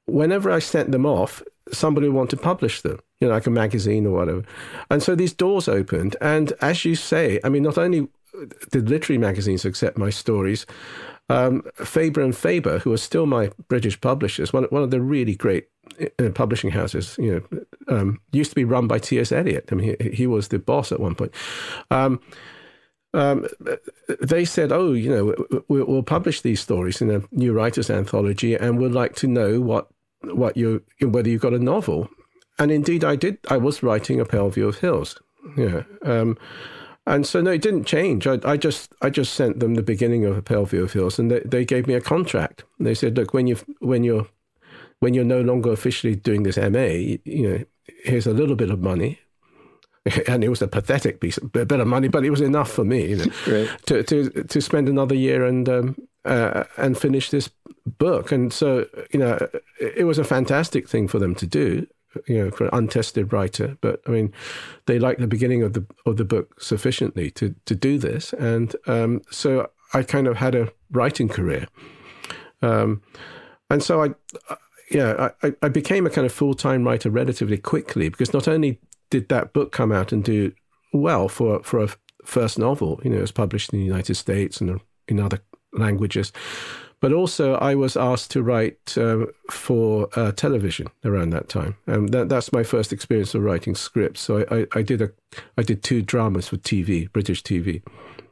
whenever 0.06 0.52
I 0.52 0.60
sent 0.60 0.92
them 0.92 1.06
off, 1.06 1.42
somebody 1.72 2.08
would 2.08 2.16
want 2.16 2.30
to 2.32 2.38
publish 2.38 2.82
them, 2.82 3.00
you 3.20 3.28
know, 3.28 3.34
like 3.34 3.48
a 3.48 3.52
magazine 3.52 4.06
or 4.06 4.12
whatever. 4.12 4.44
And 4.90 5.02
so 5.02 5.16
these 5.16 5.34
doors 5.34 5.68
opened. 5.68 6.16
And 6.22 6.54
as 6.62 6.84
you 6.86 6.96
say, 6.96 7.40
I 7.44 7.50
mean, 7.50 7.64
not 7.64 7.78
only 7.78 8.08
did 8.72 8.90
literary 8.90 9.18
magazines 9.18 9.66
accept 9.66 9.98
my 9.98 10.10
stories? 10.10 10.66
Um, 11.30 11.64
Faber 11.76 12.22
and 12.22 12.36
Faber, 12.36 12.80
who 12.80 12.92
are 12.92 12.98
still 12.98 13.26
my 13.26 13.50
British 13.68 14.00
publishers, 14.00 14.52
one, 14.52 14.66
one 14.66 14.84
of 14.84 14.92
the 14.92 15.02
really 15.02 15.36
great 15.36 15.68
uh, 16.20 16.30
publishing 16.30 16.72
houses, 16.72 17.16
you 17.18 17.46
know, 17.52 17.96
um, 17.96 18.20
used 18.32 18.52
to 18.52 18.56
be 18.56 18.66
run 18.66 18.88
by 18.88 19.00
T.S. 19.00 19.32
Eliot. 19.32 19.70
I 19.72 19.76
mean, 19.76 19.96
he, 20.00 20.10
he 20.10 20.28
was 20.28 20.50
the 20.50 20.60
boss 20.60 20.92
at 20.92 21.00
one 21.00 21.16
point. 21.16 21.34
Um, 21.92 22.20
um, 23.14 23.48
they 24.22 24.44
said, 24.44 24.72
"Oh, 24.72 24.94
you 24.94 25.10
know, 25.10 25.62
we'll, 25.68 25.86
we'll 25.86 26.04
publish 26.04 26.42
these 26.42 26.60
stories 26.60 27.00
in 27.00 27.12
a 27.12 27.22
new 27.32 27.54
writers' 27.54 27.92
anthology, 27.92 28.56
and 28.56 28.80
we'd 28.80 28.92
like 28.92 29.16
to 29.18 29.28
know 29.28 29.62
what 29.62 29.88
what 30.22 30.58
you 30.58 30.84
whether 31.00 31.30
you've 31.30 31.42
got 31.42 31.54
a 31.54 31.60
novel." 31.60 32.10
And 32.58 32.72
indeed, 32.72 33.04
I 33.04 33.16
did. 33.16 33.38
I 33.50 33.58
was 33.58 33.84
writing 33.84 34.20
a 34.20 34.26
Pale 34.26 34.52
View 34.52 34.68
of 34.68 34.80
Hills. 34.80 35.20
Yeah. 35.56 35.84
And 37.06 37.28
so 37.28 37.42
no, 37.42 37.52
it 37.52 37.62
didn't 37.62 37.84
change. 37.84 38.28
I, 38.28 38.40
I 38.46 38.56
just 38.56 38.94
I 39.02 39.10
just 39.10 39.34
sent 39.34 39.60
them 39.60 39.76
the 39.76 39.84
beginning 39.84 40.26
of 40.26 40.38
a 40.38 40.42
Pale 40.42 40.66
View 40.66 40.84
of 40.84 40.94
Hills, 40.94 41.20
and 41.20 41.30
they, 41.30 41.42
they 41.42 41.66
gave 41.66 41.86
me 41.86 41.96
a 41.96 42.02
contract. 42.02 42.64
And 42.78 42.88
they 42.88 42.94
said, 42.94 43.18
look, 43.18 43.34
when 43.34 43.48
you 43.48 43.58
when 43.80 44.04
you're 44.04 44.28
when 45.00 45.14
you're 45.14 45.26
no 45.26 45.42
longer 45.42 45.72
officially 45.72 46.16
doing 46.16 46.44
this 46.44 46.58
MA, 46.58 46.80
you, 46.80 47.20
you 47.26 47.50
know, 47.50 47.64
here's 48.06 48.28
a 48.28 48.34
little 48.34 48.56
bit 48.56 48.70
of 48.70 48.80
money. 48.80 49.20
And 50.28 50.44
it 50.44 50.50
was 50.50 50.62
a 50.62 50.68
pathetic 50.68 51.22
piece, 51.22 51.38
a 51.38 51.46
bit 51.46 51.80
of 51.80 51.88
money, 51.88 52.10
but 52.10 52.26
it 52.26 52.30
was 52.30 52.42
enough 52.42 52.70
for 52.70 52.84
me, 52.84 53.12
you 53.12 53.16
know, 53.16 53.26
right. 53.48 53.70
to, 53.86 54.04
to 54.04 54.44
to 54.44 54.62
spend 54.62 54.90
another 54.90 55.16
year 55.16 55.46
and 55.46 55.70
um, 55.70 55.96
uh, 56.26 56.66
and 56.76 56.98
finish 56.98 57.30
this 57.30 57.50
book. 57.86 58.32
And 58.32 58.52
so, 58.52 58.86
you 59.14 59.20
know, 59.20 59.48
it 59.80 60.06
was 60.06 60.20
a 60.20 60.26
fantastic 60.26 60.90
thing 60.90 61.08
for 61.08 61.20
them 61.20 61.36
to 61.36 61.48
do 61.48 61.88
you 62.28 62.38
know, 62.38 62.52
for 62.52 62.66
an 62.66 62.70
untested 62.74 63.32
writer. 63.34 63.78
But 63.82 64.02
I 64.08 64.12
mean, 64.12 64.34
they 64.86 65.00
like 65.00 65.18
the 65.18 65.28
beginning 65.28 65.64
of 65.64 65.74
the 65.74 65.86
of 66.06 66.18
the 66.18 66.26
book 66.26 66.62
sufficiently 66.62 67.32
to 67.32 67.56
to 67.66 67.76
do 67.76 67.98
this, 67.98 68.34
and 68.34 68.76
um, 68.88 69.22
so 69.32 69.70
I 69.94 70.04
kind 70.04 70.28
of 70.28 70.38
had 70.38 70.56
a 70.56 70.72
writing 70.92 71.30
career, 71.30 71.68
um, 72.62 73.02
and 73.70 73.84
so 73.84 74.04
I, 74.04 74.10
yeah, 74.92 75.30
I, 75.42 75.54
I 75.62 75.70
became 75.70 76.06
a 76.06 76.10
kind 76.10 76.26
of 76.26 76.32
full 76.32 76.54
time 76.54 76.84
writer 76.84 77.10
relatively 77.10 77.58
quickly 77.58 78.10
because 78.10 78.34
not 78.34 78.48
only 78.48 78.80
did 79.10 79.30
that 79.30 79.54
book 79.54 79.72
come 79.72 79.92
out 79.92 80.12
and 80.12 80.24
do 80.24 80.54
well 80.94 81.28
for 81.28 81.62
for 81.64 81.84
a 81.84 81.90
first 82.26 82.58
novel, 82.58 83.02
you 83.04 83.10
know, 83.10 83.18
it 83.18 83.22
was 83.22 83.32
published 83.32 83.74
in 83.74 83.80
the 83.80 83.86
United 83.86 84.16
States 84.16 84.62
and 84.62 84.80
in 85.08 85.20
other 85.20 85.40
languages. 85.74 86.32
But 87.04 87.12
also 87.12 87.56
I 87.56 87.76
was 87.76 87.98
asked 87.98 88.32
to 88.32 88.42
write 88.42 88.98
uh, 88.98 89.26
for 89.52 90.08
uh, 90.16 90.32
television 90.32 90.88
around 91.04 91.32
that 91.32 91.50
time. 91.50 91.76
Um, 91.86 92.08
that, 92.08 92.30
that's 92.30 92.54
my 92.54 92.64
first 92.64 92.94
experience 92.94 93.36
of 93.36 93.44
writing 93.44 93.76
scripts. 93.76 94.22
So 94.22 94.38
I, 94.38 94.60
I, 94.60 94.68
I, 94.76 94.82
did 94.84 95.02
a 95.02 95.12
I 95.58 95.64
did 95.64 95.84
two 95.84 96.02
dramas 96.02 96.48
for 96.48 96.56
TV, 96.56 97.12
British 97.12 97.44
TV. 97.44 97.82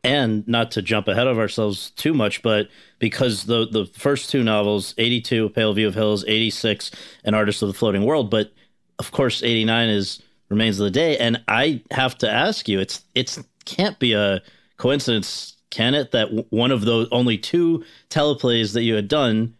And 0.05 0.47
not 0.47 0.71
to 0.71 0.81
jump 0.81 1.09
ahead 1.09 1.27
of 1.27 1.37
ourselves 1.37 1.89
too 1.91 2.13
much, 2.13 2.41
but 2.43 2.69
because 2.97 3.43
the 3.43 3.67
the 3.67 3.87
first 3.87 4.29
two 4.29 4.41
novels, 4.41 4.95
eighty 4.97 5.19
two, 5.19 5.49
Pale 5.49 5.73
View 5.73 5.89
of 5.89 5.95
Hills, 5.95 6.23
eighty 6.25 6.49
six, 6.49 6.91
An 7.25 7.33
Artist 7.33 7.61
of 7.61 7.67
the 7.67 7.73
Floating 7.73 8.05
World, 8.05 8.31
but 8.31 8.53
of 8.99 9.11
course 9.11 9.43
eighty 9.43 9.65
nine 9.65 9.89
is 9.89 10.23
Remains 10.47 10.79
of 10.79 10.85
the 10.85 10.91
Day. 10.91 11.17
And 11.17 11.43
I 11.49 11.83
have 11.91 12.17
to 12.19 12.31
ask 12.31 12.69
you, 12.69 12.79
it's 12.79 13.03
it's 13.15 13.37
can't 13.65 13.99
be 13.99 14.13
a 14.13 14.41
coincidence 14.77 15.57
can 15.71 15.95
it 15.95 16.11
that 16.11 16.45
one 16.51 16.71
of 16.71 16.81
those 16.85 17.07
only 17.11 17.37
two 17.37 17.83
teleplays 18.09 18.73
that 18.73 18.83
you 18.83 18.93
had 18.93 19.07
done 19.07 19.55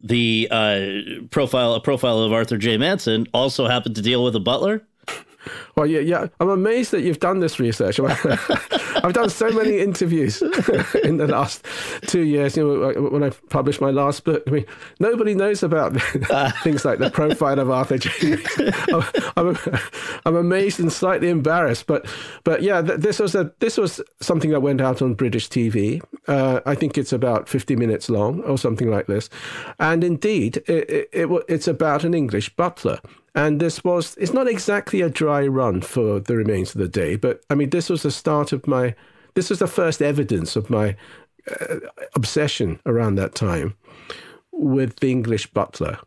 the 0.00 0.48
uh, 0.50 1.24
profile 1.30 1.74
a 1.74 1.80
profile 1.80 2.18
of 2.18 2.32
Arthur 2.32 2.58
J. 2.58 2.76
Mason 2.76 3.28
also 3.32 3.68
happened 3.68 3.94
to 3.96 4.02
deal 4.02 4.24
with 4.24 4.34
a 4.34 4.40
butler 4.40 4.84
well, 5.76 5.86
yeah, 5.86 6.00
yeah. 6.00 6.26
I'm 6.40 6.48
amazed 6.48 6.90
that 6.92 7.02
you've 7.02 7.20
done 7.20 7.40
this 7.40 7.58
research. 7.58 7.98
I've 9.04 9.12
done 9.14 9.30
so 9.30 9.50
many 9.50 9.78
interviews 9.78 10.42
in 11.04 11.16
the 11.16 11.26
last 11.26 11.64
two 12.06 12.20
years. 12.20 12.56
You 12.56 12.64
know, 12.64 13.08
when 13.08 13.22
I 13.22 13.30
published 13.48 13.80
my 13.80 13.90
last 13.90 14.24
book, 14.24 14.42
I 14.46 14.50
mean, 14.50 14.66
nobody 15.00 15.34
knows 15.34 15.62
about 15.62 16.00
things 16.62 16.84
like 16.84 16.98
the 16.98 17.10
profile 17.10 17.58
of 17.58 17.70
Arthur 17.70 17.98
James. 17.98 18.46
I'm, 19.36 19.58
I'm, 20.26 20.36
amazed 20.36 20.80
and 20.80 20.92
slightly 20.92 21.28
embarrassed, 21.28 21.86
but 21.86 22.06
but 22.44 22.62
yeah, 22.62 22.80
this 22.80 23.18
was 23.18 23.34
a 23.34 23.52
this 23.60 23.76
was 23.76 24.00
something 24.20 24.50
that 24.50 24.60
went 24.60 24.80
out 24.80 25.02
on 25.02 25.14
British 25.14 25.48
TV. 25.48 26.02
Uh, 26.28 26.60
I 26.66 26.74
think 26.74 26.98
it's 26.98 27.12
about 27.12 27.48
50 27.48 27.76
minutes 27.76 28.08
long 28.08 28.42
or 28.42 28.58
something 28.58 28.90
like 28.90 29.06
this, 29.06 29.28
and 29.78 30.04
indeed, 30.04 30.58
it, 30.68 30.90
it, 30.90 31.08
it, 31.12 31.44
it's 31.48 31.68
about 31.68 32.04
an 32.04 32.14
English 32.14 32.54
butler 32.56 33.00
and 33.34 33.60
this 33.60 33.82
was, 33.82 34.14
it's 34.16 34.32
not 34.32 34.48
exactly 34.48 35.00
a 35.00 35.08
dry 35.08 35.46
run 35.46 35.80
for 35.80 36.20
the 36.20 36.36
remains 36.36 36.74
of 36.74 36.80
the 36.80 36.88
day, 36.88 37.16
but 37.16 37.42
I 37.48 37.54
mean, 37.54 37.70
this 37.70 37.88
was 37.88 38.02
the 38.02 38.10
start 38.10 38.52
of 38.52 38.66
my, 38.66 38.94
this 39.34 39.48
was 39.48 39.60
the 39.60 39.66
first 39.66 40.02
evidence 40.02 40.54
of 40.56 40.68
my 40.68 40.96
uh, 41.60 41.76
obsession 42.14 42.78
around 42.84 43.14
that 43.16 43.34
time 43.34 43.74
with 44.52 45.00
the 45.00 45.10
English 45.10 45.46
butler 45.48 45.98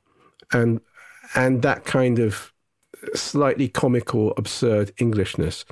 and, 0.53 0.79
and 1.33 1.63
that 1.63 1.85
kind 1.85 2.19
of 2.19 2.53
slightly 3.15 3.67
comical, 3.67 4.33
absurd 4.37 4.91
Englishness. 4.99 5.65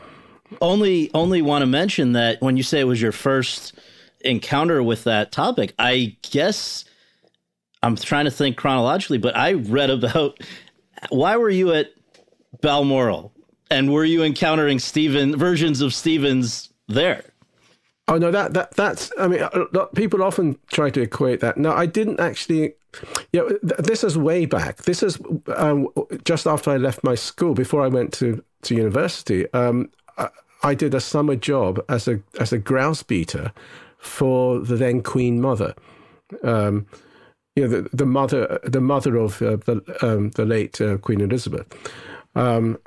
Only, 0.60 1.12
only 1.14 1.42
want 1.42 1.62
to 1.62 1.68
mention 1.68 2.14
that 2.14 2.42
when 2.42 2.58
you 2.58 2.64
say 2.64 2.80
it 2.80 2.86
was 2.86 3.02
your 3.02 3.12
first 3.12 3.74
encounter 4.22 4.82
with 4.82 5.04
that 5.04 5.32
topic, 5.32 5.74
I 5.78 6.18
guess 6.32 6.86
I'm 7.84 7.96
trying 7.96 8.26
to 8.26 8.32
think 8.32 8.58
chronologically, 8.58 9.18
but 9.18 9.36
I 9.36 9.54
read 9.54 9.90
about 9.90 10.40
why 11.10 11.38
were 11.38 11.50
you 11.50 11.74
at 11.74 11.88
Balmoral? 12.62 13.32
And 13.70 13.92
were 13.92 14.06
you 14.06 14.24
encountering 14.24 14.80
Stephen 14.80 15.36
versions 15.38 15.82
of 15.82 15.94
Stevens 15.94 16.72
there? 16.88 17.24
Oh 18.08 18.18
no, 18.18 18.32
that 18.32 18.54
that 18.54 18.76
that's. 18.76 19.12
I 19.18 19.28
mean, 19.28 19.42
people 19.96 20.24
often 20.24 20.60
try 20.68 20.90
to 20.90 21.02
equate 21.02 21.40
that. 21.40 21.58
No, 21.58 21.72
I 21.72 21.86
didn't 21.86 22.20
actually. 22.20 22.74
Yeah, 23.32 23.44
this 23.62 24.04
is 24.04 24.18
way 24.18 24.46
back. 24.46 24.84
This 24.84 25.02
is 25.02 25.20
um, 25.56 25.88
just 26.26 26.46
after 26.46 26.70
I 26.70 26.78
left 26.78 27.04
my 27.04 27.16
school, 27.16 27.54
before 27.54 27.82
I 27.82 27.88
went 27.88 28.12
to 28.14 28.44
to 28.64 28.76
university. 28.76 29.52
Um, 29.54 29.90
I, 30.18 30.30
I, 30.64 30.76
did 30.76 30.94
a 30.94 31.00
summer 31.00 31.36
job 31.36 31.84
as 31.88 32.08
a 32.08 32.20
as 32.40 32.52
a 32.52 32.60
grouse 32.60 33.04
beater 33.04 33.54
for 33.98 34.60
the 34.60 34.76
then 34.76 35.02
Queen 35.02 35.40
Mother. 35.40 35.74
Um, 36.44 36.86
you 37.56 37.68
know, 37.68 37.82
the, 37.82 37.90
the 37.96 38.06
mother, 38.06 38.60
the 38.64 38.82
mother 38.82 39.16
of 39.18 39.42
uh, 39.42 39.58
the 39.58 39.98
um, 40.02 40.32
the 40.32 40.46
late 40.46 40.80
uh, 40.82 40.98
Queen 40.98 41.22
Elizabeth. 41.22 41.66
Um, 42.36 42.80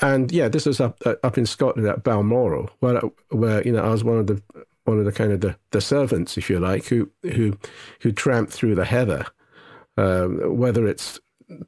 and 0.00 0.30
yeah, 0.32 0.48
this 0.48 0.66
was 0.66 0.80
up 0.80 0.98
uh, 1.04 1.14
up 1.22 1.38
in 1.38 1.46
Scotland 1.46 1.88
at 1.88 2.02
Balmoral, 2.02 2.70
where 2.80 3.00
where 3.30 3.62
you 3.62 3.72
know 3.72 3.82
I 3.82 3.90
was 3.90 4.04
one 4.04 4.18
of 4.18 4.26
the 4.26 4.42
one 4.84 4.98
of 4.98 5.04
the 5.04 5.12
kind 5.12 5.32
of 5.32 5.40
the, 5.40 5.56
the 5.70 5.80
servants, 5.80 6.36
if 6.36 6.50
you 6.50 6.58
like, 6.58 6.86
who 6.86 7.10
who 7.22 7.56
who 8.00 8.12
tramped 8.12 8.52
through 8.52 8.74
the 8.74 8.84
heather, 8.84 9.26
um, 9.96 10.56
whether 10.56 10.86
it's 10.86 11.20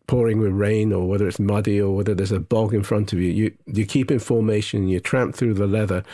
pouring 0.07 0.39
with 0.39 0.53
rain 0.53 0.93
or 0.93 1.07
whether 1.07 1.27
it's 1.27 1.41
muddy 1.41 1.81
or 1.81 1.95
whether 1.95 2.15
there's 2.15 2.33
a 2.33 2.41
bog 2.41 2.75
in 2.75 2.83
front 2.83 3.13
of 3.13 3.21
you. 3.21 3.31
You 3.31 3.53
you 3.67 3.87
keep 3.87 4.11
in 4.11 4.19
formation. 4.19 4.89
You 4.89 5.01
tramp 5.01 5.35
through 5.35 5.55
the 5.55 5.67
leather, 5.67 6.05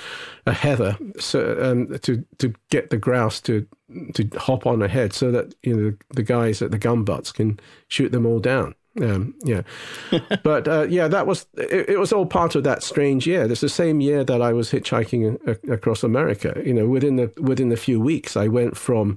a 0.47 0.53
heather, 0.53 0.97
so 1.19 1.59
um, 1.63 1.99
to 2.01 2.25
to 2.39 2.55
get 2.71 2.91
the 2.91 2.97
grouse 2.97 3.41
to 3.43 3.67
to 4.15 4.29
hop 4.37 4.67
on 4.67 4.83
ahead 4.83 5.13
so 5.13 5.31
that 5.31 5.55
you 5.63 5.77
know 5.77 5.95
the, 6.11 6.23
guys 6.23 6.63
at 6.63 6.71
the 6.71 6.79
gun 6.79 7.05
butts 7.05 7.33
can 7.33 7.59
shoot 7.89 8.13
them 8.13 8.27
all 8.27 8.39
down. 8.39 8.75
Um, 9.01 9.35
yeah, 9.45 9.63
but 10.43 10.67
uh, 10.67 10.87
yeah, 10.89 11.09
that 11.09 11.27
was 11.27 11.47
it, 11.57 11.91
it, 11.91 11.99
was 11.99 12.13
all 12.13 12.27
part 12.27 12.55
of 12.55 12.65
that 12.65 12.83
strange 12.83 13.27
year. 13.27 13.51
It's 13.51 13.61
the 13.61 13.69
same 13.69 14.01
year 14.01 14.25
that 14.25 14.43
I 14.43 14.53
was 14.53 14.71
hitchhiking 14.71 15.39
a, 15.47 15.73
across 15.73 16.03
America. 16.03 16.61
You 16.65 16.75
know, 16.75 16.87
within 16.87 17.17
the 17.17 17.33
within 17.41 17.71
a 17.71 17.77
few 17.77 18.01
weeks, 18.01 18.37
I 18.37 18.49
went 18.49 18.77
from 18.77 19.17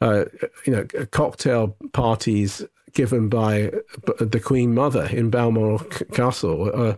uh, 0.00 0.26
you 0.64 0.72
know 0.72 0.84
cocktail 1.10 1.76
parties 1.92 2.64
given 2.92 3.28
by 3.28 3.70
the 4.18 4.40
Queen 4.40 4.74
Mother 4.74 5.06
in 5.06 5.30
Balmoral 5.30 5.78
Castle 6.12 6.70
uh, 6.74 6.94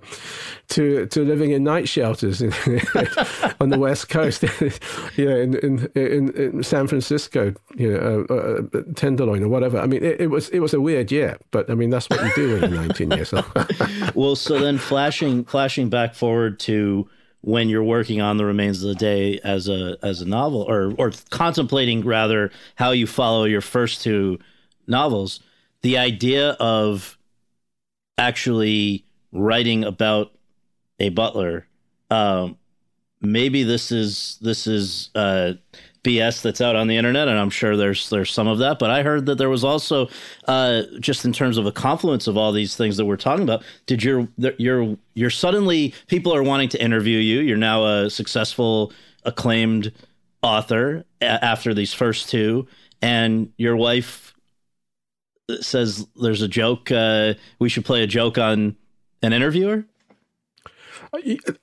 to 0.69 1.07
to 1.07 1.25
living 1.25 1.51
in 1.51 1.65
night 1.65 1.89
shelters 1.89 2.41
in, 2.41 2.53
on 3.61 3.69
the 3.69 3.79
west 3.79 4.09
coast, 4.09 4.43
you 5.17 5.29
know, 5.29 5.37
in, 5.37 5.55
in, 5.59 5.91
in, 5.95 6.31
in, 6.31 6.63
San 6.63 6.87
Francisco, 6.87 7.55
you 7.77 7.93
know, 7.93 8.27
uh, 8.31 8.79
uh, 8.79 8.83
Tenderloin 8.95 9.43
or 9.43 9.49
whatever. 9.49 9.79
I 9.79 9.87
mean, 9.87 10.03
it, 10.03 10.21
it, 10.21 10.31
was 10.31 10.49
it 10.51 10.61
was 10.61 10.75
a 10.75 10.81
weird 10.81 11.13
year, 11.13 11.39
but 11.51 11.71
I 11.71 11.75
mean 11.75 11.91
that's 11.91 12.09
what 12.09 12.23
you 12.25 12.33
do 12.35 12.61
when 12.61 12.73
you're 12.73 12.83
19 12.83 13.11
years 13.11 13.33
old. 13.33 13.45
well, 14.15 14.37
so 14.37 14.59
then 14.59 14.79
flashing 14.79 15.45
flashing 15.45 15.89
back 15.89 16.15
forward 16.15 16.59
to 16.61 17.09
when 17.43 17.69
you're 17.69 17.85
working 17.85 18.21
on 18.21 18.37
the 18.37 18.45
remains 18.45 18.83
of 18.83 18.89
the 18.89 18.95
day 18.95 19.39
as 19.45 19.69
a 19.69 19.97
as 20.03 20.21
a 20.21 20.27
novel 20.27 20.63
or 20.63 20.95
or 20.97 21.13
contemplating 21.31 22.05
rather 22.05 22.51
how 22.77 22.93
you 22.93 23.07
follow 23.07 23.45
your 23.45 23.61
first 23.61 24.03
two 24.03 24.39
novels 24.87 25.41
the 25.83 25.99
idea 25.99 26.51
of 26.53 27.19
actually 28.19 29.05
writing 29.33 29.85
about 29.85 30.33
a 30.99 31.09
butler 31.09 31.67
um, 32.11 32.59
maybe 33.23 33.63
this 33.63 33.91
is 33.91 34.39
this 34.43 34.67
is 34.67 35.11
uh, 35.15 35.55
BS 36.05 36.43
that's 36.43 36.61
out 36.61 36.77
on 36.77 36.89
the 36.89 36.97
internet, 36.97 37.29
and 37.29 37.39
I'm 37.39 37.49
sure 37.49 37.77
there's 37.77 38.11
there's 38.11 38.31
some 38.31 38.49
of 38.49 38.59
that. 38.59 38.79
But 38.79 38.91
I 38.91 39.03
heard 39.03 39.27
that 39.27 39.39
there 39.39 39.49
was 39.49 39.65
also 39.65 40.09
uh, 40.47 40.83
just 41.01 41.25
in 41.25 41.33
terms 41.33 41.57
of 41.57 41.65
a 41.65 41.73
confluence 41.73 42.27
of 42.27 42.37
all 42.37 42.53
these 42.53 42.77
things 42.77 42.97
that 42.97 43.07
we're 43.07 43.17
talking 43.17 43.45
about. 43.45 43.65
Did 43.87 44.03
your 44.03 44.29
your 44.59 44.99
you're 45.15 45.31
suddenly 45.31 45.95
people 46.09 46.35
are 46.35 46.43
wanting 46.43 46.69
to 46.71 46.83
interview 46.83 47.19
you? 47.19 47.41
You're 47.41 47.57
now 47.57 47.87
a 47.87 48.11
successful, 48.11 48.93
acclaimed 49.25 49.93
author 50.43 51.05
a- 51.23 51.43
after 51.43 51.73
these 51.73 51.95
first 51.95 52.29
two, 52.29 52.67
and 53.01 53.53
your 53.57 53.77
wife 53.77 54.32
says 55.61 56.07
there's 56.17 56.43
a 56.43 56.49
joke. 56.49 56.91
Uh, 56.91 57.35
we 57.59 57.69
should 57.69 57.85
play 57.85 58.03
a 58.03 58.07
joke 58.07 58.39
on 58.39 58.77
an 59.23 59.33
interviewer. 59.33 59.85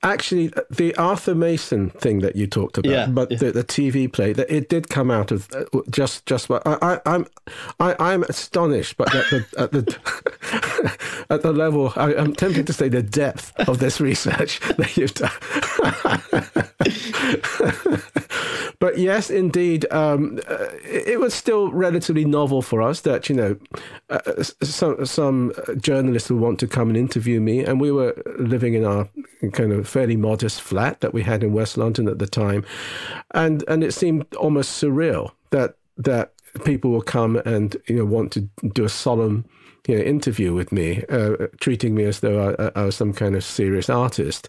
Actually, 0.02 0.52
the 0.70 0.94
Arthur 0.96 1.34
Mason 1.34 1.90
thing 1.90 2.20
that 2.20 2.36
you 2.36 2.46
talked 2.46 2.78
about, 2.78 2.90
yeah, 2.90 3.06
but 3.06 3.30
The, 3.30 3.50
the, 3.50 3.64
TV 3.64 4.10
play 4.10 4.32
that 4.32 4.50
it 4.50 4.68
did 4.68 4.88
come 4.88 5.10
out 5.10 5.30
of 5.30 5.48
uh, 5.52 5.64
just 5.90 6.24
just 6.26 6.48
what 6.48 6.62
I, 6.66 7.00
I, 7.04 7.14
am 7.14 7.26
I, 7.78 7.96
I'm 7.98 8.22
astonished, 8.24 8.96
but 8.96 9.14
at 9.14 9.24
the 9.30 9.46
at 9.58 9.72
the, 9.72 10.96
at 11.30 11.42
the 11.42 11.52
level 11.52 11.92
I, 11.96 12.14
am 12.14 12.34
tempted 12.34 12.66
to 12.68 12.72
say 12.72 12.88
the 12.88 13.02
depth 13.02 13.52
of 13.68 13.78
this 13.78 14.00
research 14.00 14.60
that 14.78 14.96
you've 14.96 15.14
done. 15.14 15.30
but 18.78 18.98
yes, 18.98 19.30
indeed, 19.30 19.86
um, 19.92 20.38
uh, 20.48 20.66
it 20.84 21.20
was 21.20 21.34
still 21.34 21.70
relatively 21.72 22.24
novel 22.24 22.62
for 22.62 22.82
us 22.82 23.00
that 23.02 23.28
you 23.28 23.34
know 23.34 23.56
uh, 24.10 24.42
some 24.62 25.04
some 25.04 25.52
journalists 25.78 26.30
would 26.30 26.40
want 26.40 26.58
to 26.60 26.66
come 26.66 26.88
and 26.88 26.96
interview 26.96 27.40
me, 27.40 27.64
and 27.64 27.80
we 27.80 27.90
were 27.90 28.14
living 28.38 28.74
in 28.74 28.84
our 28.84 29.08
kind 29.52 29.72
of 29.72 29.88
fairly 29.88 30.16
modest 30.16 30.60
flat 30.60 31.00
that 31.00 31.14
we 31.14 31.22
had 31.22 31.42
in 31.42 31.52
West 31.52 31.76
London 31.76 32.08
at 32.08 32.18
the 32.18 32.26
time, 32.26 32.64
and 33.32 33.64
and 33.68 33.82
it 33.82 33.92
seemed 33.92 34.32
almost 34.34 34.82
surreal 34.82 35.32
that 35.50 35.76
that 35.96 36.32
people 36.64 36.90
will 36.90 37.02
come 37.02 37.36
and 37.36 37.76
you 37.86 37.96
know 37.96 38.04
want 38.04 38.32
to 38.32 38.40
do 38.72 38.84
a 38.84 38.88
solemn 38.88 39.44
you 39.86 39.96
know 39.96 40.02
interview 40.02 40.54
with 40.54 40.72
me, 40.72 41.04
uh, 41.08 41.46
treating 41.60 41.94
me 41.94 42.04
as 42.04 42.20
though 42.20 42.54
I, 42.58 42.80
I, 42.80 42.84
was 42.84 42.96
some 42.96 43.12
kind 43.12 43.34
of 43.34 43.44
serious 43.44 43.88
artist. 43.88 44.48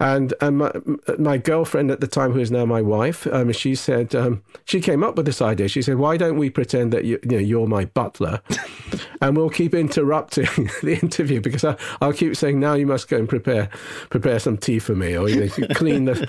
And, 0.00 0.32
and 0.40 0.58
my, 0.58 0.72
my 1.18 1.36
girlfriend 1.36 1.90
at 1.90 2.00
the 2.00 2.06
time, 2.06 2.32
who 2.32 2.40
is 2.40 2.50
now 2.50 2.64
my 2.64 2.80
wife, 2.80 3.26
um, 3.26 3.52
she 3.52 3.74
said, 3.74 4.14
um, 4.14 4.42
she 4.64 4.80
came 4.80 5.04
up 5.04 5.14
with 5.16 5.26
this 5.26 5.42
idea. 5.42 5.68
She 5.68 5.82
said, 5.82 5.96
why 5.96 6.16
don't 6.16 6.38
we 6.38 6.48
pretend 6.48 6.90
that 6.94 7.04
you, 7.04 7.18
you 7.22 7.32
know, 7.32 7.38
you're 7.38 7.66
my 7.66 7.84
butler 7.84 8.40
and 9.20 9.36
we'll 9.36 9.50
keep 9.50 9.74
interrupting 9.74 10.46
the 10.82 10.98
interview 11.00 11.42
because 11.42 11.64
I, 11.64 11.76
will 12.00 12.14
keep 12.14 12.34
saying, 12.34 12.58
now 12.58 12.72
you 12.72 12.86
must 12.86 13.08
go 13.08 13.18
and 13.18 13.28
prepare, 13.28 13.68
prepare 14.08 14.38
some 14.38 14.56
tea 14.56 14.78
for 14.78 14.94
me 14.94 15.16
or, 15.16 15.28
you 15.28 15.40
know, 15.40 15.66
clean 15.74 16.06
the, 16.06 16.26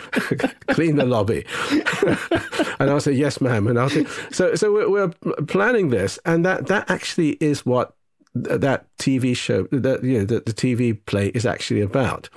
clean 0.67 0.97
the 0.97 1.05
lobby. 1.05 1.45
and 2.77 2.89
I'll 2.89 2.99
say, 2.99 3.13
yes, 3.13 3.39
ma'am. 3.39 3.67
And 3.67 3.79
I'll 3.79 3.89
say, 3.89 4.05
so, 4.31 4.53
so 4.55 4.73
we're, 4.73 4.89
we're 4.89 5.07
planning 5.47 5.89
this. 5.89 6.19
And 6.25 6.45
that, 6.45 6.67
that 6.67 6.91
actually 6.91 7.31
is 7.39 7.65
what 7.65 7.95
that 8.33 8.85
TV 8.97 9.35
show, 9.35 9.63
that, 9.71 10.03
you 10.03 10.19
know, 10.19 10.25
the, 10.25 10.41
the 10.41 10.53
TV 10.53 10.99
play 11.05 11.27
is 11.29 11.45
actually 11.45 11.81
about. 11.81 12.29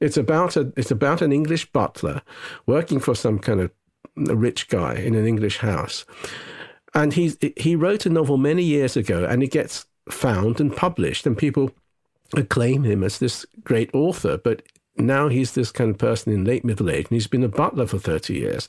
It's 0.00 0.16
about 0.16 0.56
a 0.56 0.72
it's 0.76 0.90
about 0.90 1.22
an 1.22 1.32
English 1.32 1.72
butler 1.72 2.22
working 2.66 3.00
for 3.00 3.14
some 3.14 3.38
kind 3.38 3.60
of 3.60 3.70
rich 4.16 4.68
guy 4.68 4.94
in 4.94 5.14
an 5.14 5.26
English 5.26 5.58
house, 5.58 6.04
and 6.94 7.12
he's 7.12 7.36
he 7.56 7.76
wrote 7.76 8.06
a 8.06 8.10
novel 8.10 8.36
many 8.36 8.62
years 8.62 8.96
ago, 8.96 9.24
and 9.24 9.42
it 9.42 9.50
gets 9.50 9.86
found 10.08 10.60
and 10.60 10.76
published, 10.76 11.26
and 11.26 11.36
people 11.36 11.70
acclaim 12.34 12.84
him 12.84 13.02
as 13.02 13.18
this 13.18 13.46
great 13.64 13.94
author, 13.94 14.36
but 14.36 14.62
now 14.96 15.28
he's 15.28 15.52
this 15.52 15.70
kind 15.72 15.90
of 15.90 15.98
person 15.98 16.32
in 16.32 16.44
late 16.44 16.64
middle 16.64 16.90
age, 16.90 17.06
and 17.06 17.16
he's 17.16 17.26
been 17.26 17.44
a 17.44 17.48
butler 17.48 17.86
for 17.86 17.98
thirty 17.98 18.34
years. 18.34 18.68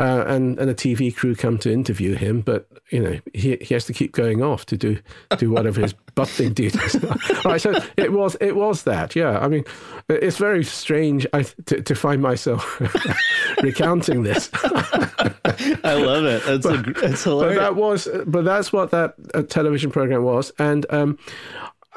Uh, 0.00 0.24
and 0.28 0.58
and 0.58 0.70
a 0.70 0.74
TV 0.74 1.14
crew 1.14 1.34
come 1.34 1.58
to 1.58 1.70
interview 1.70 2.14
him, 2.14 2.40
but 2.40 2.66
you 2.88 3.02
know 3.02 3.20
he 3.34 3.56
he 3.60 3.74
has 3.74 3.84
to 3.84 3.92
keep 3.92 4.12
going 4.12 4.42
off 4.42 4.64
to 4.64 4.74
do 4.74 4.98
do 5.36 5.50
whatever 5.50 5.82
his 5.82 5.92
butling 6.14 6.54
duties. 6.54 6.96
All 7.44 7.52
right, 7.52 7.60
so 7.60 7.78
it 7.98 8.10
was 8.10 8.34
it 8.40 8.56
was 8.56 8.84
that, 8.84 9.14
yeah. 9.14 9.38
I 9.38 9.48
mean, 9.48 9.62
it's 10.08 10.38
very 10.38 10.64
strange 10.64 11.26
I, 11.34 11.42
to 11.42 11.82
to 11.82 11.94
find 11.94 12.22
myself 12.22 12.80
recounting 13.62 14.22
this. 14.22 14.48
I 14.54 15.94
love 15.94 16.24
it. 16.24 16.44
That's 16.46 16.66
but, 16.66 16.86
a, 16.86 17.10
it's 17.10 17.24
hilarious. 17.24 17.58
But 17.58 17.60
that 17.60 17.76
was, 17.76 18.08
but 18.26 18.44
that's 18.46 18.72
what 18.72 18.92
that 18.92 19.16
uh, 19.34 19.42
television 19.42 19.90
program 19.90 20.22
was, 20.22 20.50
and 20.58 20.86
um, 20.88 21.18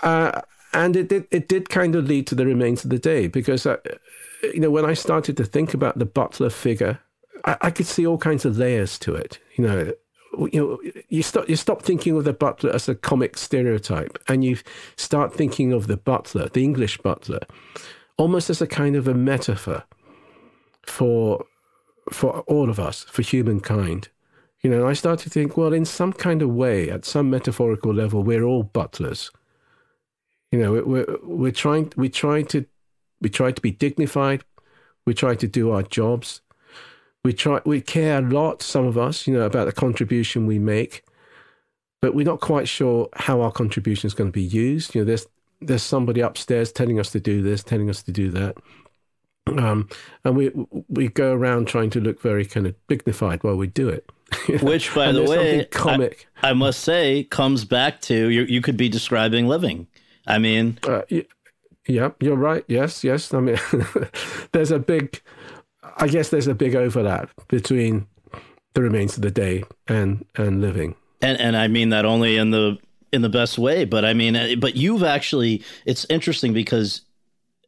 uh, 0.02 0.42
and 0.74 0.98
it 0.98 1.08
did 1.08 1.26
it 1.32 1.48
did 1.48 1.70
kind 1.70 1.96
of 1.96 2.06
lead 2.06 2.28
to 2.28 2.36
the 2.36 2.46
remains 2.46 2.84
of 2.84 2.90
the 2.90 3.00
day 3.00 3.28
because. 3.28 3.66
Uh, 3.66 3.78
you 4.54 4.60
know, 4.60 4.70
when 4.70 4.84
I 4.84 4.94
started 4.94 5.38
to 5.38 5.46
think 5.46 5.74
about 5.74 5.98
the 6.00 6.06
butler 6.06 6.50
figure 6.50 7.00
I, 7.44 7.58
I 7.62 7.72
could 7.72 7.88
see 7.88 8.06
all 8.06 8.18
kinds 8.18 8.46
of 8.46 8.58
layers 8.58 8.98
to 9.00 9.16
it. 9.16 9.40
You 9.56 9.68
know, 9.68 9.94
you 10.52 10.60
know, 10.60 11.02
you 11.10 11.22
stop 11.24 11.48
you 11.48 11.56
stop 11.56 11.82
thinking 11.82 12.18
of 12.18 12.24
the 12.24 12.34
butler 12.34 12.72
as 12.72 12.90
a 12.90 12.96
comic 12.96 13.38
stereotype, 13.38 14.18
and 14.28 14.44
you 14.44 14.58
start 14.96 15.34
thinking 15.34 15.72
of 15.72 15.88
the 15.88 15.98
butler, 15.98 16.50
the 16.50 16.64
English 16.64 16.98
butler, 17.00 17.42
almost 18.18 18.50
as 18.50 18.62
a 18.62 18.68
kind 18.68 18.96
of 18.96 19.08
a 19.08 19.14
metaphor 19.14 19.84
for 20.84 21.46
for 22.12 22.40
all 22.42 22.70
of 22.70 22.80
us, 22.80 23.04
for 23.04 23.22
humankind. 23.22 24.10
You 24.62 24.70
know, 24.70 24.88
I 24.88 24.94
start 24.94 25.20
to 25.20 25.30
think, 25.30 25.58
well, 25.58 25.74
in 25.74 25.86
some 25.86 26.14
kind 26.14 26.42
of 26.42 26.50
way, 26.50 26.90
at 26.90 27.06
some 27.06 27.30
metaphorical 27.30 27.94
level, 27.94 28.24
we're 28.24 28.44
all 28.44 28.64
butlers. 28.64 29.30
You 30.52 30.60
know, 30.60 30.84
we're 30.84 31.18
we're 31.22 31.52
trying 31.52 31.92
we 31.96 32.10
try 32.10 32.44
to 32.44 32.66
we 33.22 33.30
try 33.30 33.52
to 33.52 33.62
be 33.62 33.72
dignified, 33.72 34.44
we 35.06 35.14
try 35.14 35.36
to 35.36 35.48
do 35.48 35.72
our 35.72 35.84
jobs, 35.84 36.42
we 37.24 37.34
try, 37.34 37.62
we 37.66 37.82
care 37.82 38.18
a 38.18 38.22
lot, 38.22 38.62
some 38.62 38.86
of 38.86 38.98
us, 38.98 39.28
you 39.28 39.34
know, 39.34 39.44
about 39.44 39.66
the 39.66 39.72
contribution 39.72 40.46
we 40.46 40.60
make, 40.60 41.04
but 42.02 42.14
we're 42.14 42.26
not 42.26 42.42
quite 42.42 42.68
sure 42.68 43.08
how 43.16 43.42
our 43.42 43.52
contribution 43.52 44.08
is 44.08 44.14
going 44.14 44.30
to 44.30 44.34
be 44.34 44.42
used. 44.42 44.94
You 44.94 45.02
know, 45.02 45.06
there's 45.06 45.26
there's 45.62 45.84
somebody 45.84 46.20
upstairs 46.20 46.74
telling 46.74 47.00
us 47.00 47.12
to 47.12 47.22
do 47.22 47.42
this, 47.42 47.64
telling 47.64 47.90
us 47.90 48.04
to 48.04 48.12
do 48.12 48.30
that, 48.32 48.58
um, 49.48 49.88
and 50.26 50.36
we 50.36 50.52
we 50.90 51.08
go 51.08 51.34
around 51.34 51.68
trying 51.68 51.90
to 51.92 52.02
look 52.02 52.22
very 52.22 52.46
kind 52.46 52.68
of 52.68 52.76
dignified 52.88 53.44
while 53.44 53.56
we 53.56 53.68
do 53.68 53.88
it. 53.88 54.10
Which, 54.62 54.94
by 54.94 55.12
the 55.12 55.24
way, 55.24 55.66
comic. 55.66 56.28
I, 56.42 56.50
I, 56.50 56.54
must 56.54 56.82
say, 56.82 57.24
comes 57.24 57.66
back 57.66 58.02
to 58.02 58.30
you. 58.30 58.42
You 58.42 58.62
could 58.62 58.78
be 58.78 58.90
describing 58.90 59.48
living. 59.48 59.88
I 60.26 60.40
mean, 60.40 60.80
uh, 60.88 61.04
yeah, 61.88 62.12
you're 62.20 62.36
right. 62.36 62.64
Yes, 62.68 63.04
yes. 63.04 63.34
I 63.34 63.40
mean, 63.42 63.60
there's 64.52 64.72
a 64.72 64.80
big 64.80 65.22
I 65.98 66.08
guess 66.08 66.30
there's 66.30 66.48
a 66.48 66.56
big 66.56 66.76
overlap 66.76 67.30
between 67.48 68.08
the 68.74 68.82
remains 68.82 69.16
of 69.16 69.22
the 69.22 69.32
day 69.32 69.64
and 69.88 70.26
and 70.36 70.62
living. 70.62 70.96
And 71.22 71.40
and 71.40 71.56
I 71.56 71.68
mean 71.68 71.90
that 71.90 72.06
only 72.06 72.38
in 72.38 72.52
the 72.52 72.78
in 73.12 73.22
the 73.22 73.30
best 73.30 73.58
way, 73.58 73.86
but 73.86 74.06
I 74.06 74.14
mean 74.14 74.36
uh, 74.36 74.56
but 74.60 74.76
you've 74.76 75.04
actually 75.04 75.64
it's 75.86 76.06
interesting 76.10 76.54
because 76.54 77.02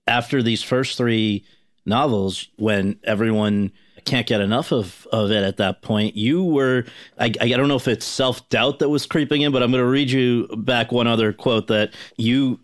after 0.08 0.44
these 0.44 0.62
first 0.62 0.98
3 0.98 1.44
novels 1.86 2.48
when 2.58 3.00
everyone 3.04 3.72
can't 4.06 4.28
get 4.28 4.40
enough 4.40 4.72
of, 4.72 5.08
of 5.12 5.32
it 5.32 5.44
at 5.44 5.58
that 5.58 5.82
point. 5.82 6.16
You 6.16 6.44
were, 6.44 6.86
I, 7.20 7.26
I 7.42 7.50
don't 7.50 7.68
know 7.68 7.76
if 7.76 7.88
it's 7.88 8.06
self 8.06 8.48
doubt 8.50 8.80
that 8.80 8.90
was 8.90 9.06
creeping 9.06 9.42
in, 9.42 9.52
but 9.52 9.62
I'm 9.62 9.72
going 9.72 9.84
to 9.84 9.90
read 9.90 10.12
you 10.12 10.48
back 10.58 10.92
one 10.92 11.08
other 11.08 11.34
quote 11.34 11.68
that 11.68 11.94
you 12.16 12.60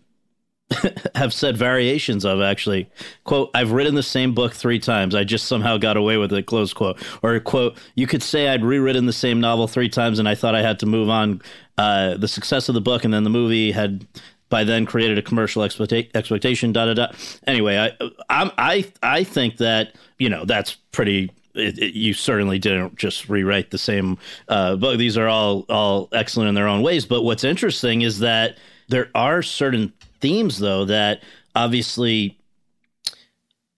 have 1.14 1.32
said 1.32 1.56
variations 1.56 2.24
of 2.24 2.40
actually 2.40 2.88
quote 3.24 3.50
i've 3.54 3.72
written 3.72 3.94
the 3.94 4.02
same 4.02 4.34
book 4.34 4.54
three 4.54 4.78
times 4.78 5.14
i 5.14 5.24
just 5.24 5.46
somehow 5.46 5.76
got 5.76 5.96
away 5.96 6.16
with 6.16 6.32
it 6.32 6.46
close 6.46 6.72
quote 6.72 7.00
or 7.22 7.38
quote 7.40 7.76
you 7.94 8.06
could 8.06 8.22
say 8.22 8.48
i'd 8.48 8.64
rewritten 8.64 9.06
the 9.06 9.12
same 9.12 9.40
novel 9.40 9.66
three 9.66 9.88
times 9.88 10.18
and 10.18 10.28
i 10.28 10.34
thought 10.34 10.54
i 10.54 10.62
had 10.62 10.78
to 10.78 10.86
move 10.86 11.08
on 11.08 11.40
uh, 11.78 12.16
the 12.18 12.28
success 12.28 12.68
of 12.68 12.74
the 12.74 12.80
book 12.80 13.04
and 13.04 13.12
then 13.14 13.24
the 13.24 13.30
movie 13.30 13.72
had 13.72 14.06
by 14.50 14.62
then 14.62 14.84
created 14.84 15.16
a 15.16 15.22
commercial 15.22 15.62
expecta- 15.62 16.10
expectation 16.14 16.72
da 16.72 16.86
da 16.86 16.94
da 16.94 17.12
anyway 17.46 17.76
i 17.78 18.10
I'm, 18.28 18.50
i 18.58 18.84
i 19.02 19.24
think 19.24 19.56
that 19.56 19.94
you 20.18 20.28
know 20.28 20.44
that's 20.44 20.74
pretty 20.92 21.30
it, 21.54 21.78
it, 21.78 21.94
you 21.94 22.14
certainly 22.14 22.58
didn't 22.58 22.96
just 22.96 23.28
rewrite 23.28 23.70
the 23.70 23.78
same 23.78 24.18
uh, 24.48 24.76
book. 24.76 24.98
These 24.98 25.18
are 25.18 25.28
all 25.28 25.66
all 25.68 26.08
excellent 26.12 26.48
in 26.48 26.54
their 26.54 26.68
own 26.68 26.82
ways. 26.82 27.04
But 27.04 27.22
what's 27.22 27.44
interesting 27.44 28.02
is 28.02 28.20
that 28.20 28.56
there 28.88 29.10
are 29.14 29.42
certain 29.42 29.92
themes 30.22 30.58
though 30.58 30.86
that 30.86 31.22
obviously 31.54 32.38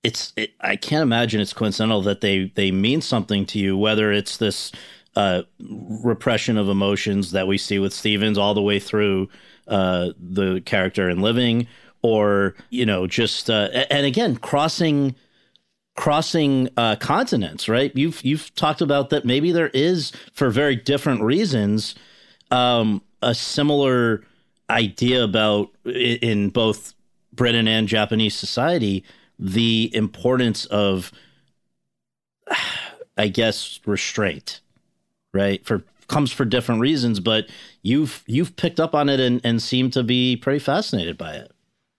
it's 0.05 0.33
it, 0.37 0.53
I 0.61 0.77
can't 0.77 1.03
imagine 1.03 1.41
it's 1.41 1.53
coincidental 1.53 2.03
that 2.03 2.21
they 2.21 2.53
they 2.55 2.71
mean 2.71 3.01
something 3.01 3.47
to 3.47 3.59
you 3.59 3.77
whether 3.77 4.13
it's 4.13 4.37
this 4.37 4.71
uh, 5.17 5.43
repression 5.59 6.59
of 6.59 6.69
emotions 6.69 7.33
that 7.33 7.47
we 7.47 7.57
see 7.57 7.79
with 7.79 7.93
Stevens 7.93 8.37
all 8.37 8.55
the 8.55 8.63
way 8.63 8.79
through 8.79 9.29
uh, 9.69 10.11
the 10.19 10.61
character 10.67 11.09
in 11.09 11.21
Living 11.21 11.67
or 12.03 12.55
you 12.71 12.85
know 12.85 13.07
just 13.07 13.49
uh, 13.49 13.69
and 13.91 14.07
again 14.07 14.37
crossing 14.37 15.17
crossing 15.97 16.69
uh, 16.77 16.97
continents 16.97 17.69
right? 17.69 17.91
You've 17.97 18.23
you've 18.23 18.55
talked 18.55 18.83
about 18.83 19.11
that 19.11 19.25
maybe 19.25 19.51
there 19.51 19.71
is 19.71 20.13
for 20.35 20.51
very 20.51 20.77
different 20.77 21.23
reasons 21.23 21.95
um, 22.51 23.01
a 23.23 23.35
similar 23.35 24.23
idea 24.71 25.23
about 25.23 25.71
in 25.85 26.51
both 26.51 26.95
Britain 27.33 27.69
and 27.69 27.89
Japanese 27.89 28.35
society 28.35 29.05
the 29.39 29.91
importance 29.95 30.67
of, 30.67 31.13
I 33.17 33.29
guess, 33.29 33.81
restraint, 33.87 34.61
right? 35.33 35.65
For 35.65 35.85
comes 36.09 36.33
for 36.33 36.45
different 36.45 36.81
reasons, 36.81 37.21
but 37.21 37.49
you've 37.83 38.23
you've 38.27 38.57
picked 38.57 38.81
up 38.81 38.95
on 38.95 39.09
it 39.09 39.21
and, 39.21 39.41
and 39.45 39.63
seem 39.63 39.91
to 39.91 40.03
be 40.03 40.37
pretty 40.37 40.59
fascinated 40.59 41.17
by 41.17 41.35
it. 41.35 41.53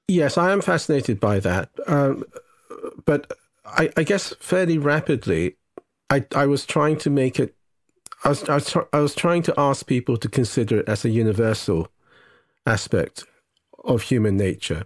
Yes, 0.07 0.37
I 0.37 0.51
am 0.51 0.61
fascinated 0.61 1.19
by 1.19 1.39
that, 1.39 1.69
um, 1.87 2.23
but 3.05 3.31
I, 3.65 3.89
I, 3.97 4.03
guess 4.03 4.33
fairly 4.39 4.77
rapidly, 4.77 5.55
I 6.09 6.25
I 6.35 6.45
was 6.45 6.65
trying 6.65 6.97
to 6.99 7.09
make 7.09 7.39
it. 7.39 7.55
I 8.23 8.29
was 8.29 8.47
I 8.47 8.55
was, 8.55 8.77
I 8.93 8.99
was 8.99 9.15
trying 9.15 9.41
to 9.43 9.53
ask 9.57 9.87
people 9.87 10.17
to 10.17 10.29
consider 10.29 10.79
it 10.79 10.89
as 10.89 11.05
a 11.05 11.09
universal 11.09 11.89
aspect 12.65 13.25
of 13.83 14.01
human 14.01 14.37
nature. 14.37 14.85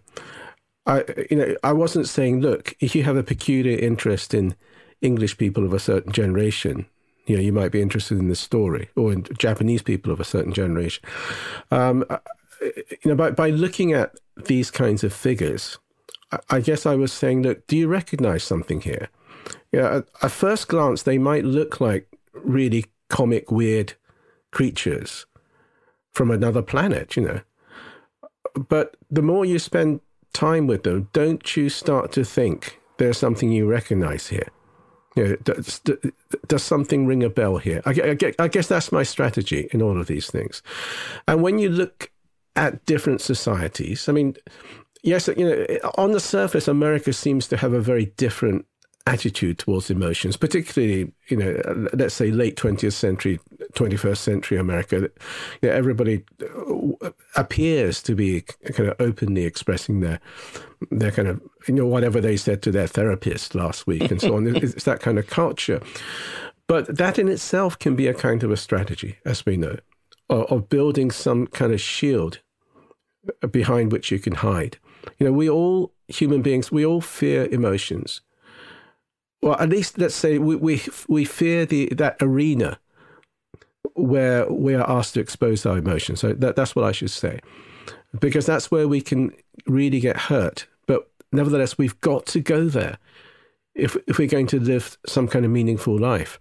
I, 0.85 1.03
you 1.29 1.37
know, 1.37 1.55
I 1.63 1.73
wasn't 1.73 2.07
saying, 2.07 2.41
look, 2.41 2.75
if 2.79 2.95
you 2.95 3.03
have 3.03 3.17
a 3.17 3.23
peculiar 3.23 3.77
interest 3.77 4.33
in 4.33 4.55
English 5.01 5.37
people 5.37 5.65
of 5.65 5.73
a 5.73 5.79
certain 5.79 6.11
generation, 6.11 6.85
you 7.25 7.35
know, 7.35 7.41
you 7.41 7.53
might 7.53 7.71
be 7.71 7.81
interested 7.81 8.17
in 8.17 8.27
this 8.27 8.39
story, 8.39 8.89
or 8.95 9.13
in 9.13 9.25
Japanese 9.37 9.81
people 9.81 10.11
of 10.11 10.19
a 10.19 10.25
certain 10.25 10.53
generation. 10.53 11.03
Um, 11.69 12.05
you 12.61 12.97
know, 13.05 13.15
by, 13.15 13.31
by 13.31 13.51
looking 13.51 13.93
at 13.93 14.15
these 14.45 14.71
kinds 14.71 15.03
of 15.03 15.13
figures, 15.13 15.77
I, 16.31 16.39
I 16.49 16.59
guess 16.59 16.85
I 16.85 16.95
was 16.95 17.13
saying, 17.13 17.43
look, 17.43 17.67
do 17.67 17.77
you 17.77 17.87
recognize 17.87 18.43
something 18.43 18.81
here? 18.81 19.09
Yeah, 19.71 19.97
at, 19.97 20.05
at 20.23 20.31
first 20.31 20.67
glance, 20.67 21.03
they 21.03 21.17
might 21.17 21.45
look 21.45 21.79
like 21.79 22.07
really 22.33 22.85
comic, 23.09 23.51
weird 23.51 23.93
creatures 24.51 25.25
from 26.11 26.31
another 26.31 26.63
planet, 26.63 27.15
you 27.15 27.23
know 27.23 27.41
but 28.67 28.97
the 29.09 29.21
more 29.21 29.45
you 29.45 29.59
spend 29.59 30.01
time 30.33 30.67
with 30.67 30.83
them, 30.83 31.09
don't 31.13 31.55
you 31.55 31.69
start 31.69 32.11
to 32.13 32.23
think 32.23 32.79
there's 32.97 33.17
something 33.17 33.51
you 33.51 33.67
recognize 33.67 34.27
here? 34.27 34.49
You 35.15 35.27
know, 35.27 35.35
does, 35.37 35.81
does 36.47 36.63
something 36.63 37.07
ring 37.07 37.23
a 37.23 37.29
bell 37.29 37.57
here? 37.57 37.81
I, 37.85 37.91
I, 37.91 38.33
I 38.43 38.47
guess 38.47 38.67
that's 38.67 38.91
my 38.91 39.03
strategy 39.03 39.67
in 39.71 39.81
all 39.81 39.99
of 39.99 40.07
these 40.07 40.29
things. 40.29 40.61
And 41.27 41.41
when 41.41 41.59
you 41.59 41.69
look 41.69 42.11
at 42.55 42.85
different 42.85 43.21
societies, 43.21 44.07
I 44.07 44.11
mean, 44.11 44.35
yes, 45.03 45.27
you 45.27 45.45
know, 45.45 45.89
on 45.97 46.11
the 46.11 46.19
surface, 46.19 46.67
America 46.67 47.11
seems 47.13 47.47
to 47.47 47.57
have 47.57 47.73
a 47.73 47.81
very 47.81 48.05
different 48.17 48.65
attitude 49.07 49.57
towards 49.57 49.89
emotions, 49.89 50.37
particularly, 50.37 51.11
you 51.27 51.37
know, 51.37 51.87
let's 51.93 52.13
say 52.13 52.31
late 52.31 52.55
20th 52.55 52.93
century, 52.93 53.39
21st 53.73 54.17
century 54.17 54.57
America. 54.57 55.09
You 55.61 55.69
know, 55.69 55.69
everybody 55.69 56.23
uh, 56.41 57.11
appears 57.35 58.01
to 58.03 58.15
be 58.15 58.41
kind 58.41 58.89
of 58.89 58.95
openly 58.99 59.45
expressing 59.45 59.99
their, 59.99 60.19
their 60.91 61.11
kind 61.11 61.27
of, 61.27 61.41
you 61.67 61.75
know, 61.75 61.85
whatever 61.85 62.19
they 62.21 62.37
said 62.37 62.61
to 62.63 62.71
their 62.71 62.87
therapist 62.87 63.55
last 63.55 63.87
week 63.87 64.09
and 64.11 64.21
so 64.21 64.35
on. 64.35 64.47
It's 64.55 64.83
that 64.83 65.01
kind 65.01 65.19
of 65.19 65.27
culture. 65.27 65.81
But 66.67 66.97
that 66.97 67.17
in 67.17 67.27
itself 67.27 67.77
can 67.77 67.95
be 67.95 68.07
a 68.07 68.13
kind 68.13 68.43
of 68.43 68.51
a 68.51 68.57
strategy, 68.57 69.17
as 69.25 69.45
we 69.45 69.57
know, 69.57 69.77
of 70.29 70.69
building 70.69 71.11
some 71.11 71.47
kind 71.47 71.73
of 71.73 71.81
shield 71.81 72.39
behind 73.51 73.91
which 73.91 74.11
you 74.11 74.19
can 74.19 74.35
hide. 74.35 74.77
You 75.17 75.25
know, 75.25 75.33
we 75.33 75.49
all, 75.49 75.93
human 76.07 76.41
beings, 76.41 76.71
we 76.71 76.85
all 76.85 77.01
fear 77.01 77.45
emotions 77.45 78.21
well, 79.41 79.55
at 79.59 79.69
least 79.69 79.97
let's 79.97 80.15
say 80.15 80.37
we 80.37 80.55
we, 80.55 80.81
we 81.07 81.25
fear 81.25 81.65
the 81.65 81.87
that 81.93 82.17
arena 82.21 82.79
where 83.95 84.51
we 84.51 84.73
are 84.75 84.89
asked 84.89 85.13
to 85.15 85.19
expose 85.19 85.65
our 85.65 85.77
emotions. 85.77 86.19
So 86.19 86.33
that, 86.33 86.55
that's 86.55 86.75
what 86.75 86.85
I 86.85 86.91
should 86.91 87.11
say, 87.11 87.39
because 88.19 88.45
that's 88.45 88.71
where 88.71 88.87
we 88.87 89.01
can 89.01 89.31
really 89.67 89.99
get 89.99 90.17
hurt. 90.17 90.67
But 90.87 91.09
nevertheless, 91.31 91.77
we've 91.77 91.99
got 92.01 92.25
to 92.27 92.39
go 92.39 92.69
there 92.69 92.97
if 93.75 93.95
if 94.07 94.17
we're 94.17 94.27
going 94.27 94.47
to 94.47 94.59
live 94.59 94.97
some 95.05 95.27
kind 95.27 95.45
of 95.45 95.51
meaningful 95.51 95.97
life. 95.97 96.39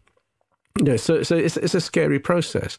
You 0.78 0.84
know, 0.84 0.96
so 0.96 1.22
so 1.22 1.36
it's 1.36 1.56
it's 1.56 1.74
a 1.74 1.80
scary 1.80 2.18
process. 2.18 2.78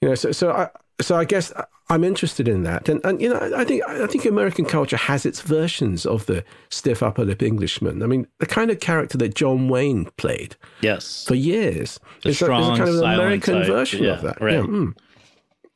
You 0.00 0.08
know, 0.08 0.14
so 0.14 0.32
so 0.32 0.50
I 0.52 0.68
so 1.00 1.16
I 1.16 1.24
guess 1.24 1.52
I'm 1.90 2.04
interested 2.04 2.48
in 2.48 2.62
that, 2.62 2.88
and 2.88 3.04
and 3.04 3.20
you 3.20 3.28
know 3.28 3.52
I 3.56 3.64
think 3.64 3.82
I 3.86 4.06
think 4.06 4.24
American 4.24 4.64
culture 4.64 4.96
has 4.96 5.26
its 5.26 5.40
versions 5.40 6.06
of 6.06 6.26
the 6.26 6.44
stiff 6.70 7.02
upper 7.02 7.24
lip 7.24 7.42
Englishman. 7.42 8.02
I 8.02 8.06
mean, 8.06 8.26
the 8.38 8.46
kind 8.46 8.70
of 8.70 8.80
character 8.80 9.18
that 9.18 9.34
John 9.34 9.68
Wayne 9.68 10.06
played, 10.16 10.56
yes, 10.80 11.24
for 11.26 11.34
years, 11.34 12.00
the 12.22 12.30
is, 12.30 12.36
strong, 12.36 12.62
a, 12.62 12.72
is 12.72 12.78
a 12.78 12.84
kind 12.84 12.90
of 12.90 13.02
an 13.02 13.14
American 13.14 13.54
type. 13.58 13.66
version 13.66 14.04
yeah, 14.04 14.12
of 14.12 14.22
that. 14.22 14.40
Right. 14.40 14.54
Yeah, 14.54 14.60
mm. 14.60 14.96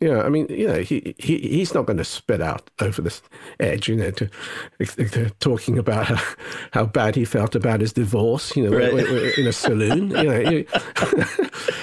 Yeah, 0.01 0.23
I 0.23 0.29
mean, 0.29 0.47
you 0.49 0.69
know, 0.69 0.79
he, 0.79 1.17
he 1.19 1.39
he's 1.39 1.75
not 1.75 1.87
going 1.87 1.97
to 1.97 2.05
spit 2.05 2.41
out 2.41 2.71
over 2.81 3.03
this 3.03 3.21
edge, 3.59 3.89
you 3.89 3.97
know, 3.97 4.13
to, 4.13 4.31
to 4.79 5.31
talking 5.41 5.77
about 5.77 6.07
how, 6.07 6.35
how, 6.73 6.87
bad 6.87 7.17
he 7.17 7.25
felt 7.25 7.57
about 7.57 7.81
his 7.81 7.93
divorce, 7.93 8.57
you 8.57 8.71
know, 8.71 8.77
right. 8.77 8.93
in 9.37 9.49
a 9.49 9.53
saloon. 9.53 10.11
you 10.11 10.23
know, 10.23 10.65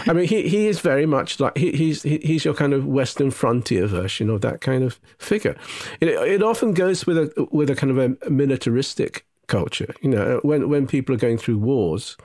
I 0.07 0.13
mean, 0.13 0.27
he, 0.29 0.47
he 0.47 0.67
is 0.67 0.79
very 0.79 1.05
much 1.05 1.41
like 1.41 1.57
he, 1.57 1.73
he's 1.73 2.03
he, 2.03 2.19
he's 2.19 2.45
your 2.45 2.53
kind 2.53 2.73
of 2.73 2.85
Western 2.85 3.31
frontier 3.31 3.85
version 3.85 4.29
of 4.29 4.39
that 4.41 4.61
kind 4.61 4.85
of 4.85 4.97
figure. 5.17 5.57
It, 5.99 6.07
it 6.07 6.41
often 6.41 6.73
goes 6.73 7.05
with 7.05 7.17
a 7.17 7.47
with 7.51 7.69
a 7.69 7.75
kind 7.75 7.91
of 7.91 7.97
a 7.97 8.29
militaristic 8.29 9.25
culture. 9.47 9.93
You 10.01 10.11
know, 10.11 10.39
when 10.41 10.69
when 10.69 10.87
people 10.87 11.13
are 11.15 11.19
going 11.19 11.37
through 11.37 11.57
wars, 11.57 12.15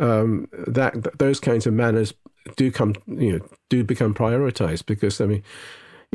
um, 0.00 0.48
that 0.66 1.18
those 1.18 1.40
kinds 1.40 1.66
of 1.66 1.72
manners 1.72 2.12
do 2.56 2.70
come 2.70 2.94
you 3.06 3.32
know 3.32 3.46
do 3.68 3.84
become 3.84 4.14
prioritized 4.14 4.86
because 4.86 5.20
I 5.20 5.26
mean 5.26 5.42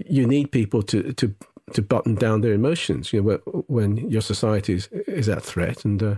you 0.05 0.25
need 0.27 0.51
people 0.51 0.83
to 0.83 1.13
to 1.13 1.35
to 1.73 1.81
button 1.81 2.15
down 2.15 2.41
their 2.41 2.53
emotions 2.53 3.13
you 3.13 3.21
know 3.21 3.37
when 3.67 3.97
your 4.09 4.21
society 4.21 4.73
is, 4.73 4.87
is 5.07 5.29
at 5.29 5.43
threat 5.43 5.85
and 5.85 6.01
uh, 6.01 6.15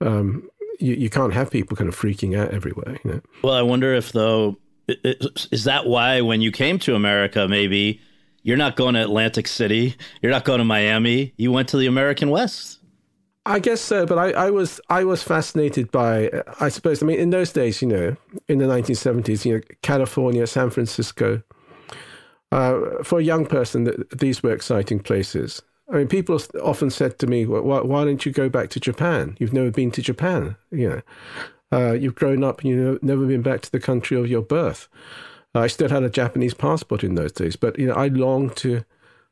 um, 0.00 0.48
you, 0.78 0.94
you 0.94 1.08
can't 1.08 1.32
have 1.32 1.50
people 1.50 1.76
kind 1.76 1.88
of 1.88 1.96
freaking 1.96 2.38
out 2.38 2.50
everywhere 2.50 2.98
you 3.04 3.10
know? 3.10 3.20
Well 3.42 3.54
I 3.54 3.62
wonder 3.62 3.94
if 3.94 4.12
though 4.12 4.56
is 4.88 5.64
that 5.64 5.86
why 5.86 6.20
when 6.20 6.40
you 6.40 6.52
came 6.52 6.78
to 6.80 6.94
America 6.94 7.48
maybe 7.48 8.00
you're 8.42 8.56
not 8.56 8.76
going 8.76 8.94
to 8.94 9.02
Atlantic 9.02 9.46
City 9.46 9.96
you're 10.22 10.32
not 10.32 10.44
going 10.44 10.58
to 10.58 10.64
Miami 10.64 11.32
you 11.36 11.52
went 11.52 11.68
to 11.68 11.76
the 11.76 11.86
American 11.86 12.30
West 12.30 12.80
I 13.46 13.60
guess 13.60 13.80
so, 13.80 14.06
but 14.06 14.18
I, 14.18 14.32
I 14.32 14.50
was 14.50 14.80
I 14.90 15.04
was 15.04 15.22
fascinated 15.22 15.92
by 15.92 16.30
I 16.58 16.68
suppose 16.68 17.00
I 17.00 17.06
mean 17.06 17.20
in 17.20 17.30
those 17.30 17.52
days 17.52 17.80
you 17.80 17.86
know 17.86 18.16
in 18.48 18.58
the 18.58 18.64
1970s 18.64 19.44
you 19.44 19.54
know 19.54 19.60
California 19.82 20.44
San 20.48 20.68
Francisco 20.70 21.42
uh, 22.50 22.80
for 23.04 23.20
a 23.20 23.22
young 23.22 23.46
person 23.46 24.04
these 24.12 24.42
were 24.42 24.52
exciting 24.52 24.98
places. 24.98 25.62
I 25.88 25.98
mean 25.98 26.08
people 26.08 26.40
often 26.60 26.90
said 26.90 27.20
to 27.20 27.28
me 27.28 27.46
why, 27.46 27.80
why 27.82 28.04
don't 28.04 28.26
you 28.26 28.32
go 28.32 28.48
back 28.48 28.68
to 28.70 28.80
Japan? 28.80 29.36
You've 29.38 29.52
never 29.52 29.70
been 29.70 29.92
to 29.92 30.02
Japan 30.02 30.56
you 30.72 30.88
know. 30.88 31.02
Uh, 31.70 31.92
you've 31.92 32.16
grown 32.16 32.42
up 32.42 32.62
and 32.62 32.70
you've 32.70 33.02
never 33.02 33.26
been 33.26 33.42
back 33.42 33.60
to 33.60 33.70
the 33.70 33.80
country 33.80 34.16
of 34.16 34.28
your 34.28 34.42
birth. 34.42 34.88
I 35.54 35.68
still 35.68 35.88
had 35.88 36.02
a 36.02 36.10
Japanese 36.10 36.52
passport 36.52 37.04
in 37.04 37.14
those 37.14 37.32
days 37.32 37.54
but 37.54 37.78
you 37.78 37.86
know 37.86 37.94
I 37.94 38.08
longed 38.08 38.56
to 38.56 38.84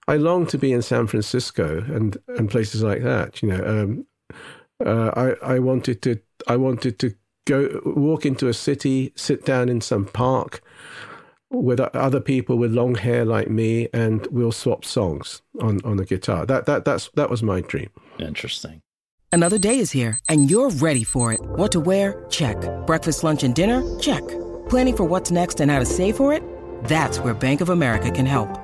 I 0.07 0.17
long 0.17 0.47
to 0.47 0.59
be 0.59 0.73
in 0.73 0.83
San 0.83 1.07
Francisco 1.07 1.79
and, 1.79 2.17
and 2.29 2.51
places 2.51 2.83
like 2.83 3.03
that. 3.03 3.43
You 3.43 3.49
know, 3.49 3.65
um, 3.65 4.07
uh, 4.85 5.11
I 5.43 5.55
I 5.55 5.59
wanted 5.59 6.03
to 6.03 6.21
I 6.47 6.57
wanted 6.57 6.99
to 7.01 7.15
go 7.47 7.81
walk 7.85 8.27
into 8.27 8.49
a 8.49 8.55
city, 8.55 9.13
sit 9.17 9.45
down 9.45 9.69
in 9.69 9.81
some 9.81 10.07
park 10.07 10.63
with 11.51 11.81
other 11.81 12.21
people 12.21 12.57
with 12.59 12.73
long 12.73 12.97
hair 12.97 13.25
like 13.25 13.49
me, 13.49 13.89
and 13.93 14.27
we'll 14.31 14.53
swap 14.53 14.85
songs 14.85 15.43
on 15.61 15.81
on 15.85 15.97
the 15.97 16.05
guitar. 16.05 16.47
That 16.47 16.67
that 16.67 16.85
that's 16.85 17.11
that 17.15 17.31
was 17.31 17.43
my 17.43 17.61
dream. 17.61 17.91
Interesting. 18.19 18.83
Another 19.33 19.59
day 19.59 19.81
is 19.81 19.91
here, 19.91 20.19
and 20.29 20.49
you're 20.49 20.71
ready 20.71 21.03
for 21.03 21.33
it. 21.33 21.41
What 21.43 21.73
to 21.73 21.81
wear? 21.81 22.25
Check. 22.31 22.57
Breakfast, 22.87 23.25
lunch, 23.25 23.43
and 23.43 23.55
dinner? 23.55 23.83
Check. 23.99 24.23
Planning 24.69 24.97
for 24.97 25.05
what's 25.05 25.33
next 25.33 25.61
and 25.61 25.73
how 25.73 25.81
to 25.81 25.85
save 25.85 26.17
for 26.17 26.33
it? 26.33 26.43
That's 26.85 27.19
where 27.19 27.35
Bank 27.35 27.61
of 27.61 27.71
America 27.71 28.13
can 28.13 28.27
help. 28.27 28.64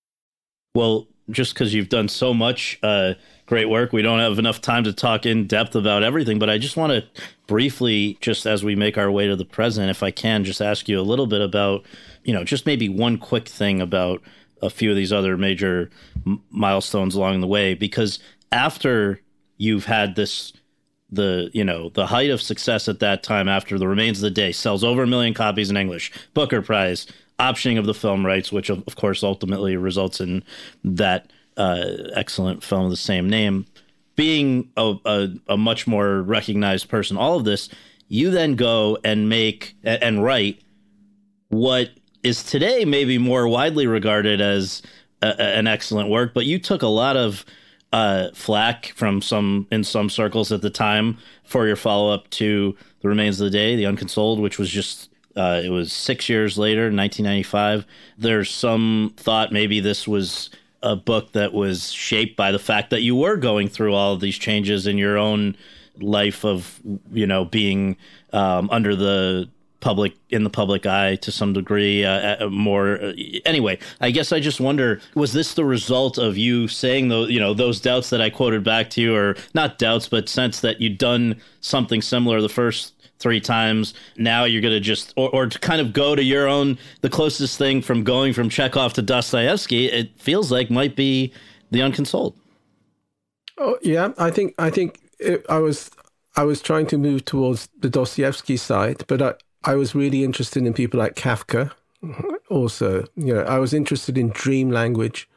Well, 0.73 1.07
just 1.29 1.53
because 1.53 1.73
you've 1.73 1.89
done 1.89 2.07
so 2.07 2.33
much 2.33 2.79
uh, 2.83 3.13
great 3.45 3.69
work, 3.69 3.93
we 3.93 4.01
don't 4.01 4.19
have 4.19 4.39
enough 4.39 4.61
time 4.61 4.83
to 4.85 4.93
talk 4.93 5.25
in 5.25 5.47
depth 5.47 5.75
about 5.75 6.03
everything. 6.03 6.39
But 6.39 6.49
I 6.49 6.57
just 6.57 6.77
want 6.77 6.91
to 6.91 7.21
briefly, 7.47 8.17
just 8.21 8.45
as 8.45 8.63
we 8.63 8.75
make 8.75 8.97
our 8.97 9.11
way 9.11 9.27
to 9.27 9.35
the 9.35 9.45
present, 9.45 9.89
if 9.89 10.03
I 10.03 10.11
can, 10.11 10.43
just 10.43 10.61
ask 10.61 10.87
you 10.87 10.99
a 10.99 11.03
little 11.03 11.27
bit 11.27 11.41
about, 11.41 11.85
you 12.23 12.33
know, 12.33 12.43
just 12.43 12.65
maybe 12.65 12.89
one 12.89 13.17
quick 13.17 13.47
thing 13.47 13.81
about 13.81 14.21
a 14.61 14.69
few 14.69 14.89
of 14.89 14.95
these 14.95 15.11
other 15.11 15.37
major 15.37 15.89
m- 16.25 16.41
milestones 16.49 17.15
along 17.15 17.41
the 17.41 17.47
way. 17.47 17.73
Because 17.73 18.19
after 18.51 19.21
you've 19.57 19.85
had 19.85 20.15
this, 20.15 20.53
the 21.13 21.49
you 21.51 21.65
know 21.65 21.89
the 21.89 22.05
height 22.05 22.29
of 22.29 22.41
success 22.41 22.87
at 22.87 22.99
that 22.99 23.21
time, 23.23 23.49
after 23.49 23.77
the 23.77 23.87
remains 23.87 24.19
of 24.19 24.21
the 24.21 24.31
day 24.31 24.53
sells 24.53 24.81
over 24.81 25.03
a 25.03 25.07
million 25.07 25.33
copies 25.33 25.69
in 25.69 25.75
English, 25.75 26.11
Booker 26.33 26.61
Prize 26.61 27.05
optioning 27.41 27.79
of 27.79 27.85
the 27.85 27.93
film 27.93 28.25
rights, 28.25 28.51
which 28.51 28.69
of, 28.69 28.83
of 28.87 28.95
course 28.95 29.23
ultimately 29.23 29.75
results 29.75 30.21
in 30.21 30.43
that 30.83 31.31
uh, 31.57 31.85
excellent 32.15 32.63
film 32.63 32.85
of 32.85 32.91
the 32.91 32.97
same 32.97 33.29
name, 33.29 33.65
being 34.15 34.69
a, 34.77 34.95
a, 35.05 35.29
a, 35.49 35.57
much 35.57 35.87
more 35.87 36.21
recognized 36.21 36.87
person. 36.87 37.17
All 37.17 37.37
of 37.37 37.43
this, 37.43 37.69
you 38.07 38.29
then 38.29 38.55
go 38.55 38.97
and 39.03 39.29
make 39.29 39.75
and 39.83 40.23
write 40.23 40.61
what 41.49 41.89
is 42.23 42.43
today 42.43 42.85
maybe 42.85 43.17
more 43.17 43.47
widely 43.47 43.87
regarded 43.87 44.39
as 44.39 44.81
a, 45.21 45.41
an 45.41 45.67
excellent 45.67 46.09
work, 46.09 46.33
but 46.33 46.45
you 46.45 46.59
took 46.59 46.81
a 46.81 46.87
lot 46.87 47.17
of 47.17 47.45
uh, 47.91 48.29
flack 48.33 48.93
from 48.95 49.21
some 49.21 49.67
in 49.71 49.83
some 49.83 50.09
circles 50.09 50.51
at 50.51 50.61
the 50.61 50.69
time 50.69 51.17
for 51.43 51.67
your 51.67 51.75
follow 51.75 52.13
up 52.13 52.29
to 52.29 52.75
the 53.01 53.09
remains 53.09 53.41
of 53.41 53.45
the 53.45 53.51
day, 53.51 53.75
the 53.75 53.85
Unconsoled, 53.85 54.39
which 54.39 54.57
was 54.57 54.69
just 54.69 55.10
uh, 55.35 55.61
it 55.63 55.69
was 55.69 55.93
six 55.93 56.29
years 56.29 56.57
later, 56.57 56.83
1995. 56.83 57.85
There's 58.17 58.49
some 58.49 59.13
thought 59.17 59.51
maybe 59.51 59.79
this 59.79 60.07
was 60.07 60.49
a 60.83 60.95
book 60.95 61.31
that 61.33 61.53
was 61.53 61.91
shaped 61.91 62.35
by 62.35 62.51
the 62.51 62.59
fact 62.59 62.89
that 62.89 63.01
you 63.01 63.15
were 63.15 63.37
going 63.37 63.67
through 63.67 63.93
all 63.93 64.13
of 64.13 64.19
these 64.19 64.37
changes 64.37 64.87
in 64.87 64.97
your 64.97 65.17
own 65.17 65.55
life 65.99 66.43
of, 66.43 66.79
you 67.11 67.27
know, 67.27 67.45
being 67.45 67.97
um, 68.33 68.69
under 68.71 68.95
the 68.95 69.49
public 69.79 70.13
in 70.29 70.43
the 70.43 70.49
public 70.49 70.85
eye 70.85 71.15
to 71.15 71.31
some 71.31 71.53
degree 71.53 72.05
uh, 72.05 72.45
uh, 72.45 72.49
more 72.49 73.01
uh, 73.01 73.13
anyway 73.45 73.75
i 73.99 74.11
guess 74.11 74.31
i 74.31 74.39
just 74.39 74.59
wonder 74.59 75.01
was 75.15 75.33
this 75.33 75.55
the 75.55 75.65
result 75.65 76.19
of 76.19 76.37
you 76.37 76.67
saying 76.67 77.09
those 77.09 77.31
you 77.31 77.39
know 77.39 77.51
those 77.51 77.81
doubts 77.81 78.11
that 78.11 78.21
i 78.21 78.29
quoted 78.29 78.63
back 78.63 78.91
to 78.91 79.01
you 79.01 79.15
or 79.15 79.35
not 79.55 79.79
doubts 79.79 80.07
but 80.07 80.29
sense 80.29 80.61
that 80.61 80.79
you'd 80.79 80.99
done 80.99 81.35
something 81.61 81.99
similar 81.99 82.41
the 82.41 82.47
first 82.47 82.93
three 83.21 83.39
times 83.39 83.93
now 84.17 84.43
you're 84.43 84.61
going 84.61 84.73
to 84.73 84.79
just 84.79 85.13
or, 85.15 85.29
or 85.29 85.45
to 85.45 85.59
kind 85.59 85.79
of 85.79 85.93
go 85.93 86.15
to 86.15 86.23
your 86.23 86.47
own 86.47 86.77
the 87.01 87.09
closest 87.09 87.57
thing 87.57 87.81
from 87.81 88.03
going 88.03 88.33
from 88.33 88.49
chekhov 88.49 88.93
to 88.93 89.01
dostoevsky 89.01 89.85
it 89.85 90.09
feels 90.19 90.51
like 90.51 90.69
might 90.69 90.95
be 90.95 91.31
the 91.71 91.81
unconsoled 91.81 92.35
oh 93.57 93.77
yeah 93.81 94.09
i 94.17 94.29
think 94.29 94.53
i 94.57 94.69
think 94.69 94.99
it, 95.19 95.45
i 95.49 95.59
was 95.59 95.91
I 96.35 96.43
was 96.43 96.61
trying 96.61 96.87
to 96.87 96.97
move 96.97 97.25
towards 97.25 97.67
the 97.79 97.89
Dostoevsky 97.89 98.57
side, 98.57 99.03
but 99.07 99.21
I, 99.21 99.33
I 99.63 99.75
was 99.75 99.93
really 99.93 100.23
interested 100.23 100.65
in 100.65 100.73
people 100.73 100.99
like 100.99 101.15
Kafka. 101.15 101.71
Also, 102.49 103.05
you 103.15 103.33
know, 103.33 103.43
I 103.43 103.59
was 103.59 103.73
interested 103.73 104.17
in 104.17 104.27
dream 104.31 104.71
language 104.71 105.29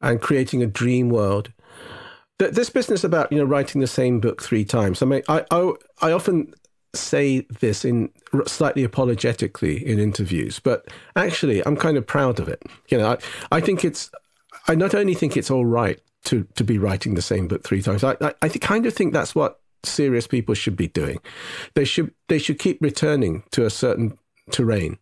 and 0.00 0.20
creating 0.20 0.62
a 0.62 0.66
dream 0.66 1.08
world. 1.08 1.50
This 2.38 2.70
business 2.70 3.02
about 3.02 3.32
you 3.32 3.38
know 3.38 3.44
writing 3.44 3.80
the 3.80 3.88
same 3.88 4.20
book 4.20 4.40
three 4.40 4.64
times. 4.64 5.02
I 5.02 5.06
mean, 5.06 5.22
I 5.28 5.44
I, 5.50 5.72
I 6.02 6.12
often 6.12 6.54
say 6.94 7.40
this 7.60 7.84
in 7.84 8.10
slightly 8.46 8.84
apologetically 8.84 9.86
in 9.86 9.98
interviews, 9.98 10.58
but 10.58 10.88
actually, 11.16 11.64
I'm 11.66 11.76
kind 11.76 11.96
of 11.96 12.06
proud 12.06 12.40
of 12.40 12.48
it. 12.48 12.62
You 12.88 12.98
know, 12.98 13.12
I, 13.12 13.56
I 13.56 13.60
think 13.60 13.84
it's 13.84 14.10
I 14.68 14.74
not 14.74 14.94
only 14.94 15.14
think 15.14 15.36
it's 15.36 15.50
all 15.50 15.66
right 15.66 16.00
to 16.24 16.44
to 16.56 16.64
be 16.64 16.78
writing 16.78 17.14
the 17.14 17.22
same 17.22 17.48
book 17.48 17.64
three 17.64 17.82
times. 17.82 18.04
I 18.04 18.16
I, 18.20 18.34
I 18.42 18.48
kind 18.48 18.86
of 18.86 18.94
think 18.94 19.12
that's 19.12 19.34
what 19.34 19.60
serious 19.84 20.26
people 20.26 20.54
should 20.54 20.76
be 20.76 20.88
doing. 20.88 21.18
They 21.74 21.84
should 21.84 22.12
they 22.28 22.38
should 22.38 22.58
keep 22.58 22.80
returning 22.80 23.44
to 23.52 23.64
a 23.64 23.70
certain 23.70 24.18
terrain. 24.50 24.98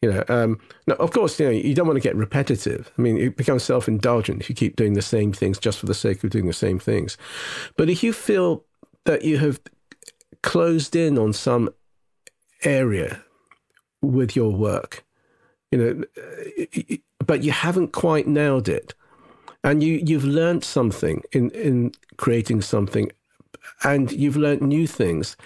You 0.00 0.12
know, 0.12 0.24
um, 0.28 0.60
now 0.86 0.94
of 0.94 1.10
course, 1.10 1.40
you 1.40 1.46
know 1.46 1.52
you 1.52 1.74
don't 1.74 1.86
want 1.86 1.96
to 1.96 2.08
get 2.08 2.14
repetitive. 2.14 2.92
I 2.96 3.02
mean, 3.02 3.18
it 3.18 3.36
becomes 3.36 3.64
self 3.64 3.88
indulgent 3.88 4.40
if 4.40 4.48
you 4.48 4.54
keep 4.54 4.76
doing 4.76 4.94
the 4.94 5.02
same 5.02 5.32
things 5.32 5.58
just 5.58 5.78
for 5.78 5.86
the 5.86 5.94
sake 5.94 6.22
of 6.22 6.30
doing 6.30 6.46
the 6.46 6.52
same 6.52 6.78
things. 6.78 7.16
But 7.76 7.90
if 7.90 8.02
you 8.02 8.12
feel 8.12 8.64
that 9.04 9.24
you 9.24 9.38
have 9.38 9.60
closed 10.42 10.96
in 10.96 11.18
on 11.18 11.32
some 11.32 11.70
area 12.64 13.22
with 14.02 14.36
your 14.36 14.50
work, 14.50 15.04
you 15.70 15.78
know, 15.78 16.04
but 17.24 17.42
you 17.42 17.52
haven't 17.52 17.92
quite 17.92 18.26
nailed 18.26 18.68
it, 18.68 18.94
and 19.64 19.82
you 19.82 20.00
you've 20.04 20.24
learned 20.24 20.64
something 20.64 21.22
in 21.32 21.50
in 21.50 21.92
creating 22.16 22.62
something 22.62 23.10
and 23.84 24.12
you've 24.12 24.36
learned 24.36 24.62
new 24.62 24.86
things, 24.86 25.36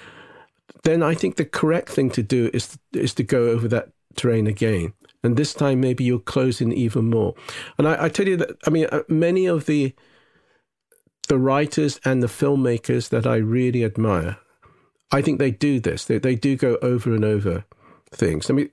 then 0.84 1.02
I 1.02 1.14
think 1.14 1.36
the 1.36 1.44
correct 1.44 1.90
thing 1.90 2.10
to 2.10 2.22
do 2.22 2.50
is 2.52 2.78
is 2.92 3.14
to 3.14 3.22
go 3.22 3.48
over 3.48 3.68
that 3.68 3.90
terrain 4.16 4.46
again. 4.46 4.92
And 5.24 5.36
this 5.36 5.54
time, 5.54 5.80
maybe 5.80 6.02
you'll 6.02 6.18
close 6.18 6.60
in 6.60 6.72
even 6.72 7.08
more. 7.08 7.34
And 7.78 7.86
I, 7.86 8.04
I 8.04 8.08
tell 8.08 8.26
you 8.26 8.36
that, 8.38 8.56
I 8.66 8.70
mean, 8.70 8.86
uh, 8.90 9.02
many 9.08 9.46
of 9.46 9.66
the 9.66 9.94
the 11.28 11.38
writers 11.38 12.00
and 12.04 12.22
the 12.22 12.26
filmmakers 12.26 13.08
that 13.10 13.26
I 13.26 13.36
really 13.36 13.84
admire, 13.84 14.38
I 15.12 15.22
think 15.22 15.38
they 15.38 15.50
do 15.50 15.78
this. 15.78 16.06
They 16.06 16.18
they 16.18 16.34
do 16.34 16.56
go 16.56 16.78
over 16.82 17.14
and 17.14 17.24
over 17.24 17.64
things. 18.10 18.50
I 18.50 18.54
mean, 18.54 18.70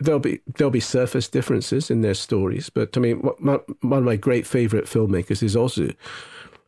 there'll 0.00 0.20
be 0.20 0.40
there'll 0.56 0.70
be 0.70 0.80
surface 0.80 1.28
differences 1.28 1.90
in 1.90 2.00
their 2.00 2.14
stories, 2.14 2.70
but 2.70 2.96
I 2.96 3.00
mean, 3.00 3.28
my, 3.38 3.58
one 3.80 3.98
of 3.98 4.04
my 4.04 4.16
great 4.16 4.46
favorite 4.46 4.86
filmmakers 4.86 5.42
is 5.42 5.56
Ozu, 5.56 5.94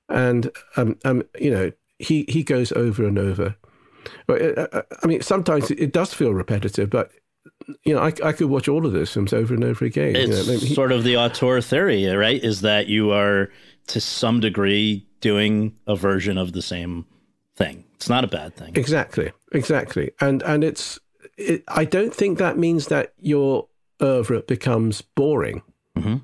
and 0.09 0.51
um, 0.77 0.99
um, 1.05 1.23
you 1.39 1.51
know, 1.51 1.73
he 1.99 2.25
he 2.29 2.43
goes 2.43 2.73
over 2.73 3.07
and 3.07 3.19
over. 3.19 3.57
But 4.27 4.43
uh, 4.43 4.69
uh, 4.73 4.83
I 5.03 5.07
mean, 5.07 5.23
sometimes 5.23 5.71
it 5.71 5.93
does 5.93 6.13
feel 6.15 6.33
repetitive, 6.33 6.91
but 6.91 7.11
you 7.85 7.95
know, 7.95 8.01
I, 8.01 8.13
I 8.25 8.33
could 8.33 8.49
watch 8.49 8.69
all 8.69 8.87
of 8.87 8.93
those 8.93 9.13
films 9.13 9.33
over 9.33 9.55
and 9.55 9.65
over 9.65 9.85
again. 9.85 10.17
It's 10.17 10.47
you 10.47 10.53
know, 10.53 10.59
he, 10.59 10.75
sort 10.75 10.93
of 10.93 11.05
the 11.05 11.17
auteur 11.17 11.61
theory, 11.61 12.07
right? 12.07 12.43
Is 12.43 12.63
that 12.63 12.87
you 12.87 13.13
are 13.13 13.51
to 13.89 14.01
some 14.01 14.41
degree 14.41 15.07
doing 15.21 15.77
a 15.87 15.97
version 15.97 16.39
of 16.39 16.53
the 16.53 16.63
same 16.63 17.05
thing. 17.61 17.85
It's 17.95 18.09
not 18.09 18.25
a 18.25 18.29
bad 18.29 18.55
thing. 18.55 18.73
Exactly, 18.75 19.33
exactly, 19.53 20.13
and 20.21 20.43
and 20.43 20.65
it's. 20.65 20.99
It, 21.37 21.65
I 21.69 21.85
don't 21.85 22.15
think 22.15 22.39
that 22.39 22.59
means 22.59 22.87
that 22.89 23.13
your 23.19 23.69
oeuvre 24.03 24.43
becomes 24.43 25.03
boring, 25.03 25.63
mm-hmm. 25.97 26.17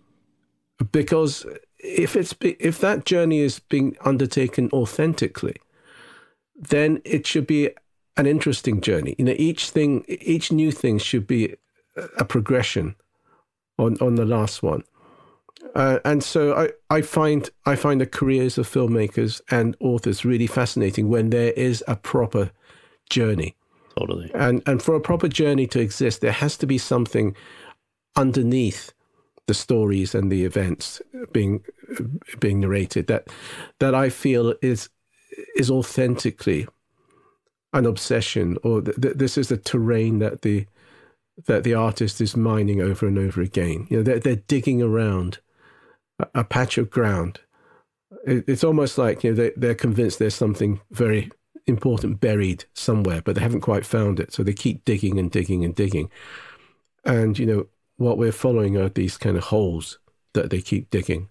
because 0.92 1.46
if 1.78 2.16
it's 2.16 2.34
if 2.40 2.78
that 2.80 3.04
journey 3.04 3.40
is 3.40 3.58
being 3.58 3.96
undertaken 4.04 4.70
authentically, 4.72 5.56
then 6.54 7.00
it 7.04 7.26
should 7.26 7.46
be 7.46 7.70
an 8.16 8.26
interesting 8.26 8.80
journey. 8.80 9.14
You 9.18 9.26
know, 9.26 9.34
each 9.36 9.70
thing, 9.70 10.04
each 10.08 10.50
new 10.50 10.72
thing 10.72 10.98
should 10.98 11.26
be 11.26 11.56
a 12.18 12.24
progression 12.24 12.96
on 13.78 13.96
on 14.00 14.14
the 14.14 14.24
last 14.24 14.62
one. 14.62 14.82
Uh, 15.74 15.98
and 16.04 16.22
so 16.22 16.54
I, 16.54 16.70
I 16.94 17.02
find 17.02 17.48
I 17.64 17.76
find 17.76 18.00
the 18.00 18.06
careers 18.06 18.58
of 18.58 18.68
filmmakers 18.68 19.40
and 19.50 19.76
authors 19.80 20.24
really 20.24 20.46
fascinating 20.46 21.08
when 21.08 21.30
there 21.30 21.52
is 21.52 21.84
a 21.86 21.96
proper 21.96 22.50
journey. 23.10 23.56
Totally. 23.98 24.30
And 24.34 24.62
and 24.66 24.82
for 24.82 24.94
a 24.94 25.00
proper 25.00 25.28
journey 25.28 25.66
to 25.68 25.80
exist, 25.80 26.20
there 26.20 26.32
has 26.32 26.56
to 26.58 26.66
be 26.66 26.78
something 26.78 27.36
underneath 28.16 28.92
the 29.46 29.54
stories 29.54 30.14
and 30.14 30.30
the 30.30 30.44
events 30.44 31.00
being 31.32 31.62
being 32.40 32.60
narrated 32.60 33.06
that 33.06 33.28
that 33.78 33.94
I 33.94 34.10
feel 34.10 34.54
is 34.62 34.88
is 35.56 35.70
authentically 35.70 36.66
an 37.72 37.86
obsession, 37.86 38.56
or 38.62 38.80
th- 38.80 38.96
th- 39.00 39.16
this 39.16 39.36
is 39.36 39.48
the 39.48 39.56
terrain 39.56 40.18
that 40.18 40.42
the 40.42 40.66
that 41.46 41.64
the 41.64 41.74
artist 41.74 42.20
is 42.20 42.36
mining 42.36 42.80
over 42.80 43.06
and 43.06 43.18
over 43.18 43.42
again. 43.42 43.86
You 43.90 43.98
know, 43.98 44.02
they're, 44.02 44.18
they're 44.18 44.36
digging 44.36 44.80
around 44.80 45.38
a, 46.34 46.44
patch 46.44 46.78
of 46.78 46.90
ground. 46.90 47.40
It's 48.24 48.64
almost 48.64 48.98
like 48.98 49.24
you 49.24 49.30
know 49.30 49.36
they, 49.36 49.52
they're 49.56 49.74
convinced 49.74 50.18
there's 50.18 50.34
something 50.34 50.80
very 50.90 51.30
important 51.66 52.20
buried 52.20 52.64
somewhere, 52.74 53.22
but 53.22 53.34
they 53.34 53.40
haven't 53.40 53.60
quite 53.60 53.84
found 53.84 54.20
it. 54.20 54.32
So 54.32 54.42
they 54.42 54.52
keep 54.52 54.84
digging 54.84 55.18
and 55.18 55.30
digging 55.30 55.64
and 55.64 55.74
digging. 55.74 56.10
And 57.04 57.38
you 57.38 57.46
know 57.46 57.66
what 57.96 58.18
we're 58.18 58.32
following 58.32 58.76
are 58.76 58.88
these 58.88 59.16
kind 59.16 59.36
of 59.36 59.44
holes 59.44 59.98
that 60.34 60.50
they 60.50 60.60
keep 60.60 60.90
digging. 60.90 61.30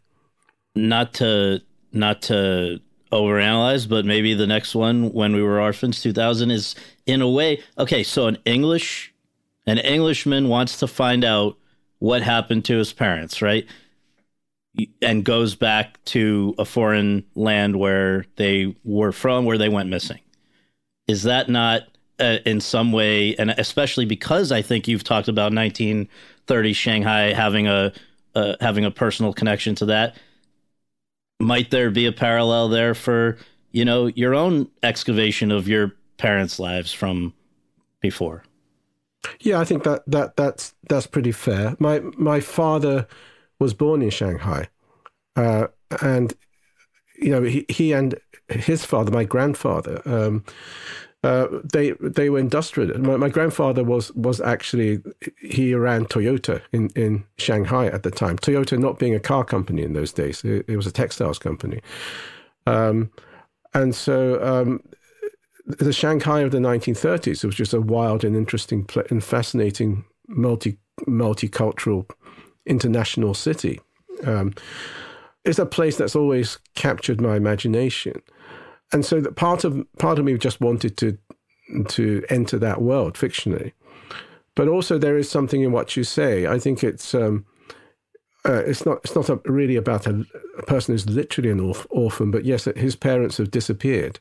Not 0.75 1.13
to 1.15 1.61
not 1.91 2.21
to 2.23 2.79
overanalyze, 3.11 3.87
but 3.87 4.05
maybe 4.05 4.33
the 4.33 4.47
next 4.47 4.75
one, 4.75 5.13
when 5.13 5.33
we 5.33 5.41
were 5.41 5.61
orphans, 5.61 6.01
2000, 6.01 6.51
is 6.51 6.75
in 7.05 7.21
a 7.21 7.29
way 7.29 7.61
okay. 7.77 8.03
So 8.03 8.27
an 8.27 8.37
English, 8.45 9.13
an 9.65 9.77
Englishman 9.77 10.49
wants 10.49 10.77
to 10.79 10.87
find 10.87 11.23
out 11.23 11.57
what 11.99 12.21
happened 12.21 12.65
to 12.65 12.77
his 12.77 12.91
parents, 12.91 13.41
right? 13.41 13.65
And 15.01 15.23
goes 15.23 15.55
back 15.55 16.03
to 16.05 16.53
a 16.57 16.65
foreign 16.65 17.25
land 17.35 17.77
where 17.77 18.25
they 18.35 18.75
were 18.83 19.11
from, 19.11 19.45
where 19.45 19.57
they 19.57 19.69
went 19.69 19.89
missing. 19.89 20.19
Is 21.07 21.23
that 21.23 21.49
not 21.49 21.83
uh, 22.19 22.39
in 22.45 22.59
some 22.59 22.91
way, 22.91 23.35
and 23.35 23.51
especially 23.51 24.05
because 24.05 24.51
I 24.51 24.61
think 24.61 24.87
you've 24.87 25.03
talked 25.03 25.27
about 25.27 25.53
1930 25.53 26.73
Shanghai 26.73 27.33
having 27.33 27.67
a 27.67 27.93
uh, 28.33 28.55
having 28.59 28.83
a 28.83 28.91
personal 28.91 29.31
connection 29.33 29.75
to 29.75 29.85
that? 29.85 30.17
might 31.39 31.71
there 31.71 31.91
be 31.91 32.05
a 32.05 32.11
parallel 32.11 32.69
there 32.69 32.93
for 32.93 33.37
you 33.71 33.85
know 33.85 34.07
your 34.07 34.33
own 34.33 34.69
excavation 34.83 35.51
of 35.51 35.67
your 35.67 35.93
parents' 36.17 36.59
lives 36.59 36.93
from 36.93 37.33
before? 37.99 38.43
Yeah, 39.39 39.59
I 39.59 39.65
think 39.65 39.83
that 39.83 40.03
that 40.07 40.37
that's 40.37 40.73
that's 40.87 41.07
pretty 41.07 41.31
fair. 41.31 41.75
My 41.79 41.99
my 42.17 42.39
father 42.39 43.07
was 43.59 43.73
born 43.73 44.01
in 44.01 44.09
Shanghai, 44.09 44.67
uh, 45.35 45.67
and 46.01 46.33
you 47.17 47.29
know 47.29 47.43
he 47.43 47.65
he 47.69 47.93
and 47.93 48.15
his 48.49 48.85
father, 48.85 49.11
my 49.11 49.23
grandfather, 49.23 50.01
um, 50.05 50.43
uh, 51.23 51.47
they 51.73 51.91
they 52.01 52.29
were 52.29 52.39
industrial. 52.39 52.97
My, 52.99 53.17
my, 53.17 53.29
grandfather 53.29 53.83
was 53.83 54.11
was 54.13 54.39
actually 54.41 55.01
he 55.41 55.73
ran 55.73 56.05
Toyota 56.05 56.61
in, 56.71 56.89
in 56.95 57.23
Shanghai 57.37 57.87
at 57.87 58.03
the 58.03 58.11
time. 58.11 58.37
Toyota 58.37 58.77
not 58.77 58.99
being 58.99 59.15
a 59.15 59.19
car 59.19 59.43
company 59.43 59.81
in 59.81 59.93
those 59.93 60.13
days, 60.13 60.43
it, 60.43 60.65
it 60.67 60.77
was 60.77 60.85
a 60.85 60.91
textiles 60.91 61.39
company, 61.39 61.81
um, 62.67 63.09
and 63.73 63.95
so 63.95 64.43
um, 64.43 64.81
the 65.65 65.93
Shanghai 65.93 66.41
of 66.41 66.51
the 66.51 66.59
1930s 66.59 67.43
was 67.43 67.55
just 67.55 67.73
a 67.73 67.81
wild 67.81 68.23
and 68.23 68.35
interesting 68.35 68.87
and 69.09 69.23
fascinating 69.23 70.05
multi 70.27 70.77
multicultural 71.07 72.09
international 72.65 73.33
city. 73.33 73.79
Um, 74.23 74.53
it's 75.43 75.59
a 75.59 75.65
place 75.65 75.97
that's 75.97 76.15
always 76.15 76.57
captured 76.73 77.21
my 77.21 77.35
imagination 77.35 78.21
and 78.91 79.05
so 79.05 79.19
that 79.19 79.35
part 79.35 79.63
of 79.63 79.85
part 79.97 80.19
of 80.19 80.25
me 80.25 80.37
just 80.37 80.61
wanted 80.61 80.97
to 80.97 81.17
to 81.89 82.23
enter 82.29 82.57
that 82.59 82.81
world 82.81 83.15
fictionally, 83.15 83.73
but 84.55 84.67
also 84.67 84.97
there 84.97 85.17
is 85.17 85.29
something 85.29 85.61
in 85.61 85.71
what 85.71 85.97
you 85.97 86.03
say. 86.03 86.45
I 86.45 86.59
think 86.59 86.83
it's 86.83 87.13
um, 87.15 87.45
uh, 88.45 88.63
it's 88.65 88.85
not 88.85 88.99
it's 89.03 89.15
not 89.15 89.29
a, 89.29 89.39
really 89.45 89.75
about 89.75 90.07
a, 90.07 90.25
a, 90.57 90.63
person 90.63 90.93
who's 90.93 91.09
literally 91.09 91.49
an 91.49 91.59
orph- 91.59 91.87
orphan, 91.89 92.31
but 92.31 92.45
yes, 92.45 92.65
his 92.75 92.95
parents 92.95 93.37
have 93.37 93.51
disappeared, 93.51 94.19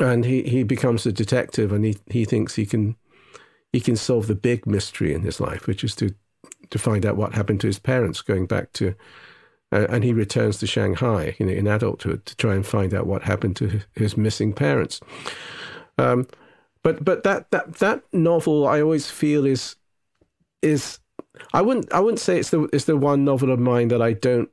and 0.00 0.24
he, 0.24 0.42
he 0.42 0.62
becomes 0.62 1.04
a 1.04 1.12
detective, 1.12 1.72
and 1.72 1.84
he, 1.84 1.98
he 2.06 2.24
thinks 2.24 2.54
he 2.54 2.66
can 2.66 2.96
he 3.72 3.80
can 3.80 3.96
solve 3.96 4.28
the 4.28 4.34
big 4.34 4.66
mystery 4.66 5.12
in 5.12 5.22
his 5.22 5.40
life, 5.40 5.66
which 5.66 5.82
is 5.82 5.94
to 5.96 6.14
to 6.70 6.78
find 6.78 7.04
out 7.04 7.16
what 7.16 7.34
happened 7.34 7.60
to 7.60 7.66
his 7.66 7.78
parents 7.78 8.22
going 8.22 8.46
back 8.46 8.72
to. 8.74 8.94
Uh, 9.70 9.86
and 9.90 10.02
he 10.02 10.14
returns 10.14 10.58
to 10.58 10.66
Shanghai, 10.66 11.36
you 11.38 11.44
know, 11.44 11.52
in 11.52 11.66
adulthood, 11.66 12.24
to 12.24 12.36
try 12.36 12.54
and 12.54 12.66
find 12.66 12.94
out 12.94 13.06
what 13.06 13.22
happened 13.22 13.54
to 13.56 13.80
his 13.94 14.16
missing 14.16 14.54
parents. 14.54 14.98
Um, 15.98 16.26
but 16.82 17.04
but 17.04 17.22
that 17.24 17.50
that 17.50 17.74
that 17.74 18.02
novel, 18.12 18.66
I 18.66 18.80
always 18.80 19.10
feel 19.10 19.44
is 19.44 19.76
is 20.62 21.00
I 21.52 21.60
wouldn't 21.60 21.92
I 21.92 22.00
wouldn't 22.00 22.20
say 22.20 22.38
it's 22.38 22.50
the 22.50 22.68
it's 22.72 22.86
the 22.86 22.96
one 22.96 23.24
novel 23.24 23.50
of 23.50 23.58
mine 23.58 23.88
that 23.88 24.00
I 24.00 24.14
don't 24.14 24.48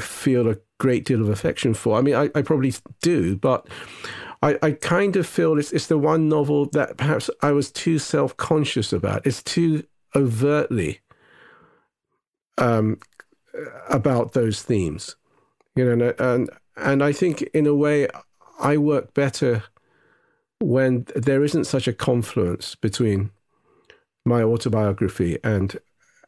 feel 0.00 0.48
a 0.48 0.56
great 0.78 1.04
deal 1.04 1.22
of 1.22 1.28
affection 1.28 1.74
for. 1.74 1.98
I 1.98 2.02
mean, 2.02 2.14
I, 2.14 2.30
I 2.34 2.42
probably 2.42 2.74
do, 3.00 3.36
but 3.36 3.68
I, 4.42 4.58
I 4.62 4.72
kind 4.72 5.16
of 5.16 5.26
feel 5.26 5.58
it's, 5.58 5.72
it's 5.72 5.88
the 5.88 5.98
one 5.98 6.28
novel 6.28 6.66
that 6.66 6.96
perhaps 6.96 7.28
I 7.42 7.52
was 7.52 7.70
too 7.70 7.98
self 7.98 8.36
conscious 8.36 8.92
about. 8.92 9.26
It's 9.26 9.42
too 9.42 9.84
overtly 10.14 11.00
um, 12.58 12.98
about 13.88 14.32
those 14.32 14.62
themes, 14.62 15.16
you 15.76 15.96
know, 15.96 16.14
and 16.18 16.50
and 16.76 17.02
I 17.02 17.12
think 17.12 17.42
in 17.54 17.66
a 17.66 17.74
way 17.74 18.08
I 18.60 18.76
work 18.76 19.14
better 19.14 19.64
when 20.60 21.06
there 21.14 21.44
isn't 21.44 21.64
such 21.64 21.86
a 21.88 21.92
confluence 21.92 22.74
between 22.74 23.30
my 24.24 24.42
autobiography 24.42 25.38
and 25.42 25.78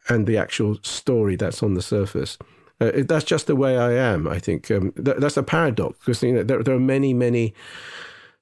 and 0.09 0.27
the 0.27 0.37
actual 0.37 0.79
story 0.83 1.37
that's 1.37 1.63
on 1.63 1.75
the 1.75 1.83
surface. 1.83 2.39
Uh, 2.81 2.93
that's 3.07 3.27
just 3.27 3.47
the 3.47 3.57
way 3.57 3.77
I 3.77 3.93
am. 3.93 4.27
I 4.27 4.39
think 4.39 4.71
um, 4.71 4.93
th- 4.93 5.19
that's 5.19 5.37
a 5.37 5.43
paradox 5.43 5.99
because 5.99 6.23
you 6.23 6.33
know, 6.33 6.43
there, 6.43 6.63
there 6.63 6.75
are 6.75 6.81
many, 6.81 7.13
many 7.13 7.55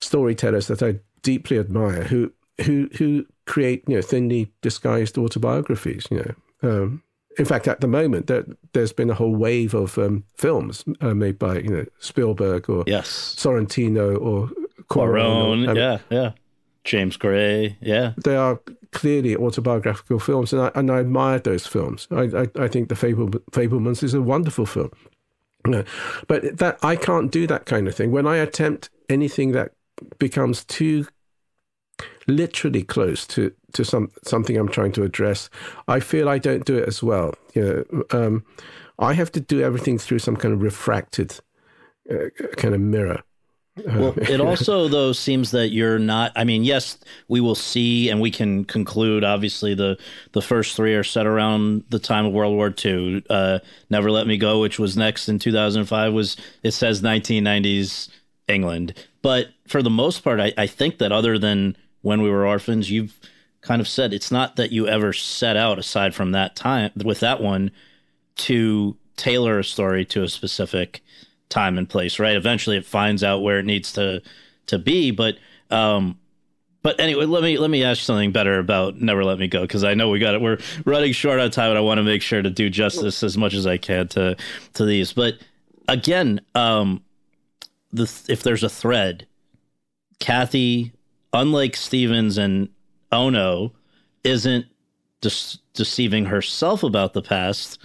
storytellers 0.00 0.68
that 0.68 0.82
I 0.82 1.00
deeply 1.22 1.58
admire 1.58 2.04
who 2.04 2.32
who 2.64 2.88
who 2.96 3.26
create 3.46 3.82
you 3.88 3.96
know 3.96 4.02
thinly 4.02 4.52
disguised 4.62 5.18
autobiographies. 5.18 6.06
You 6.10 6.36
know, 6.62 6.70
um, 6.70 7.02
in 7.38 7.44
fact, 7.44 7.68
at 7.68 7.80
the 7.80 7.86
moment, 7.86 8.26
there, 8.26 8.44
has 8.74 8.92
been 8.92 9.10
a 9.10 9.14
whole 9.14 9.34
wave 9.34 9.72
of 9.74 9.96
um, 9.96 10.24
films 10.36 10.84
uh, 11.00 11.14
made 11.14 11.38
by 11.38 11.58
you 11.58 11.68
know 11.68 11.86
Spielberg 12.00 12.68
or 12.68 12.84
yes. 12.86 13.34
Sorrentino 13.38 14.20
or 14.20 14.48
Cuarón. 14.90 15.66
Cuarón 15.66 15.76
yeah, 15.76 15.98
yeah. 16.10 16.32
James 16.84 17.16
Gray, 17.16 17.76
yeah. 17.80 18.14
They 18.24 18.36
are 18.36 18.60
clearly 18.92 19.36
autobiographical 19.36 20.18
films, 20.18 20.52
and 20.52 20.62
I, 20.62 20.70
and 20.74 20.90
I 20.90 20.98
admire 21.00 21.38
those 21.38 21.66
films. 21.66 22.08
I, 22.10 22.22
I, 22.22 22.48
I 22.64 22.68
think 22.68 22.88
The 22.88 22.96
Fable, 22.96 23.28
Fabelmans 23.52 24.02
is 24.02 24.14
a 24.14 24.22
wonderful 24.22 24.66
film. 24.66 24.90
No, 25.66 25.84
but 26.28 26.58
that 26.58 26.78
I 26.82 26.96
can't 26.96 27.30
do 27.30 27.46
that 27.46 27.66
kind 27.66 27.88
of 27.88 27.94
thing. 27.94 28.10
When 28.10 28.26
I 28.26 28.36
attempt 28.36 28.90
anything 29.08 29.52
that 29.52 29.72
becomes 30.18 30.64
too 30.64 31.06
literally 32.28 32.82
close 32.82 33.26
to, 33.28 33.52
to 33.72 33.84
some 33.84 34.10
something 34.24 34.56
I'm 34.56 34.68
trying 34.68 34.92
to 34.92 35.02
address, 35.02 35.50
I 35.88 36.00
feel 36.00 36.28
I 36.28 36.38
don't 36.38 36.64
do 36.64 36.76
it 36.76 36.86
as 36.86 37.02
well. 37.02 37.34
You 37.54 37.86
know, 37.90 38.04
um, 38.10 38.44
I 38.98 39.14
have 39.14 39.32
to 39.32 39.40
do 39.40 39.62
everything 39.62 39.98
through 39.98 40.20
some 40.20 40.36
kind 40.36 40.54
of 40.54 40.62
refracted 40.62 41.38
uh, 42.10 42.28
kind 42.56 42.74
of 42.74 42.80
mirror. 42.80 43.22
Well, 43.84 44.14
it 44.16 44.40
also 44.40 44.88
though 44.88 45.12
seems 45.12 45.50
that 45.52 45.68
you're 45.68 45.98
not. 45.98 46.32
I 46.36 46.44
mean, 46.44 46.64
yes, 46.64 46.98
we 47.28 47.40
will 47.40 47.54
see, 47.54 48.08
and 48.08 48.20
we 48.20 48.30
can 48.30 48.64
conclude. 48.64 49.24
Obviously, 49.24 49.74
the 49.74 49.98
the 50.32 50.42
first 50.42 50.76
three 50.76 50.94
are 50.94 51.04
set 51.04 51.26
around 51.26 51.84
the 51.90 51.98
time 51.98 52.26
of 52.26 52.32
World 52.32 52.54
War 52.54 52.74
II. 52.84 53.24
Uh, 53.30 53.60
Never 53.90 54.10
Let 54.10 54.26
Me 54.26 54.36
Go, 54.36 54.60
which 54.60 54.78
was 54.78 54.96
next 54.96 55.28
in 55.28 55.38
2005, 55.38 56.12
was 56.12 56.36
it 56.62 56.72
says 56.72 57.02
1990s 57.02 58.08
England. 58.48 58.94
But 59.22 59.48
for 59.66 59.82
the 59.82 59.90
most 59.90 60.24
part, 60.24 60.40
I, 60.40 60.52
I 60.56 60.66
think 60.66 60.98
that 60.98 61.12
other 61.12 61.38
than 61.38 61.76
when 62.08 62.22
we 62.22 62.30
were 62.30 62.46
orphans, 62.46 62.90
you've 62.90 63.14
kind 63.60 63.82
of 63.82 63.86
said 63.86 64.14
it's 64.14 64.30
not 64.30 64.56
that 64.56 64.72
you 64.72 64.88
ever 64.88 65.12
set 65.12 65.58
out 65.58 65.78
aside 65.78 66.14
from 66.14 66.32
that 66.32 66.56
time 66.56 66.90
with 67.04 67.20
that 67.20 67.42
one 67.42 67.70
to 68.34 68.96
tailor 69.16 69.58
a 69.58 69.64
story 69.64 70.06
to 70.06 70.22
a 70.22 70.28
specific 70.28 71.02
time 71.50 71.76
and 71.76 71.86
place, 71.86 72.18
right? 72.18 72.34
Eventually 72.34 72.78
it 72.78 72.86
finds 72.86 73.22
out 73.22 73.42
where 73.42 73.58
it 73.58 73.66
needs 73.66 73.92
to 73.92 74.22
to 74.68 74.78
be, 74.78 75.10
but 75.10 75.36
um 75.70 76.18
but 76.82 76.98
anyway, 76.98 77.26
let 77.26 77.42
me 77.42 77.58
let 77.58 77.68
me 77.68 77.84
ask 77.84 78.02
something 78.02 78.32
better 78.32 78.58
about 78.58 78.98
Never 78.98 79.22
Let 79.22 79.38
Me 79.38 79.46
Go 79.46 79.62
because 79.62 79.84
I 79.84 79.92
know 79.92 80.08
we 80.08 80.18
got 80.18 80.34
it. 80.34 80.40
We're 80.40 80.58
running 80.86 81.12
short 81.12 81.40
on 81.40 81.50
time, 81.50 81.70
and 81.70 81.76
I 81.76 81.82
want 81.82 81.98
to 81.98 82.04
make 82.04 82.22
sure 82.22 82.40
to 82.40 82.48
do 82.48 82.70
justice 82.70 83.22
as 83.22 83.36
much 83.36 83.52
as 83.52 83.66
I 83.66 83.76
can 83.76 84.08
to 84.08 84.36
to 84.74 84.84
these. 84.86 85.12
But 85.12 85.34
again, 85.88 86.40
um, 86.54 87.02
the 87.92 88.04
if 88.28 88.42
there's 88.42 88.62
a 88.62 88.70
thread, 88.70 89.26
Kathy, 90.20 90.92
unlike 91.32 91.76
Stevens 91.76 92.38
and 92.38 92.68
Ono, 93.12 93.72
isn't 94.24 94.66
de- 95.20 95.58
deceiving 95.74 96.26
herself 96.26 96.82
about 96.82 97.12
the 97.12 97.22
past 97.22 97.78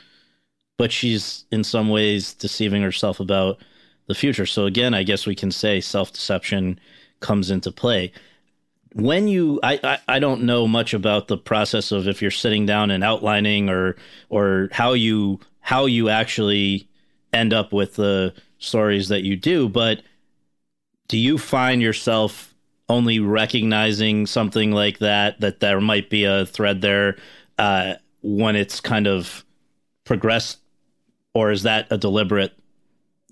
but 0.78 0.92
she's 0.92 1.46
in 1.52 1.64
some 1.64 1.90
ways 1.90 2.34
deceiving 2.34 2.82
herself 2.82 3.20
about 3.20 3.58
the 4.08 4.16
future. 4.16 4.46
So 4.46 4.66
again, 4.66 4.94
I 4.94 5.04
guess 5.04 5.26
we 5.26 5.36
can 5.36 5.52
say 5.52 5.80
self-deception 5.80 6.80
comes 7.20 7.52
into 7.52 7.72
play. 7.72 8.12
When 8.94 9.28
you, 9.28 9.60
I, 9.64 9.80
I, 9.84 9.98
I 10.08 10.20
don't 10.20 10.44
know 10.44 10.68
much 10.68 10.94
about 10.94 11.28
the 11.28 11.38
process 11.38 11.92
of 11.92 12.08
if 12.08 12.22
you're 12.22 12.32
sitting 12.32 12.66
down 12.66 12.92
and 12.92 13.04
outlining 13.04 13.70
or 13.70 13.96
or 14.30 14.70
how 14.72 14.94
you 14.94 15.40
how 15.62 15.86
you 15.86 16.10
actually 16.10 16.88
end 17.32 17.54
up 17.54 17.74
with 17.74 17.96
the 17.96 18.34
stories 18.60 19.08
that 19.08 19.24
you 19.24 19.36
do, 19.36 19.68
but 19.68 20.04
do 21.08 21.18
you 21.18 21.38
find 21.38 21.82
yourself 21.82 22.53
only 22.90 23.20
recognizing 23.20 24.26
something 24.26 24.72
like 24.72 25.00
that 25.00 25.40
that 25.40 25.60
there 25.60 25.80
might 25.80 26.10
be 26.10 26.26
a 26.26 26.46
thread 26.46 26.82
there 26.82 27.18
uh, 27.58 27.94
when 28.22 28.56
it's 28.56 28.80
kind 28.82 29.08
of 29.08 29.46
progressed 30.04 30.60
or 31.34 31.52
is 31.52 31.64
that 31.64 31.88
a 31.92 31.98
deliberate 31.98 32.54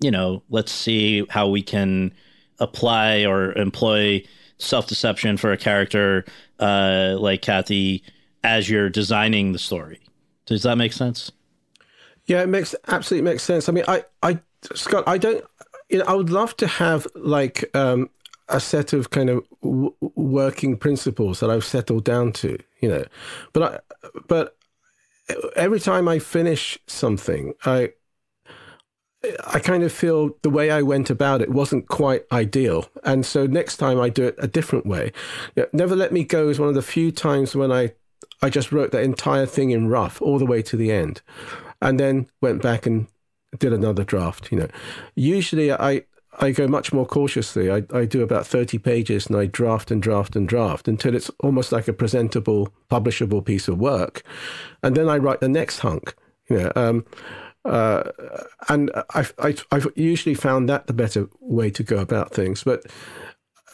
you 0.00 0.10
know 0.10 0.42
let's 0.48 0.72
see 0.72 1.24
how 1.28 1.48
we 1.48 1.62
can 1.62 2.12
apply 2.58 3.24
or 3.24 3.52
employ 3.52 4.22
self-deception 4.58 5.36
for 5.36 5.52
a 5.52 5.56
character 5.56 6.24
uh, 6.60 7.16
like 7.18 7.42
kathy 7.42 8.02
as 8.44 8.70
you're 8.70 8.88
designing 8.88 9.52
the 9.52 9.58
story? 9.58 10.00
Does 10.46 10.62
that 10.62 10.76
make 10.76 10.92
sense? 10.92 11.30
Yeah 12.26 12.42
it 12.42 12.48
makes 12.48 12.74
absolutely 12.88 13.30
makes 13.30 13.42
sense. 13.42 13.68
I 13.68 13.72
mean 13.72 13.84
i 13.86 14.04
i 14.22 14.38
scott 14.74 15.04
i 15.06 15.18
don't 15.18 15.44
you 15.90 15.98
know 15.98 16.04
i 16.06 16.14
would 16.14 16.30
love 16.30 16.56
to 16.56 16.66
have 16.66 17.06
like 17.14 17.68
um, 17.76 18.08
a 18.48 18.60
set 18.60 18.92
of 18.92 19.10
kind 19.10 19.30
of 19.30 19.44
w- 19.62 19.94
working 20.00 20.76
principles 20.76 21.40
that 21.40 21.50
i've 21.50 21.64
settled 21.64 22.04
down 22.04 22.32
to 22.32 22.58
you 22.80 22.88
know 22.88 23.04
but 23.52 23.62
i 23.62 23.78
but 24.28 24.56
every 25.56 25.80
time 25.80 26.08
I 26.08 26.18
finish 26.18 26.78
something, 26.86 27.54
I 27.64 27.90
I 29.46 29.60
kind 29.60 29.84
of 29.84 29.92
feel 29.92 30.30
the 30.42 30.50
way 30.50 30.72
I 30.72 30.82
went 30.82 31.08
about 31.08 31.42
it 31.42 31.50
wasn't 31.50 31.86
quite 31.86 32.24
ideal. 32.32 32.88
And 33.04 33.24
so 33.24 33.46
next 33.46 33.76
time 33.76 34.00
I 34.00 34.08
do 34.08 34.24
it 34.24 34.34
a 34.38 34.48
different 34.48 34.84
way. 34.84 35.12
Never 35.72 35.94
Let 35.94 36.12
Me 36.12 36.24
Go 36.24 36.48
is 36.48 36.58
one 36.58 36.68
of 36.68 36.74
the 36.74 36.82
few 36.82 37.12
times 37.12 37.54
when 37.54 37.70
I, 37.70 37.92
I 38.42 38.50
just 38.50 38.72
wrote 38.72 38.90
that 38.90 39.04
entire 39.04 39.46
thing 39.46 39.70
in 39.70 39.86
rough 39.86 40.20
all 40.20 40.40
the 40.40 40.46
way 40.46 40.60
to 40.62 40.76
the 40.76 40.90
end 40.90 41.22
and 41.80 42.00
then 42.00 42.26
went 42.40 42.62
back 42.62 42.84
and 42.84 43.06
did 43.60 43.72
another 43.72 44.02
draft, 44.02 44.50
you 44.50 44.58
know. 44.58 44.68
Usually 45.14 45.70
I, 45.70 46.02
I 46.40 46.50
go 46.50 46.66
much 46.66 46.92
more 46.92 47.06
cautiously. 47.06 47.70
I, 47.70 47.82
I 47.92 48.06
do 48.06 48.22
about 48.22 48.46
30 48.46 48.78
pages 48.78 49.26
and 49.26 49.36
I 49.36 49.46
draft 49.46 49.90
and 49.90 50.02
draft 50.02 50.34
and 50.34 50.48
draft 50.48 50.88
until 50.88 51.14
it's 51.14 51.30
almost 51.40 51.72
like 51.72 51.88
a 51.88 51.92
presentable, 51.92 52.72
publishable 52.90 53.44
piece 53.44 53.68
of 53.68 53.78
work. 53.78 54.22
And 54.82 54.96
then 54.96 55.08
I 55.08 55.18
write 55.18 55.40
the 55.40 55.48
next 55.48 55.80
hunk, 55.80 56.14
you 56.48 56.58
know. 56.58 56.72
Um, 56.74 57.04
uh, 57.64 58.04
and 58.68 58.90
I've, 59.14 59.34
I've, 59.38 59.86
usually 59.94 60.34
found 60.34 60.68
that 60.68 60.88
the 60.88 60.92
better 60.92 61.28
way 61.38 61.70
to 61.70 61.84
go 61.84 61.98
about 61.98 62.32
things. 62.32 62.64
But 62.64 62.86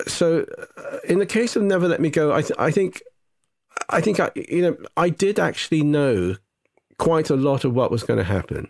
so 0.07 0.45
uh, 0.77 0.99
in 1.09 1.21
the 1.21 1.27
case 1.27 1.57
of 1.57 1.63
Never 1.63 1.89
Let 1.89 2.01
Me 2.01 2.11
Go, 2.11 2.33
I, 2.33 2.43
th- 2.43 2.59
I 2.59 2.71
think, 2.71 3.03
I 3.89 4.01
think 4.03 4.21
I, 4.21 4.31
you 4.35 4.63
know, 4.63 4.77
I 4.97 5.09
did 5.09 5.39
actually 5.39 5.83
know 5.85 6.37
quite 6.99 7.31
a 7.31 7.37
lot 7.37 7.65
of 7.65 7.75
what 7.75 7.91
was 7.91 8.03
going 8.03 8.19
to 8.19 8.25
happen. 8.25 8.69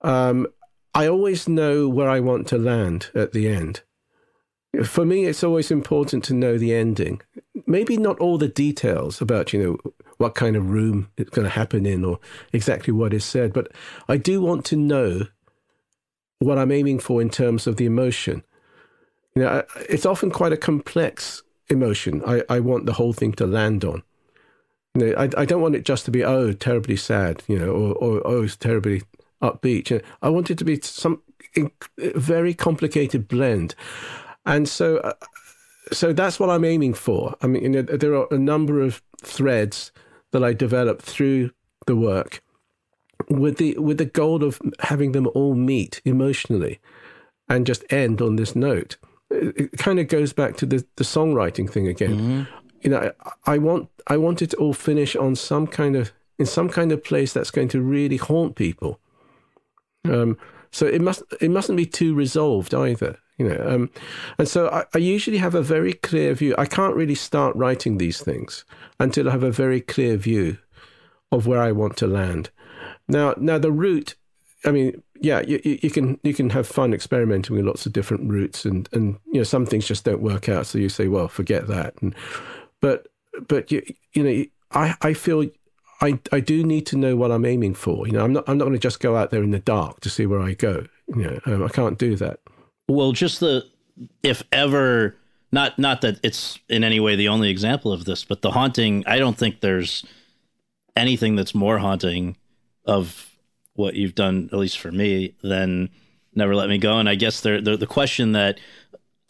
Um, 0.00 0.46
I 0.94 1.08
always 1.08 1.48
know 1.48 1.88
where 1.88 2.08
I 2.08 2.20
want 2.20 2.46
to 2.48 2.58
land 2.58 3.10
at 3.14 3.32
the 3.32 3.48
end. 3.48 3.82
For 4.84 5.04
me, 5.04 5.24
it's 5.24 5.44
always 5.44 5.70
important 5.70 6.24
to 6.24 6.34
know 6.34 6.56
the 6.56 6.74
ending. 6.74 7.20
Maybe 7.66 7.96
not 7.96 8.18
all 8.18 8.38
the 8.38 8.48
details 8.48 9.20
about, 9.20 9.52
you 9.52 9.62
know, 9.62 9.92
what 10.18 10.34
kind 10.34 10.56
of 10.56 10.70
room 10.70 11.08
it's 11.16 11.30
going 11.30 11.44
to 11.44 11.50
happen 11.50 11.86
in 11.86 12.04
or 12.04 12.18
exactly 12.52 12.92
what 12.92 13.14
is 13.14 13.24
said. 13.24 13.52
But 13.52 13.72
I 14.08 14.16
do 14.16 14.40
want 14.40 14.64
to 14.66 14.76
know 14.76 15.26
what 16.38 16.58
I'm 16.58 16.72
aiming 16.72 17.00
for 17.00 17.20
in 17.20 17.30
terms 17.30 17.66
of 17.66 17.76
the 17.76 17.86
emotion. 17.86 18.44
You 19.34 19.42
know, 19.42 19.62
it's 19.88 20.06
often 20.06 20.30
quite 20.30 20.52
a 20.52 20.56
complex 20.56 21.42
emotion. 21.68 22.22
I, 22.24 22.42
I 22.48 22.60
want 22.60 22.86
the 22.86 22.92
whole 22.94 23.12
thing 23.12 23.32
to 23.32 23.46
land 23.46 23.84
on. 23.84 24.02
You 24.94 25.06
know, 25.06 25.14
I, 25.16 25.28
I 25.36 25.44
don't 25.44 25.62
want 25.62 25.74
it 25.74 25.84
just 25.84 26.04
to 26.04 26.12
be, 26.12 26.24
oh, 26.24 26.52
terribly 26.52 26.96
sad, 26.96 27.42
you 27.48 27.58
know, 27.58 27.70
or, 27.70 27.94
or 27.94 28.26
oh, 28.26 28.42
it's 28.44 28.56
terribly 28.56 29.02
upbeat. 29.44 29.90
Know, 29.90 30.00
I 30.22 30.28
want 30.30 30.50
it 30.50 30.58
to 30.58 30.64
be 30.64 30.80
some 30.80 31.22
very 31.98 32.54
complicated 32.54 33.28
blend. 33.28 33.74
And 34.46 34.68
so 34.68 34.98
uh, 34.98 35.12
so 35.92 36.12
that's 36.12 36.40
what 36.40 36.50
I'm 36.50 36.64
aiming 36.64 36.94
for. 36.94 37.34
I 37.42 37.46
mean, 37.46 37.62
you 37.62 37.68
know, 37.68 37.82
there 37.82 38.14
are 38.14 38.26
a 38.30 38.38
number 38.38 38.80
of 38.80 39.02
threads 39.22 39.92
that 40.32 40.42
I 40.42 40.52
developed 40.52 41.02
through 41.02 41.50
the 41.86 41.96
work 41.96 42.42
with 43.28 43.58
the 43.58 43.78
with 43.78 43.98
the 43.98 44.04
goal 44.04 44.42
of 44.42 44.60
having 44.80 45.12
them 45.12 45.28
all 45.34 45.54
meet 45.54 46.00
emotionally 46.04 46.80
and 47.48 47.66
just 47.66 47.84
end 47.90 48.20
on 48.20 48.36
this 48.36 48.56
note. 48.56 48.96
It, 49.30 49.72
it 49.72 49.78
kind 49.78 49.98
of 49.98 50.08
goes 50.08 50.32
back 50.32 50.56
to 50.58 50.66
the, 50.66 50.84
the 50.96 51.04
songwriting 51.04 51.70
thing 51.70 51.86
again. 51.86 52.10
Mm-hmm. 52.10 52.42
You 52.82 52.90
know, 52.90 53.12
I, 53.24 53.54
I 53.54 53.58
want 53.58 53.88
I 54.06 54.16
want 54.16 54.42
it 54.42 54.50
to 54.50 54.56
all 54.56 54.74
finish 54.74 55.14
on 55.16 55.36
some 55.36 55.66
kind 55.66 55.96
of 55.96 56.12
in 56.38 56.46
some 56.46 56.68
kind 56.68 56.92
of 56.92 57.04
place 57.04 57.32
that's 57.32 57.50
going 57.50 57.68
to 57.68 57.80
really 57.80 58.16
haunt 58.16 58.56
people. 58.56 59.00
Um, 60.04 60.36
so 60.70 60.86
it 60.86 61.00
must 61.00 61.22
it 61.40 61.50
mustn't 61.50 61.76
be 61.76 61.86
too 61.86 62.14
resolved 62.14 62.74
either 62.74 63.16
you 63.38 63.48
know 63.48 63.64
um, 63.66 63.90
and 64.38 64.48
so 64.48 64.68
I, 64.68 64.84
I, 64.92 64.98
usually 64.98 65.38
have 65.38 65.54
a 65.54 65.62
very 65.62 65.92
clear 65.92 66.34
view. 66.34 66.54
I 66.58 66.66
can't 66.66 66.96
really 66.96 67.14
start 67.14 67.56
writing 67.56 67.98
these 67.98 68.20
things 68.20 68.64
until 69.00 69.28
i 69.28 69.32
have 69.32 69.42
a 69.42 69.50
very 69.50 69.80
clear 69.80 70.16
view 70.16 70.58
of 71.32 71.46
where 71.46 71.60
i 71.60 71.72
want 71.72 71.96
to 71.98 72.06
land. 72.06 72.50
Now 73.08 73.34
now 73.38 73.58
the 73.58 73.72
route 73.72 74.14
i 74.64 74.70
mean 74.70 75.02
yeah 75.20 75.42
you, 75.46 75.60
you 75.64 75.90
can 75.90 76.18
you 76.22 76.34
can 76.34 76.50
have 76.50 76.66
fun 76.66 76.92
experimenting 76.92 77.56
with 77.56 77.64
lots 77.64 77.86
of 77.86 77.92
different 77.92 78.30
routes 78.30 78.64
and 78.64 78.88
and 78.92 79.18
you 79.26 79.38
know 79.38 79.44
some 79.44 79.66
things 79.66 79.86
just 79.86 80.04
don't 80.04 80.22
work 80.22 80.48
out. 80.48 80.66
So 80.66 80.78
you 80.78 80.88
say 80.88 81.08
well 81.08 81.28
forget 81.28 81.66
that. 81.68 81.94
And 82.02 82.14
but 82.80 83.08
but 83.48 83.70
you 83.70 83.82
you 84.12 84.22
know 84.22 84.44
i 84.72 84.94
i 85.02 85.14
feel 85.14 85.44
I, 86.00 86.18
I 86.32 86.40
do 86.40 86.64
need 86.64 86.86
to 86.86 86.96
know 86.96 87.16
what 87.16 87.30
I'm 87.30 87.44
aiming 87.44 87.74
for. 87.74 88.06
You 88.06 88.14
know, 88.14 88.24
I'm 88.24 88.32
not 88.32 88.44
I'm 88.48 88.58
not 88.58 88.64
going 88.64 88.74
to 88.74 88.80
just 88.80 89.00
go 89.00 89.16
out 89.16 89.30
there 89.30 89.42
in 89.42 89.50
the 89.50 89.58
dark 89.58 90.00
to 90.00 90.10
see 90.10 90.26
where 90.26 90.40
I 90.40 90.54
go. 90.54 90.86
You 91.08 91.22
know, 91.22 91.40
um, 91.46 91.62
I 91.62 91.68
can't 91.68 91.98
do 91.98 92.16
that. 92.16 92.40
Well, 92.88 93.12
just 93.12 93.40
the 93.40 93.64
if 94.22 94.42
ever 94.52 95.16
not 95.52 95.78
not 95.78 96.00
that 96.02 96.18
it's 96.22 96.58
in 96.68 96.84
any 96.84 97.00
way 97.00 97.16
the 97.16 97.28
only 97.28 97.50
example 97.50 97.92
of 97.92 98.04
this, 98.04 98.24
but 98.24 98.42
the 98.42 98.50
haunting. 98.50 99.04
I 99.06 99.18
don't 99.18 99.38
think 99.38 99.60
there's 99.60 100.04
anything 100.96 101.36
that's 101.36 101.54
more 101.54 101.78
haunting 101.78 102.36
of 102.84 103.30
what 103.74 103.94
you've 103.94 104.14
done, 104.14 104.48
at 104.52 104.58
least 104.58 104.78
for 104.78 104.92
me, 104.92 105.34
than 105.42 105.90
Never 106.34 106.54
Let 106.54 106.68
Me 106.68 106.78
Go. 106.78 106.98
And 106.98 107.08
I 107.08 107.14
guess 107.14 107.40
the 107.40 107.60
the 107.60 107.86
question 107.86 108.32
that 108.32 108.58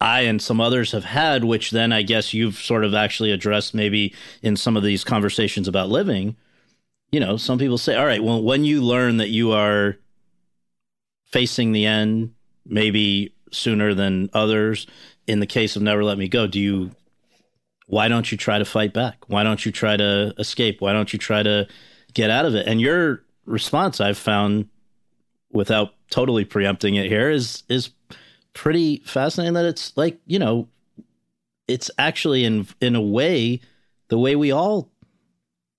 I 0.01 0.21
and 0.21 0.41
some 0.41 0.59
others 0.59 0.91
have 0.91 1.05
had, 1.05 1.43
which 1.43 1.71
then 1.71 1.93
I 1.93 2.01
guess 2.01 2.33
you've 2.33 2.57
sort 2.57 2.83
of 2.83 2.93
actually 2.93 3.31
addressed 3.31 3.73
maybe 3.73 4.13
in 4.41 4.57
some 4.57 4.75
of 4.75 4.83
these 4.83 5.03
conversations 5.03 5.67
about 5.67 5.89
living. 5.89 6.35
You 7.11 7.19
know, 7.19 7.37
some 7.37 7.57
people 7.57 7.77
say, 7.77 7.95
all 7.95 8.05
right, 8.05 8.23
well, 8.23 8.41
when 8.41 8.65
you 8.65 8.81
learn 8.81 9.17
that 9.17 9.29
you 9.29 9.51
are 9.51 9.97
facing 11.25 11.71
the 11.71 11.85
end, 11.85 12.33
maybe 12.65 13.35
sooner 13.51 13.93
than 13.93 14.29
others. 14.33 14.87
In 15.27 15.39
the 15.39 15.47
case 15.47 15.75
of 15.75 15.81
Never 15.81 16.03
Let 16.03 16.17
Me 16.17 16.27
Go, 16.27 16.45
do 16.45 16.59
you 16.59 16.91
why 17.87 18.07
don't 18.07 18.31
you 18.31 18.37
try 18.37 18.57
to 18.57 18.65
fight 18.65 18.93
back? 18.93 19.23
Why 19.27 19.43
don't 19.43 19.65
you 19.65 19.71
try 19.71 19.95
to 19.95 20.33
escape? 20.37 20.81
Why 20.81 20.91
don't 20.93 21.13
you 21.13 21.19
try 21.19 21.43
to 21.43 21.67
get 22.13 22.29
out 22.29 22.45
of 22.45 22.55
it? 22.55 22.67
And 22.67 22.81
your 22.81 23.23
response 23.45 24.01
I've 24.01 24.17
found 24.17 24.69
without 25.51 25.93
totally 26.09 26.45
preempting 26.45 26.95
it 26.95 27.07
here 27.07 27.29
is 27.29 27.63
is 27.69 27.91
pretty 28.53 29.01
fascinating 29.05 29.53
that 29.53 29.65
it's 29.65 29.95
like, 29.95 30.19
you 30.25 30.39
know, 30.39 30.67
it's 31.67 31.91
actually 31.97 32.43
in 32.43 32.67
in 32.81 32.95
a 32.95 33.01
way 33.01 33.61
the 34.07 34.17
way 34.17 34.35
we 34.35 34.51
all 34.51 34.89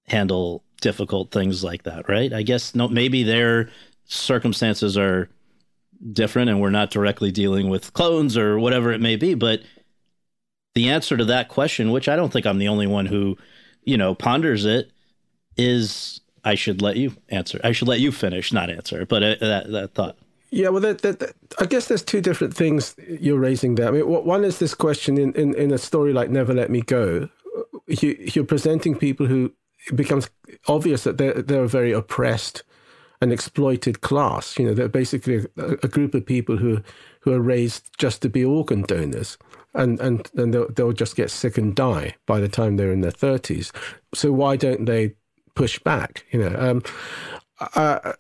handle 0.06 0.62
difficult 0.80 1.30
things 1.30 1.64
like 1.64 1.84
that, 1.84 2.08
right? 2.08 2.32
I 2.32 2.42
guess 2.42 2.74
no 2.74 2.88
maybe 2.88 3.22
their 3.22 3.70
circumstances 4.04 4.96
are 4.96 5.28
different 6.12 6.50
and 6.50 6.60
we're 6.60 6.70
not 6.70 6.90
directly 6.90 7.30
dealing 7.30 7.68
with 7.68 7.92
clones 7.92 8.36
or 8.36 8.58
whatever 8.58 8.92
it 8.92 9.00
may 9.00 9.16
be. 9.16 9.34
But 9.34 9.62
the 10.74 10.90
answer 10.90 11.16
to 11.16 11.24
that 11.26 11.48
question, 11.48 11.90
which 11.90 12.08
I 12.08 12.16
don't 12.16 12.32
think 12.32 12.46
I'm 12.46 12.58
the 12.58 12.68
only 12.68 12.86
one 12.86 13.06
who, 13.06 13.36
you 13.84 13.96
know, 13.96 14.14
ponders 14.14 14.64
it, 14.64 14.90
is 15.56 16.20
I 16.44 16.54
should 16.54 16.82
let 16.82 16.96
you 16.96 17.12
answer. 17.30 17.60
I 17.64 17.72
should 17.72 17.88
let 17.88 18.00
you 18.00 18.12
finish, 18.12 18.52
not 18.52 18.70
answer. 18.70 19.06
But 19.06 19.22
uh, 19.22 19.36
that, 19.40 19.72
that 19.72 19.94
thought. 19.94 20.16
Yeah, 20.50 20.68
well, 20.68 20.80
that, 20.82 21.02
that, 21.02 21.18
that, 21.18 21.34
I 21.58 21.66
guess 21.66 21.88
there's 21.88 22.04
two 22.04 22.20
different 22.20 22.54
things 22.54 22.94
you're 23.08 23.38
raising 23.38 23.74
there. 23.74 23.88
I 23.88 23.90
mean, 23.90 24.06
one 24.06 24.44
is 24.44 24.58
this 24.58 24.74
question 24.74 25.18
in, 25.18 25.32
in, 25.32 25.54
in 25.54 25.72
a 25.72 25.78
story 25.78 26.12
like 26.12 26.30
Never 26.30 26.54
Let 26.54 26.70
Me 26.70 26.82
Go. 26.82 27.28
You, 27.88 28.30
you're 28.34 28.44
presenting 28.44 28.96
people 28.96 29.26
who 29.26 29.52
it 29.86 29.96
becomes 29.96 30.28
obvious 30.68 31.04
that 31.04 31.18
they're, 31.18 31.34
they're 31.34 31.64
a 31.64 31.68
very 31.68 31.92
oppressed 31.92 32.62
and 33.20 33.32
exploited 33.32 34.00
class. 34.00 34.58
You 34.58 34.66
know, 34.66 34.74
they're 34.74 34.88
basically 34.88 35.46
a, 35.56 35.72
a, 35.82 35.88
group 35.88 36.14
of 36.14 36.26
people 36.26 36.56
who 36.56 36.82
who 37.20 37.32
are 37.32 37.40
raised 37.40 37.90
just 37.98 38.22
to 38.22 38.28
be 38.28 38.44
organ 38.44 38.82
donors, 38.82 39.38
and 39.74 39.98
and 40.00 40.30
and 40.36 40.52
they'll, 40.52 40.70
they'll 40.70 40.92
just 40.92 41.16
get 41.16 41.30
sick 41.30 41.56
and 41.56 41.74
die 41.74 42.16
by 42.26 42.40
the 42.40 42.48
time 42.48 42.76
they're 42.76 42.92
in 42.92 43.00
their 43.00 43.10
thirties. 43.10 43.72
So 44.14 44.32
why 44.32 44.56
don't 44.56 44.84
they 44.84 45.14
push 45.54 45.78
back? 45.78 46.24
You 46.30 46.40
know, 46.40 46.56
um, 46.58 46.82
uh, 47.74 48.12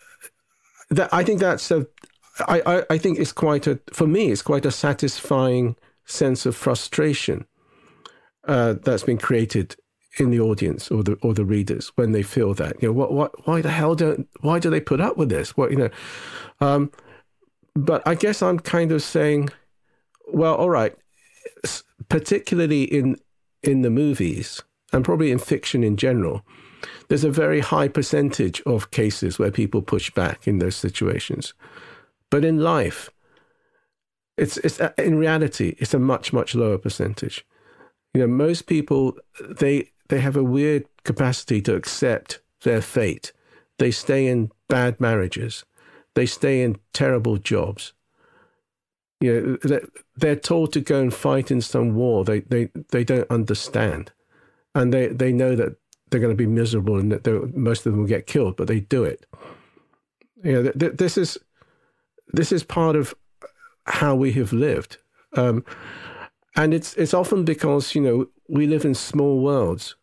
that 0.90 1.12
I 1.12 1.24
think 1.24 1.40
that's 1.40 1.70
a. 1.70 1.86
I, 2.48 2.62
I, 2.66 2.82
I 2.90 2.98
think 2.98 3.18
it's 3.18 3.32
quite 3.32 3.66
a 3.66 3.80
for 3.92 4.06
me 4.06 4.30
it's 4.30 4.42
quite 4.42 4.66
a 4.66 4.70
satisfying 4.70 5.76
sense 6.04 6.44
of 6.44 6.54
frustration 6.54 7.46
uh, 8.46 8.74
that's 8.82 9.04
been 9.04 9.16
created 9.16 9.74
in 10.18 10.30
the 10.30 10.40
audience 10.40 10.90
or 10.90 11.02
the 11.02 11.14
or 11.22 11.34
the 11.34 11.44
readers 11.44 11.92
when 11.96 12.12
they 12.12 12.22
feel 12.22 12.54
that 12.54 12.80
you 12.80 12.88
know 12.88 12.92
what 12.92 13.12
what 13.12 13.46
why 13.46 13.60
the 13.60 13.70
hell 13.70 13.94
don't 13.94 14.28
why 14.40 14.58
do 14.58 14.70
they 14.70 14.80
put 14.80 15.00
up 15.00 15.16
with 15.16 15.28
this? 15.28 15.56
What 15.56 15.70
you 15.70 15.76
know 15.76 15.90
um, 16.60 16.90
but 17.74 18.02
I 18.06 18.14
guess 18.14 18.42
I'm 18.42 18.58
kind 18.58 18.92
of 18.92 19.02
saying 19.02 19.50
well 20.28 20.54
all 20.54 20.70
right 20.70 20.94
particularly 22.08 22.84
in 22.84 23.16
in 23.62 23.82
the 23.82 23.90
movies 23.90 24.62
and 24.92 25.04
probably 25.04 25.30
in 25.30 25.38
fiction 25.38 25.84
in 25.84 25.96
general 25.96 26.44
there's 27.08 27.24
a 27.24 27.30
very 27.30 27.60
high 27.60 27.88
percentage 27.88 28.60
of 28.62 28.90
cases 28.90 29.38
where 29.38 29.50
people 29.50 29.82
push 29.82 30.10
back 30.10 30.46
in 30.46 30.58
those 30.58 30.76
situations. 30.76 31.54
But 32.30 32.44
in 32.44 32.58
life 32.58 33.10
it's 34.36 34.58
it's 34.58 34.80
in 34.98 35.16
reality 35.16 35.74
it's 35.78 35.94
a 35.94 35.98
much 35.98 36.32
much 36.32 36.54
lower 36.54 36.78
percentage. 36.78 37.44
You 38.14 38.20
know 38.20 38.26
most 38.26 38.66
people 38.66 39.16
they 39.40 39.90
they 40.08 40.20
have 40.20 40.36
a 40.36 40.44
weird 40.44 40.86
capacity 41.04 41.60
to 41.62 41.74
accept 41.74 42.40
their 42.62 42.82
fate. 42.82 43.32
They 43.78 43.90
stay 43.90 44.26
in 44.26 44.50
bad 44.68 45.00
marriages. 45.00 45.64
They 46.14 46.26
stay 46.26 46.62
in 46.62 46.78
terrible 46.92 47.36
jobs. 47.36 47.92
You 49.20 49.58
know, 49.62 49.78
they're 50.16 50.36
told 50.36 50.72
to 50.74 50.80
go 50.80 51.00
and 51.00 51.12
fight 51.12 51.50
in 51.50 51.60
some 51.60 51.94
war 51.94 52.24
they, 52.24 52.40
they, 52.40 52.70
they 52.90 53.04
don't 53.04 53.30
understand. 53.30 54.12
And 54.74 54.92
they, 54.92 55.08
they 55.08 55.32
know 55.32 55.56
that 55.56 55.76
they're 56.10 56.20
going 56.20 56.32
to 56.32 56.36
be 56.36 56.46
miserable 56.46 56.98
and 56.98 57.10
that 57.12 57.56
most 57.56 57.86
of 57.86 57.92
them 57.92 58.00
will 58.00 58.08
get 58.08 58.26
killed, 58.26 58.56
but 58.56 58.68
they 58.68 58.80
do 58.80 59.04
it. 59.04 59.26
You 60.44 60.52
know, 60.62 60.70
th- 60.72 60.96
this 60.96 61.16
is 61.18 61.38
this 62.32 62.52
is 62.52 62.62
part 62.62 62.96
of 62.96 63.14
how 63.86 64.14
we 64.14 64.32
have 64.32 64.52
lived, 64.52 64.98
um, 65.32 65.64
and 66.54 66.74
it's 66.74 66.94
it's 66.94 67.14
often 67.14 67.44
because 67.44 67.94
you 67.94 68.00
know 68.00 68.26
we 68.48 68.66
live 68.66 68.84
in 68.84 68.94
small 68.94 69.40
worlds, 69.40 69.96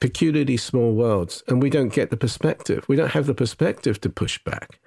peculiarly 0.00 0.56
small 0.56 0.94
worlds, 0.94 1.42
and 1.48 1.62
we 1.62 1.70
don't 1.70 1.92
get 1.92 2.10
the 2.10 2.16
perspective. 2.16 2.84
We 2.88 2.96
don't 2.96 3.12
have 3.12 3.26
the 3.26 3.34
perspective 3.34 4.00
to 4.02 4.10
push 4.10 4.42
back. 4.44 4.80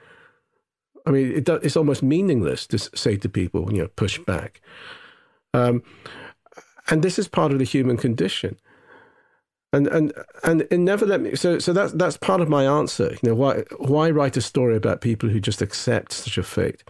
I 1.05 1.11
mean, 1.11 1.31
it, 1.33 1.49
it's 1.49 1.77
almost 1.77 2.01
meaningless 2.01 2.65
to 2.67 2.77
say 2.77 3.17
to 3.17 3.29
people, 3.29 3.71
you 3.73 3.81
know, 3.81 3.89
push 3.89 4.19
back. 4.19 4.61
Um, 5.53 5.83
and 6.89 7.03
this 7.03 7.19
is 7.19 7.27
part 7.27 7.51
of 7.51 7.59
the 7.59 7.65
human 7.65 7.97
condition. 7.97 8.57
And 9.73 9.87
and 9.87 10.13
and 10.43 10.61
it 10.69 10.77
never 10.77 11.03
let 11.03 11.19
me. 11.19 11.35
So 11.35 11.57
so 11.57 11.73
that's 11.73 11.93
that's 11.93 12.15
part 12.15 12.41
of 12.41 12.47
my 12.47 12.63
answer. 12.63 13.17
You 13.23 13.29
know, 13.29 13.35
why 13.35 13.63
why 13.77 14.11
write 14.11 14.37
a 14.37 14.41
story 14.41 14.75
about 14.75 15.01
people 15.01 15.29
who 15.29 15.39
just 15.39 15.63
accept 15.63 16.13
such 16.13 16.37
a 16.37 16.43
fate? 16.43 16.83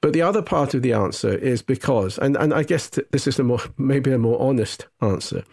But 0.00 0.14
the 0.14 0.22
other 0.22 0.40
part 0.40 0.72
of 0.72 0.80
the 0.80 0.94
answer 0.94 1.34
is 1.36 1.60
because, 1.60 2.16
and, 2.18 2.36
and 2.36 2.54
I 2.54 2.62
guess 2.62 2.88
this 2.88 3.26
is 3.26 3.38
a 3.38 3.44
more 3.44 3.60
maybe 3.76 4.12
a 4.12 4.18
more 4.18 4.40
honest 4.40 4.86
answer. 5.02 5.44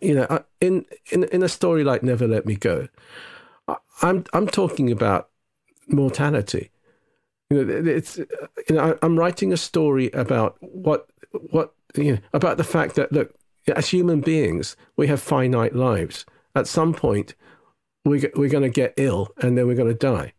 You 0.00 0.14
know, 0.14 0.44
in 0.60 0.86
in 1.10 1.24
in 1.24 1.42
a 1.42 1.48
story 1.48 1.82
like 1.82 2.04
Never 2.04 2.28
Let 2.28 2.46
Me 2.46 2.54
Go, 2.54 2.86
I'm 4.00 4.24
I'm 4.32 4.46
talking 4.46 4.92
about 4.92 5.28
mortality. 5.88 6.70
You 7.50 7.64
know, 7.64 7.90
it's 7.90 8.16
you 8.16 8.76
know 8.76 8.96
I'm 9.02 9.18
writing 9.18 9.52
a 9.52 9.56
story 9.56 10.10
about 10.12 10.56
what 10.60 11.08
what 11.50 11.74
you 11.96 12.12
know 12.12 12.18
about 12.32 12.58
the 12.58 12.64
fact 12.64 12.94
that 12.94 13.12
look, 13.12 13.34
as 13.68 13.88
human 13.88 14.20
beings, 14.20 14.76
we 14.96 15.06
have 15.06 15.20
finite 15.20 15.74
lives. 15.74 16.24
At 16.54 16.66
some 16.66 16.92
point, 16.92 17.34
we 18.04 18.26
we're 18.36 18.50
going 18.50 18.62
to 18.62 18.68
get 18.68 18.94
ill 18.96 19.28
and 19.40 19.56
then 19.56 19.66
we're 19.66 19.74
going 19.74 19.88
to 19.88 19.94
die. 19.94 20.32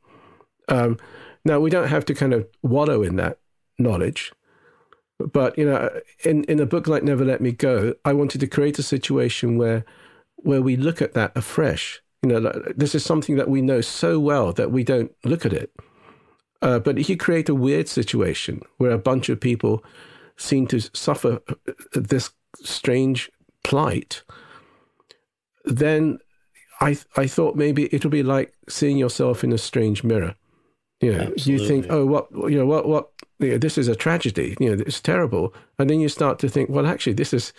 Um, 0.68 0.98
now, 1.44 1.60
we 1.60 1.70
don't 1.70 1.88
have 1.88 2.06
to 2.06 2.14
kind 2.14 2.34
of 2.34 2.48
wallow 2.64 3.04
in 3.04 3.16
that 3.18 3.40
knowledge. 3.78 4.32
But, 5.20 5.58
you 5.58 5.66
know, 5.66 5.90
in, 6.24 6.44
in 6.46 6.60
a 6.60 6.66
book 6.66 6.88
like 6.88 7.04
Never 7.04 7.24
Let 7.24 7.42
Me 7.42 7.52
Go, 7.52 7.94
I 8.04 8.14
wanted 8.14 8.40
to 8.42 8.48
create 8.48 8.80
a 8.80 8.84
situation 8.84 9.58
where 9.58 9.86
where 10.38 10.62
we 10.62 10.76
look 10.76 11.02
at 11.02 11.14
that 11.14 11.32
afresh. 11.36 12.02
You 12.22 12.30
know, 12.30 12.64
this 12.76 12.94
is 12.94 13.04
something 13.04 13.36
that 13.38 13.50
we 13.50 13.62
know 13.62 13.82
so 13.82 14.20
well 14.20 14.54
that 14.54 14.72
we 14.72 14.84
don't 14.84 15.12
look 15.24 15.46
at 15.46 15.54
it. 15.54 15.72
Uh, 16.62 16.80
but 16.80 17.00
if 17.00 17.10
you 17.10 17.18
create 17.18 17.50
a 17.50 17.56
weird 17.56 17.88
situation 17.88 18.62
where 18.78 18.92
a 18.92 19.00
bunch 19.00 19.30
of 19.30 19.40
people 19.40 19.84
seem 20.38 20.68
to 20.68 20.80
suffer 20.80 21.42
this 21.94 22.32
strange 22.64 23.32
plight, 23.64 24.24
then 25.64 26.20
I 26.82 26.98
I 27.16 27.28
thought 27.28 27.56
maybe 27.56 27.94
it'll 27.94 28.10
be 28.10 28.24
like 28.24 28.54
seeing 28.70 28.98
yourself 28.98 29.44
in 29.44 29.52
a 29.52 29.58
strange 29.58 30.04
mirror. 30.04 30.36
You 31.02 31.14
know, 31.14 31.34
you 31.36 31.68
think, 31.68 31.88
oh, 31.90 32.06
what 32.06 32.28
you 32.32 32.58
know, 32.58 32.66
what 32.66 32.88
what 32.88 33.10
you 33.40 33.52
know, 33.52 33.58
this 33.58 33.78
is 33.78 33.88
a 33.88 33.96
tragedy. 33.96 34.56
You 34.60 34.76
know, 34.76 34.84
it's 34.86 35.02
terrible, 35.02 35.54
and 35.78 35.90
then 35.90 36.00
you 36.00 36.10
start 36.10 36.40
to 36.40 36.50
think, 36.50 36.70
well, 36.70 36.88
actually, 36.88 37.14
this 37.14 37.34
is 37.34 37.54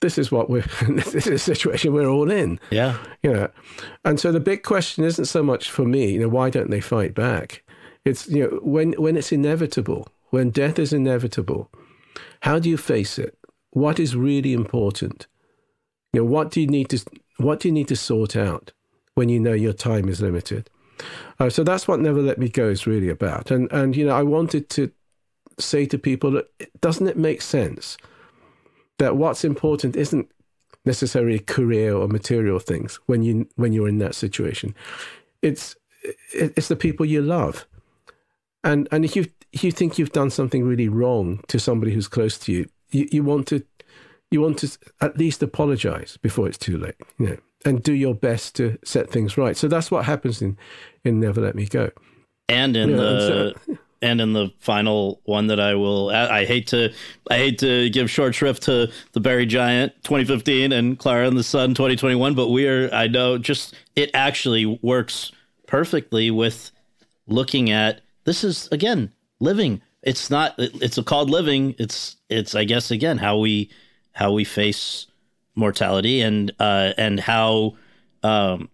this 0.00 0.18
is 0.18 0.30
what 0.30 0.50
we're 0.50 0.64
this 0.88 1.14
is 1.14 1.26
a 1.26 1.38
situation 1.38 1.92
we're 1.92 2.08
all 2.08 2.30
in. 2.30 2.58
Yeah. 2.70 2.98
You 3.22 3.32
know, 3.32 3.50
and 4.04 4.18
so 4.18 4.32
the 4.32 4.40
big 4.40 4.62
question 4.62 5.04
isn't 5.04 5.26
so 5.26 5.42
much 5.42 5.70
for 5.70 5.84
me. 5.84 6.12
You 6.12 6.20
know, 6.20 6.28
why 6.28 6.50
don't 6.50 6.70
they 6.70 6.80
fight 6.80 7.14
back? 7.14 7.62
It's 8.04 8.28
you 8.28 8.44
know 8.44 8.60
when 8.62 8.92
when 8.92 9.16
it's 9.16 9.32
inevitable, 9.32 10.08
when 10.30 10.50
death 10.50 10.78
is 10.78 10.92
inevitable, 10.92 11.70
how 12.40 12.58
do 12.58 12.68
you 12.68 12.76
face 12.76 13.18
it? 13.18 13.37
What 13.70 13.98
is 14.00 14.16
really 14.16 14.52
important? 14.52 15.26
You 16.12 16.20
know, 16.20 16.26
what 16.26 16.50
do 16.50 16.60
you 16.60 16.66
need 16.66 16.88
to 16.90 17.04
what 17.36 17.60
do 17.60 17.68
you 17.68 17.72
need 17.72 17.88
to 17.88 17.96
sort 17.96 18.34
out 18.34 18.72
when 19.14 19.28
you 19.28 19.38
know 19.38 19.52
your 19.52 19.72
time 19.72 20.08
is 20.08 20.20
limited? 20.20 20.68
Uh, 21.38 21.48
so 21.48 21.62
that's 21.62 21.86
what 21.86 22.00
Never 22.00 22.20
Let 22.20 22.38
Me 22.38 22.48
Go 22.48 22.68
is 22.68 22.86
really 22.86 23.08
about. 23.08 23.50
And 23.50 23.70
and 23.72 23.96
you 23.96 24.06
know, 24.06 24.14
I 24.14 24.22
wanted 24.22 24.68
to 24.70 24.90
say 25.58 25.86
to 25.86 25.98
people, 25.98 26.42
doesn't 26.80 27.08
it 27.08 27.16
make 27.16 27.42
sense 27.42 27.96
that 28.98 29.16
what's 29.16 29.44
important 29.44 29.96
isn't 29.96 30.30
necessarily 30.84 31.38
career 31.38 31.94
or 31.94 32.08
material 32.08 32.58
things 32.58 32.98
when 33.06 33.22
you 33.22 33.48
when 33.56 33.72
you're 33.72 33.88
in 33.88 33.98
that 33.98 34.14
situation. 34.14 34.74
It's 35.42 35.76
it's 36.32 36.68
the 36.68 36.76
people 36.76 37.06
you 37.06 37.22
love, 37.22 37.66
and 38.64 38.88
and 38.90 39.04
if 39.04 39.14
you 39.16 39.26
if 39.52 39.62
you 39.64 39.72
think 39.72 39.98
you've 39.98 40.12
done 40.12 40.30
something 40.30 40.64
really 40.64 40.88
wrong 40.88 41.42
to 41.48 41.58
somebody 41.58 41.92
who's 41.92 42.08
close 42.08 42.38
to 42.38 42.52
you, 42.52 42.66
you, 42.90 43.08
you 43.10 43.22
want 43.22 43.46
to 43.48 43.64
you 44.30 44.40
want 44.40 44.58
to 44.58 44.78
at 45.00 45.16
least 45.16 45.42
apologize 45.42 46.18
before 46.18 46.46
it's 46.46 46.58
too 46.58 46.76
late. 46.76 46.96
You 47.18 47.26
know 47.26 47.38
and 47.64 47.82
do 47.82 47.92
your 47.92 48.14
best 48.14 48.56
to 48.56 48.78
set 48.84 49.10
things 49.10 49.36
right. 49.36 49.56
So 49.56 49.68
that's 49.68 49.90
what 49.90 50.04
happens 50.04 50.42
in 50.42 50.56
in 51.04 51.20
Never 51.20 51.40
Let 51.40 51.54
Me 51.54 51.66
Go. 51.66 51.90
And 52.48 52.76
in 52.76 52.96
the 52.96 53.08
and, 53.08 53.20
so, 53.66 53.78
and 54.02 54.20
in 54.20 54.32
the 54.32 54.52
final 54.60 55.20
one 55.24 55.48
that 55.48 55.60
I 55.60 55.74
will 55.74 56.10
I 56.10 56.44
hate 56.44 56.66
to 56.68 56.92
I 57.30 57.36
hate 57.36 57.58
to 57.58 57.90
give 57.90 58.10
short 58.10 58.34
shrift 58.34 58.62
to 58.64 58.90
the 59.12 59.20
Buried 59.20 59.50
Giant 59.50 59.92
2015 60.04 60.72
and 60.72 60.98
Clara 60.98 61.26
and 61.26 61.36
the 61.36 61.42
Sun 61.42 61.74
2021, 61.74 62.34
but 62.34 62.48
we 62.48 62.66
are 62.68 62.92
I 62.92 63.06
know 63.06 63.38
just 63.38 63.74
it 63.96 64.10
actually 64.14 64.66
works 64.82 65.32
perfectly 65.66 66.30
with 66.30 66.70
looking 67.26 67.70
at 67.70 68.00
this 68.24 68.44
is 68.44 68.68
again 68.72 69.12
living. 69.40 69.82
It's 70.08 70.30
not 70.30 70.54
it's 70.58 70.96
a 70.96 71.02
called 71.02 71.28
living. 71.28 71.74
It's 71.78 72.16
it's 72.30 72.54
I 72.54 72.64
guess 72.64 72.90
again 72.90 73.18
how 73.18 73.36
we 73.38 73.70
how 74.12 74.32
we 74.32 74.44
face 74.44 75.06
mortality 75.54 76.22
and 76.22 76.50
uh, 76.58 76.94
and 76.96 77.20
how 77.20 77.76
um, 78.22 78.70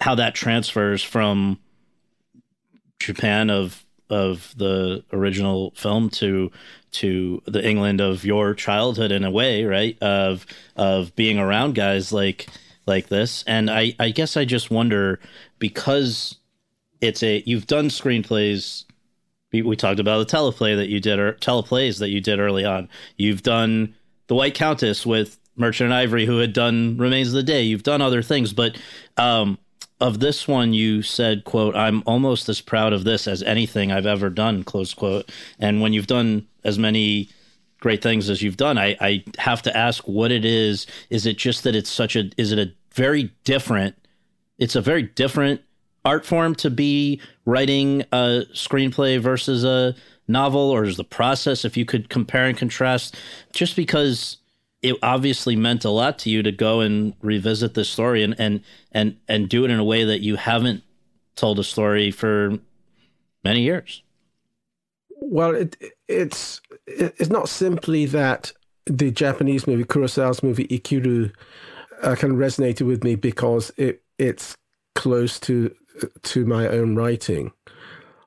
how 0.00 0.14
that 0.14 0.34
transfers 0.34 1.02
from 1.02 1.60
Japan 2.98 3.50
of 3.50 3.84
of 4.08 4.54
the 4.56 5.04
original 5.12 5.72
film 5.76 6.08
to 6.08 6.50
to 6.92 7.42
the 7.46 7.62
England 7.68 8.00
of 8.00 8.24
your 8.24 8.54
childhood 8.54 9.12
in 9.12 9.24
a 9.24 9.30
way, 9.30 9.64
right? 9.64 9.98
Of 10.02 10.46
of 10.76 11.14
being 11.16 11.38
around 11.38 11.74
guys 11.74 12.12
like 12.12 12.48
like 12.86 13.08
this, 13.08 13.44
and 13.46 13.70
I 13.70 13.94
I 13.98 14.08
guess 14.08 14.38
I 14.38 14.46
just 14.46 14.70
wonder 14.70 15.20
because 15.58 16.36
it's 17.02 17.22
a 17.22 17.42
you've 17.44 17.66
done 17.66 17.88
screenplays. 17.88 18.85
We, 19.62 19.76
talked 19.76 20.00
about 20.00 20.26
the 20.26 20.36
teleplay 20.36 20.76
that 20.76 20.88
you 20.88 21.00
did 21.00 21.18
or 21.18 21.34
teleplays 21.34 21.98
that 21.98 22.08
you 22.08 22.20
did 22.20 22.38
early 22.40 22.64
on. 22.64 22.88
You've 23.16 23.42
done 23.42 23.94
the 24.26 24.34
White 24.34 24.54
Countess 24.54 25.06
with 25.06 25.38
Merchant 25.56 25.86
and 25.86 25.94
Ivory, 25.94 26.26
who 26.26 26.38
had 26.38 26.52
done 26.52 26.96
Remains 26.96 27.28
of 27.28 27.34
the 27.34 27.42
Day. 27.42 27.62
You've 27.62 27.82
done 27.82 28.02
other 28.02 28.22
things, 28.22 28.52
but 28.52 28.76
um, 29.16 29.58
of 30.00 30.20
this 30.20 30.46
one, 30.46 30.72
you 30.74 31.02
said, 31.02 31.44
"quote 31.44 31.74
I'm 31.74 32.02
almost 32.06 32.48
as 32.48 32.60
proud 32.60 32.92
of 32.92 33.04
this 33.04 33.26
as 33.26 33.42
anything 33.42 33.90
I've 33.90 34.06
ever 34.06 34.28
done." 34.28 34.62
Close 34.64 34.92
quote. 34.92 35.30
And 35.58 35.80
when 35.80 35.92
you've 35.92 36.06
done 36.06 36.46
as 36.64 36.78
many 36.78 37.30
great 37.80 38.02
things 38.02 38.28
as 38.28 38.42
you've 38.42 38.56
done, 38.56 38.78
I, 38.78 38.96
I 39.00 39.24
have 39.38 39.62
to 39.62 39.76
ask 39.76 40.06
what 40.06 40.30
it 40.30 40.44
is. 40.44 40.86
Is 41.08 41.24
it 41.24 41.38
just 41.38 41.64
that 41.64 41.74
it's 41.74 41.90
such 41.90 42.16
a? 42.16 42.30
Is 42.36 42.52
it 42.52 42.58
a 42.58 42.72
very 42.94 43.32
different? 43.44 43.96
It's 44.58 44.76
a 44.76 44.80
very 44.80 45.02
different 45.02 45.62
art 46.06 46.24
form 46.24 46.54
to 46.54 46.70
be 46.70 47.20
writing 47.44 48.02
a 48.12 48.44
screenplay 48.54 49.20
versus 49.20 49.64
a 49.64 49.94
novel, 50.28 50.70
or 50.70 50.84
is 50.84 50.96
the 50.96 51.04
process? 51.04 51.64
If 51.64 51.76
you 51.76 51.84
could 51.84 52.08
compare 52.08 52.46
and 52.46 52.56
contrast, 52.56 53.16
just 53.52 53.74
because 53.74 54.38
it 54.82 54.96
obviously 55.02 55.56
meant 55.56 55.84
a 55.84 55.90
lot 55.90 56.18
to 56.20 56.30
you 56.30 56.42
to 56.44 56.52
go 56.52 56.80
and 56.80 57.14
revisit 57.22 57.74
this 57.74 57.88
story 57.88 58.22
and 58.22 58.36
and 58.38 58.62
and 58.92 59.16
and 59.28 59.48
do 59.48 59.64
it 59.64 59.70
in 59.70 59.78
a 59.80 59.84
way 59.84 60.04
that 60.04 60.20
you 60.20 60.36
haven't 60.36 60.84
told 61.34 61.58
a 61.58 61.64
story 61.64 62.12
for 62.12 62.56
many 63.42 63.62
years. 63.62 64.02
Well, 65.20 65.56
it, 65.56 65.76
it's 66.06 66.60
it's 66.86 67.30
not 67.30 67.48
simply 67.48 68.06
that 68.06 68.52
the 68.84 69.10
Japanese 69.10 69.66
movie 69.66 69.82
Kurosawa's 69.82 70.42
movie 70.42 70.68
Ikiru 70.68 71.32
uh, 72.02 72.14
kind 72.14 72.32
of 72.32 72.38
resonated 72.38 72.86
with 72.86 73.02
me 73.02 73.16
because 73.16 73.72
it 73.76 74.02
it's 74.18 74.54
close 74.94 75.40
to 75.40 75.74
to 76.22 76.46
my 76.46 76.68
own 76.68 76.96
writing. 76.96 77.52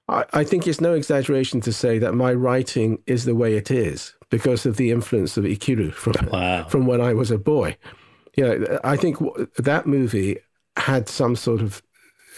I, 0.07 0.25
I 0.33 0.43
think 0.43 0.67
it's 0.67 0.81
no 0.81 0.93
exaggeration 0.93 1.61
to 1.61 1.73
say 1.73 1.99
that 1.99 2.13
my 2.13 2.33
writing 2.33 3.01
is 3.05 3.25
the 3.25 3.35
way 3.35 3.55
it 3.55 3.71
is 3.71 4.13
because 4.29 4.65
of 4.65 4.77
the 4.77 4.91
influence 4.91 5.37
of 5.37 5.43
Ikiru 5.43 5.93
from 5.93 6.13
wow. 6.31 6.65
from 6.65 6.85
when 6.85 7.01
I 7.01 7.13
was 7.13 7.31
a 7.31 7.37
boy. 7.37 7.77
You 8.35 8.43
know, 8.43 8.79
I 8.83 8.95
think 8.95 9.17
that 9.57 9.85
movie 9.85 10.37
had 10.77 11.09
some 11.09 11.35
sort 11.35 11.61
of 11.61 11.81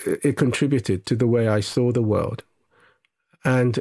it 0.05 0.37
contributed 0.37 1.05
to 1.05 1.15
the 1.15 1.27
way 1.27 1.47
I 1.47 1.59
saw 1.59 1.91
the 1.91 2.01
world, 2.01 2.43
and 3.43 3.79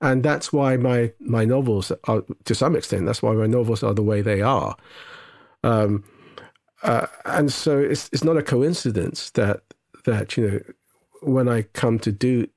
and 0.00 0.22
that's 0.22 0.52
why 0.52 0.76
my 0.76 1.12
my 1.20 1.44
novels 1.44 1.92
are 2.04 2.24
to 2.44 2.54
some 2.54 2.74
extent 2.74 3.06
that's 3.06 3.22
why 3.22 3.32
my 3.32 3.46
novels 3.46 3.82
are 3.82 3.94
the 3.94 4.02
way 4.02 4.22
they 4.22 4.40
are. 4.40 4.76
Um, 5.62 6.04
uh, 6.82 7.06
and 7.24 7.52
so 7.52 7.78
it's 7.78 8.08
it's 8.12 8.24
not 8.24 8.36
a 8.36 8.42
coincidence 8.42 9.30
that 9.30 9.62
that 10.04 10.36
you 10.36 10.50
know 10.50 10.60
when 11.22 11.48
I 11.48 11.62
come 11.62 11.98
to 12.00 12.12
do 12.12 12.48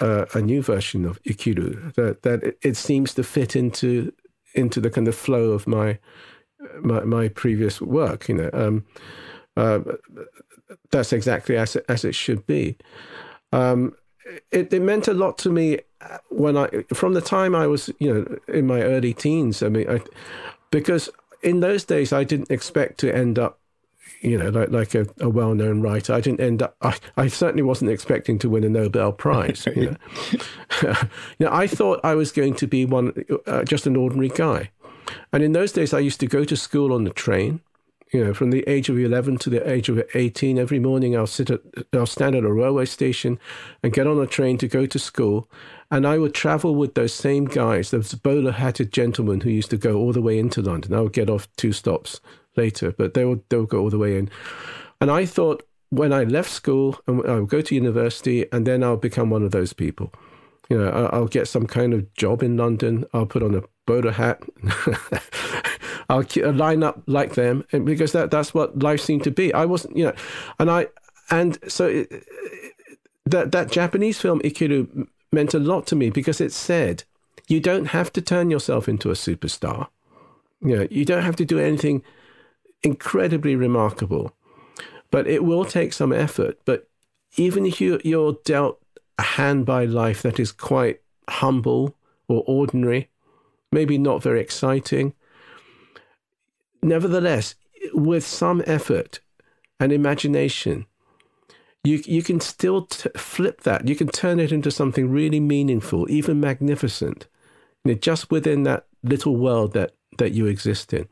uh, 0.00 0.26
a 0.34 0.40
new 0.40 0.62
version 0.62 1.04
of 1.04 1.22
Ikiru 1.22 1.94
that 1.94 2.22
that 2.22 2.56
it, 2.62 2.76
seems 2.76 3.14
to 3.14 3.22
fit 3.22 3.56
into 3.56 4.12
into 4.54 4.80
the 4.80 4.90
kind 4.90 5.08
of 5.08 5.14
flow 5.14 5.50
of 5.50 5.66
my 5.66 5.98
my, 6.80 7.00
my 7.04 7.28
previous 7.28 7.80
work. 7.80 8.28
You 8.28 8.34
know, 8.36 8.50
um, 8.52 8.86
uh, 9.56 9.80
that's 10.90 11.12
exactly 11.12 11.56
as 11.56 11.76
it, 11.76 11.84
as 11.88 12.04
it 12.04 12.14
should 12.14 12.46
be. 12.46 12.76
Um, 13.52 13.94
it, 14.52 14.72
it 14.72 14.82
meant 14.82 15.08
a 15.08 15.14
lot 15.14 15.38
to 15.38 15.50
me 15.50 15.78
when 16.28 16.56
I 16.56 16.68
from 16.92 17.14
the 17.14 17.20
time 17.20 17.54
I 17.54 17.66
was 17.66 17.90
you 17.98 18.12
know 18.12 18.38
in 18.52 18.66
my 18.66 18.82
early 18.82 19.14
teens. 19.14 19.62
I 19.62 19.68
mean, 19.68 19.88
I, 19.88 20.00
because 20.70 21.08
in 21.42 21.60
those 21.60 21.84
days 21.84 22.12
I 22.12 22.24
didn't 22.24 22.50
expect 22.50 22.98
to 23.00 23.14
end 23.14 23.38
up 23.38 23.60
you 24.20 24.36
know, 24.36 24.48
like 24.48 24.70
like 24.70 24.94
a, 24.94 25.06
a 25.20 25.28
well 25.28 25.54
known 25.54 25.80
writer. 25.80 26.12
I 26.12 26.20
didn't 26.20 26.40
end 26.40 26.62
up. 26.62 26.76
I, 26.82 26.96
I 27.16 27.28
certainly 27.28 27.62
wasn't 27.62 27.90
expecting 27.90 28.38
to 28.40 28.50
win 28.50 28.64
a 28.64 28.68
Nobel 28.68 29.12
Prize. 29.12 29.66
you, 29.74 29.90
know. 29.90 29.96
you 31.38 31.46
know, 31.46 31.52
I 31.52 31.66
thought 31.66 32.00
I 32.02 32.14
was 32.14 32.32
going 32.32 32.54
to 32.54 32.66
be 32.66 32.84
one, 32.84 33.12
uh, 33.46 33.64
just 33.64 33.86
an 33.86 33.96
ordinary 33.96 34.28
guy. 34.28 34.70
And 35.32 35.42
in 35.42 35.52
those 35.52 35.72
days, 35.72 35.94
I 35.94 36.00
used 36.00 36.20
to 36.20 36.26
go 36.26 36.44
to 36.44 36.56
school 36.56 36.92
on 36.92 37.04
the 37.04 37.10
train. 37.10 37.60
You 38.12 38.24
know, 38.24 38.34
from 38.34 38.50
the 38.50 38.66
age 38.66 38.88
of 38.88 38.98
eleven 38.98 39.36
to 39.38 39.50
the 39.50 39.70
age 39.70 39.90
of 39.90 40.02
eighteen, 40.14 40.58
every 40.58 40.78
morning 40.78 41.14
I'll 41.14 41.26
sit 41.26 41.50
at, 41.50 41.60
I'll 41.92 42.06
stand 42.06 42.34
at 42.34 42.44
a 42.44 42.52
railway 42.52 42.86
station, 42.86 43.38
and 43.82 43.92
get 43.92 44.06
on 44.06 44.18
a 44.18 44.26
train 44.26 44.56
to 44.58 44.68
go 44.68 44.86
to 44.86 44.98
school. 44.98 45.48
And 45.90 46.06
I 46.06 46.18
would 46.18 46.34
travel 46.34 46.74
with 46.74 46.94
those 46.94 47.12
same 47.12 47.44
guys, 47.44 47.90
those 47.90 48.14
bowler 48.14 48.52
hatted 48.52 48.92
gentlemen 48.92 49.42
who 49.42 49.50
used 49.50 49.70
to 49.70 49.76
go 49.76 49.96
all 49.96 50.12
the 50.12 50.22
way 50.22 50.38
into 50.38 50.62
London. 50.62 50.94
I 50.94 51.00
would 51.00 51.12
get 51.12 51.30
off 51.30 51.48
two 51.56 51.72
stops 51.72 52.20
later, 52.58 52.92
but 52.92 53.14
they'll 53.14 53.40
they 53.48 53.56
would 53.56 53.68
go 53.70 53.80
all 53.80 53.90
the 53.90 53.98
way 53.98 54.18
in. 54.18 54.28
And 55.00 55.10
I 55.10 55.24
thought 55.24 55.62
when 55.90 56.12
I 56.12 56.24
left 56.24 56.50
school, 56.50 56.98
and 57.06 57.24
I 57.26 57.40
would 57.40 57.48
go 57.48 57.62
to 57.62 57.74
university, 57.74 58.46
and 58.52 58.66
then 58.66 58.84
I'll 58.84 58.96
become 58.96 59.30
one 59.30 59.42
of 59.42 59.52
those 59.52 59.72
people. 59.72 60.12
You 60.68 60.78
know, 60.78 61.08
I'll 61.12 61.28
get 61.28 61.48
some 61.48 61.66
kind 61.66 61.94
of 61.94 62.12
job 62.14 62.42
in 62.42 62.58
London. 62.58 63.06
I'll 63.14 63.24
put 63.24 63.42
on 63.42 63.54
a 63.54 63.62
bowler 63.86 64.12
hat. 64.12 64.42
I'll 66.10 66.26
line 66.52 66.82
up 66.82 67.02
like 67.06 67.34
them, 67.34 67.64
and 67.72 67.86
because 67.86 68.12
that 68.12 68.30
that's 68.30 68.52
what 68.52 68.78
life 68.78 69.00
seemed 69.00 69.24
to 69.24 69.30
be. 69.30 69.52
I 69.54 69.64
wasn't, 69.64 69.96
you 69.96 70.04
know, 70.04 70.14
and 70.58 70.70
I 70.70 70.88
and 71.30 71.58
so 71.68 71.86
it, 71.86 72.24
that 73.26 73.52
that 73.52 73.70
Japanese 73.70 74.20
film 74.20 74.40
Ikiru 74.40 75.06
meant 75.32 75.54
a 75.54 75.58
lot 75.58 75.86
to 75.86 75.96
me 75.96 76.10
because 76.10 76.40
it 76.40 76.52
said 76.52 77.04
you 77.46 77.60
don't 77.60 77.86
have 77.86 78.12
to 78.12 78.22
turn 78.22 78.50
yourself 78.50 78.88
into 78.88 79.10
a 79.10 79.14
superstar. 79.14 79.88
You 80.60 80.76
know, 80.76 80.88
you 80.90 81.04
don't 81.04 81.22
have 81.22 81.36
to 81.36 81.44
do 81.44 81.58
anything 81.58 82.02
incredibly 82.82 83.56
remarkable, 83.56 84.34
but 85.10 85.26
it 85.26 85.44
will 85.44 85.64
take 85.64 85.92
some 85.92 86.12
effort. 86.12 86.58
But 86.64 86.88
even 87.36 87.66
if 87.66 87.80
you, 87.80 88.00
you're 88.04 88.38
dealt 88.44 88.80
a 89.18 89.22
hand 89.22 89.66
by 89.66 89.84
life 89.84 90.22
that 90.22 90.38
is 90.38 90.52
quite 90.52 91.00
humble 91.28 91.96
or 92.28 92.44
ordinary, 92.46 93.10
maybe 93.72 93.98
not 93.98 94.22
very 94.22 94.40
exciting, 94.40 95.14
nevertheless, 96.82 97.54
with 97.92 98.26
some 98.26 98.62
effort 98.66 99.20
and 99.80 99.92
imagination, 99.92 100.86
you 101.84 102.02
you 102.06 102.22
can 102.22 102.40
still 102.40 102.82
t- 102.86 103.10
flip 103.16 103.62
that. 103.62 103.88
You 103.88 103.94
can 103.94 104.08
turn 104.08 104.40
it 104.40 104.52
into 104.52 104.70
something 104.70 105.10
really 105.10 105.40
meaningful, 105.40 106.10
even 106.10 106.40
magnificent, 106.40 107.28
you 107.84 107.92
know, 107.92 107.98
just 107.98 108.30
within 108.30 108.64
that 108.64 108.86
little 109.02 109.36
world 109.36 109.72
that 109.74 109.94
that 110.18 110.32
you 110.32 110.46
exist 110.46 110.92
in. 110.92 111.08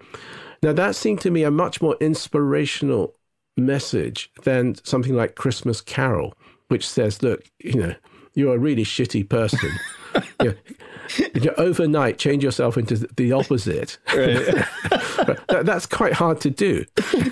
Now 0.63 0.73
that 0.73 0.97
seemed 0.97 1.21
to 1.23 1.31
me 1.31 1.43
a 1.43 1.51
much 1.51 1.81
more 1.81 1.97
inspirational 2.01 3.15
message 3.57 4.31
than 4.45 4.75
something 4.85 5.15
like 5.15 5.35
Christmas 5.35 5.81
Carol, 5.81 6.35
which 6.69 6.89
says, 6.89 7.23
"Look, 7.23 7.45
you 7.59 7.75
know, 7.75 7.95
you're 8.35 8.57
a 8.57 8.59
really 8.59 8.85
shitty 8.85 9.29
person." 9.29 9.71
you, 10.41 11.41
know, 11.41 11.55
overnight 11.59 12.19
change 12.19 12.43
yourself 12.43 12.77
into 12.77 12.97
the 13.17 13.33
opposite. 13.33 13.99
Right. 14.09 14.45
that, 15.49 15.63
that's 15.65 15.87
quite 15.87 16.13
hard 16.13 16.41
to 16.43 16.51
do. 16.51 16.85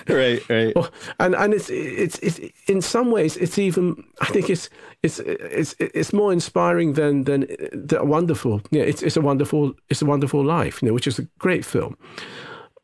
Right, 0.08 0.46
right. 0.48 0.74
And 1.18 1.34
and 1.34 1.54
it's 1.54 1.70
it's 1.70 2.18
it's 2.18 2.40
in 2.68 2.80
some 2.80 3.10
ways 3.10 3.36
it's 3.36 3.58
even 3.58 4.04
I 4.20 4.26
think 4.26 4.50
it's 4.50 4.68
it's 5.02 5.18
it's 5.20 5.74
it's 5.78 6.12
more 6.12 6.32
inspiring 6.32 6.94
than 6.94 7.24
than 7.24 7.40
the 7.72 8.00
wonderful. 8.02 8.60
Yeah, 8.70 8.78
you 8.78 8.78
know, 8.80 8.88
it's 8.88 9.02
it's 9.02 9.16
a 9.16 9.20
wonderful 9.20 9.74
it's 9.88 10.02
a 10.02 10.06
wonderful 10.06 10.44
life. 10.44 10.82
You 10.82 10.88
know, 10.88 10.94
which 10.94 11.06
is 11.06 11.18
a 11.18 11.22
great 11.38 11.64
film. 11.64 11.96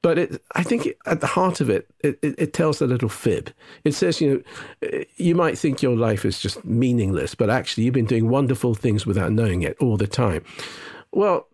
But 0.03 0.19
it, 0.19 0.43
I 0.55 0.63
think 0.63 0.89
at 1.05 1.21
the 1.21 1.27
heart 1.27 1.61
of 1.61 1.69
it, 1.69 1.87
it, 2.01 2.19
it, 2.23 2.35
it, 2.39 2.53
tells 2.55 2.81
a 2.81 2.87
little 2.87 3.11
fib. 3.11 3.53
It 3.85 3.93
says, 3.93 4.19
you 4.21 4.31
know, 4.31 4.89
eh, 4.89 5.05
you 5.17 5.35
might 5.35 5.59
think 5.59 5.83
your 5.83 5.97
life 5.97 6.25
is 6.25 6.41
just 6.41 6.65
meaningless, 6.65 7.35
but 7.35 7.51
actually 7.51 7.85
you've 7.85 7.95
been 7.95 8.07
doing 8.07 8.31
wonderful 8.31 8.75
things 8.75 9.05
without 9.05 9.33
knowing 9.33 9.63
it 9.63 9.77
all 9.79 9.99
the 9.99 10.07
time. 10.07 10.43
Well, 11.13 11.49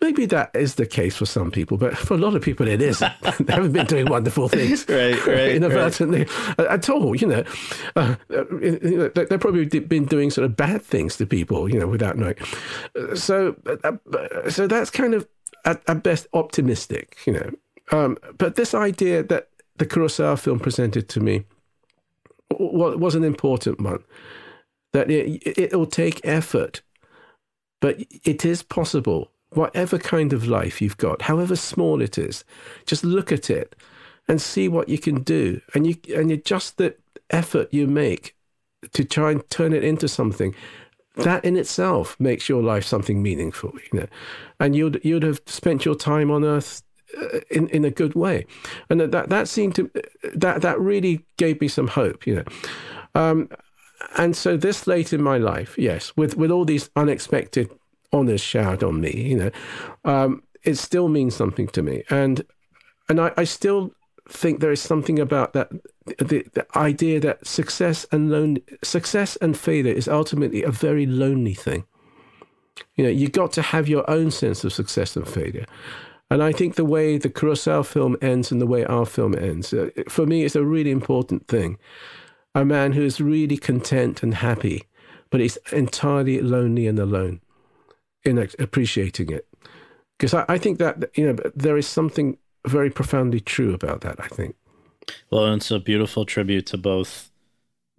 maybe 0.00 0.26
that 0.26 0.50
is 0.54 0.76
the 0.76 0.86
case 0.86 1.16
for 1.16 1.26
some 1.26 1.50
people, 1.50 1.76
but 1.76 1.96
for 1.96 2.14
a 2.14 2.18
lot 2.18 2.34
of 2.34 2.42
people 2.42 2.68
it 2.68 2.80
isn't. 2.80 3.12
they 3.40 3.52
haven't 3.52 3.72
been 3.72 3.86
doing 3.86 4.06
wonderful 4.06 4.48
things 4.48 4.86
right, 4.88 5.26
right, 5.26 5.50
inadvertently 5.56 6.26
right. 6.58 6.68
at 6.68 6.88
all. 6.88 7.14
You 7.14 7.26
know, 7.26 7.44
uh, 7.96 8.16
uh 8.30 8.44
they've 9.14 9.40
probably 9.40 9.66
been 9.66 10.06
doing 10.06 10.30
sort 10.30 10.44
of 10.44 10.56
bad 10.56 10.82
things 10.82 11.16
to 11.16 11.26
people, 11.26 11.68
you 11.68 11.78
know, 11.78 11.86
without 11.86 12.16
knowing. 12.16 12.36
Uh, 12.96 13.14
so, 13.14 13.56
uh, 13.66 14.50
so 14.50 14.66
that's 14.66 14.90
kind 14.90 15.14
of 15.14 15.28
at, 15.64 15.82
at 15.88 16.02
best 16.02 16.26
optimistic, 16.32 17.18
you 17.26 17.32
know. 17.32 17.50
Um, 17.90 18.16
but 18.38 18.56
this 18.56 18.74
idea 18.74 19.22
that 19.24 19.48
the 19.76 19.86
Kurosawa 19.86 20.38
film 20.38 20.60
presented 20.60 21.08
to 21.10 21.20
me 21.20 21.44
was 22.50 23.14
an 23.14 23.24
important 23.24 23.80
one. 23.80 24.04
That 24.92 25.10
it, 25.10 25.42
it 25.58 25.76
will 25.76 25.86
take 25.86 26.20
effort, 26.24 26.82
but 27.80 27.96
it 28.24 28.44
is 28.44 28.62
possible. 28.62 29.30
Whatever 29.50 29.98
kind 29.98 30.32
of 30.32 30.46
life 30.46 30.80
you've 30.80 30.96
got, 30.96 31.22
however 31.22 31.56
small 31.56 32.00
it 32.00 32.18
is, 32.18 32.44
just 32.86 33.02
look 33.02 33.32
at 33.32 33.50
it 33.50 33.74
and 34.28 34.40
see 34.40 34.68
what 34.68 34.88
you 34.88 34.98
can 34.98 35.22
do. 35.22 35.60
And 35.74 35.86
you 35.86 35.96
and 36.14 36.30
you 36.30 36.36
just 36.36 36.76
the 36.76 36.94
effort 37.30 37.72
you 37.72 37.86
make 37.86 38.36
to 38.92 39.04
try 39.04 39.32
and 39.32 39.48
turn 39.50 39.72
it 39.72 39.84
into 39.84 40.08
something 40.08 40.54
that 41.16 41.44
in 41.44 41.56
itself 41.56 42.18
makes 42.18 42.48
your 42.48 42.62
life 42.62 42.84
something 42.84 43.22
meaningful 43.22 43.72
you 43.92 44.00
know 44.00 44.06
and 44.58 44.74
you'd 44.74 45.00
you'd 45.04 45.22
have 45.22 45.40
spent 45.46 45.84
your 45.84 45.94
time 45.94 46.30
on 46.30 46.44
earth 46.44 46.82
in 47.50 47.68
in 47.68 47.84
a 47.84 47.90
good 47.90 48.14
way, 48.14 48.46
and 48.88 49.00
that 49.00 49.28
that 49.28 49.48
seemed 49.48 49.74
to 49.76 49.90
that 50.34 50.62
that 50.62 50.80
really 50.80 51.24
gave 51.36 51.60
me 51.60 51.68
some 51.68 51.88
hope, 51.88 52.26
you 52.26 52.36
know. 52.36 52.44
Um, 53.14 53.48
and 54.16 54.36
so 54.36 54.56
this 54.56 54.86
late 54.86 55.12
in 55.12 55.22
my 55.22 55.38
life, 55.38 55.76
yes, 55.78 56.12
with 56.16 56.36
with 56.36 56.50
all 56.50 56.64
these 56.64 56.90
unexpected 56.96 57.70
honors 58.12 58.40
showered 58.40 58.82
on 58.82 59.00
me, 59.00 59.12
you 59.12 59.36
know, 59.36 59.50
um, 60.04 60.42
it 60.64 60.76
still 60.76 61.08
means 61.08 61.34
something 61.34 61.68
to 61.68 61.82
me, 61.82 62.02
and 62.10 62.44
and 63.08 63.20
I, 63.20 63.32
I 63.36 63.44
still 63.44 63.92
think 64.28 64.60
there 64.60 64.72
is 64.72 64.80
something 64.80 65.18
about 65.18 65.52
that 65.52 65.70
the, 66.18 66.46
the 66.54 66.66
idea 66.76 67.20
that 67.20 67.46
success 67.46 68.06
and 68.12 68.30
lone 68.30 68.58
success 68.82 69.36
and 69.36 69.56
failure 69.56 69.92
is 69.92 70.08
ultimately 70.08 70.62
a 70.62 70.70
very 70.70 71.06
lonely 71.06 71.54
thing. 71.54 71.84
You 72.96 73.04
know, 73.04 73.10
you 73.10 73.28
got 73.28 73.52
to 73.52 73.62
have 73.62 73.88
your 73.88 74.08
own 74.08 74.30
sense 74.30 74.64
of 74.64 74.72
success 74.72 75.16
and 75.16 75.28
failure. 75.28 75.66
And 76.30 76.42
I 76.42 76.52
think 76.52 76.76
the 76.76 76.84
way 76.84 77.18
the 77.18 77.28
Kurosawa 77.28 77.84
film 77.84 78.16
ends 78.22 78.52
and 78.52 78.60
the 78.60 78.66
way 78.66 78.84
our 78.84 79.04
film 79.04 79.34
ends, 79.36 79.72
uh, 79.72 79.90
for 80.08 80.26
me, 80.26 80.44
is 80.44 80.54
a 80.54 80.64
really 80.64 80.90
important 80.90 81.48
thing. 81.48 81.78
A 82.54 82.64
man 82.64 82.92
who 82.92 83.02
is 83.02 83.20
really 83.20 83.56
content 83.56 84.22
and 84.22 84.34
happy, 84.34 84.84
but 85.30 85.40
he's 85.40 85.58
entirely 85.72 86.40
lonely 86.40 86.86
and 86.86 86.98
alone 86.98 87.40
in 88.24 88.38
appreciating 88.58 89.30
it. 89.30 89.48
Because 90.18 90.34
I, 90.34 90.44
I 90.48 90.58
think 90.58 90.78
that, 90.78 91.10
you 91.16 91.26
know, 91.26 91.36
there 91.54 91.76
is 91.76 91.86
something 91.86 92.38
very 92.66 92.90
profoundly 92.90 93.40
true 93.40 93.74
about 93.74 94.02
that, 94.02 94.20
I 94.20 94.28
think. 94.28 94.54
Well, 95.30 95.52
it's 95.54 95.70
a 95.70 95.80
beautiful 95.80 96.24
tribute 96.24 96.66
to 96.66 96.78
both 96.78 97.30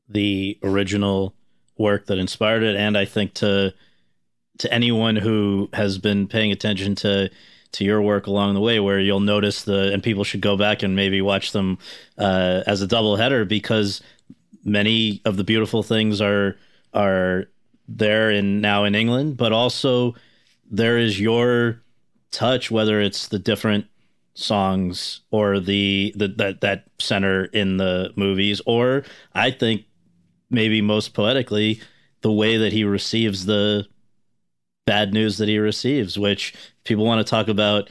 the 0.08 0.58
original 0.64 1.34
work 1.78 2.06
that 2.06 2.18
inspired 2.18 2.64
it 2.64 2.76
and 2.76 2.98
I 2.98 3.06
think 3.06 3.34
to 3.36 3.74
to 4.60 4.72
anyone 4.72 5.16
who 5.16 5.70
has 5.74 5.98
been 5.98 6.28
paying 6.28 6.52
attention 6.52 6.94
to 6.94 7.32
to 7.74 7.84
your 7.84 8.02
work 8.02 8.28
along 8.28 8.54
the 8.54 8.60
way 8.60 8.80
where 8.80 9.00
you'll 9.00 9.20
notice 9.20 9.64
the 9.64 9.94
and 9.94 10.04
people 10.04 10.24
should 10.24 10.42
go 10.42 10.58
back 10.58 10.84
and 10.84 10.96
maybe 10.96 11.22
watch 11.22 11.52
them 11.52 11.78
uh, 12.18 12.62
as 12.68 12.82
a 12.82 12.88
double 12.88 13.16
header 13.16 13.46
because 13.46 14.02
many 14.64 15.22
of 15.26 15.38
the 15.38 15.44
beautiful 15.44 15.84
things 15.84 16.22
are 16.22 16.58
are 16.94 17.46
there 17.88 18.32
in 18.32 18.62
now 18.62 18.84
in 18.84 18.96
England, 18.96 19.38
but 19.38 19.52
also 19.52 20.16
there 20.70 20.98
is 20.98 21.20
your 21.20 21.82
touch, 22.32 22.72
whether 22.72 23.02
it's 23.02 23.28
the 23.28 23.40
different 23.40 23.86
songs 24.34 25.22
or 25.32 25.60
the, 25.60 26.14
the 26.16 26.28
that 26.30 26.62
that 26.62 26.86
center 27.00 27.46
in 27.46 27.78
the 27.78 28.14
movies, 28.16 28.62
or 28.66 29.04
I 29.34 29.52
think 29.52 29.86
maybe 30.50 30.82
most 30.82 31.14
poetically 31.14 31.82
the 32.22 32.32
way 32.32 32.58
that 32.58 32.74
he 32.74 32.84
receives 32.84 33.46
the 33.46 33.88
bad 34.86 35.14
news 35.14 35.38
that 35.38 35.48
he 35.48 35.60
receives, 35.60 36.18
which 36.18 36.54
people 36.84 37.06
want 37.06 37.26
to 37.26 37.30
talk 37.30 37.48
about 37.48 37.90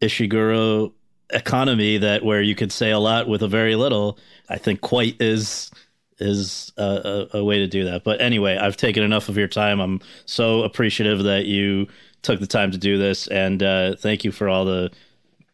Ishiguro 0.00 0.92
economy 1.30 1.98
that 1.98 2.24
where 2.24 2.42
you 2.42 2.54
could 2.54 2.72
say 2.72 2.90
a 2.90 2.98
lot 2.98 3.28
with 3.28 3.42
a 3.42 3.48
very 3.48 3.74
little. 3.74 4.18
I 4.48 4.58
think 4.58 4.80
quite 4.80 5.20
is 5.20 5.70
is 6.18 6.72
a, 6.76 7.28
a, 7.32 7.38
a, 7.38 7.44
way 7.44 7.58
to 7.58 7.66
do 7.66 7.84
that. 7.84 8.04
But 8.04 8.20
anyway, 8.20 8.56
I've 8.56 8.76
taken 8.76 9.02
enough 9.02 9.28
of 9.28 9.36
your 9.36 9.48
time. 9.48 9.80
I'm 9.80 10.00
so 10.24 10.62
appreciative 10.62 11.24
that 11.24 11.46
you 11.46 11.88
took 12.20 12.38
the 12.38 12.46
time 12.46 12.70
to 12.70 12.78
do 12.78 12.96
this, 12.98 13.26
and 13.28 13.62
uh, 13.62 13.96
thank 13.96 14.24
you 14.24 14.30
for 14.30 14.48
all 14.48 14.64
the 14.64 14.90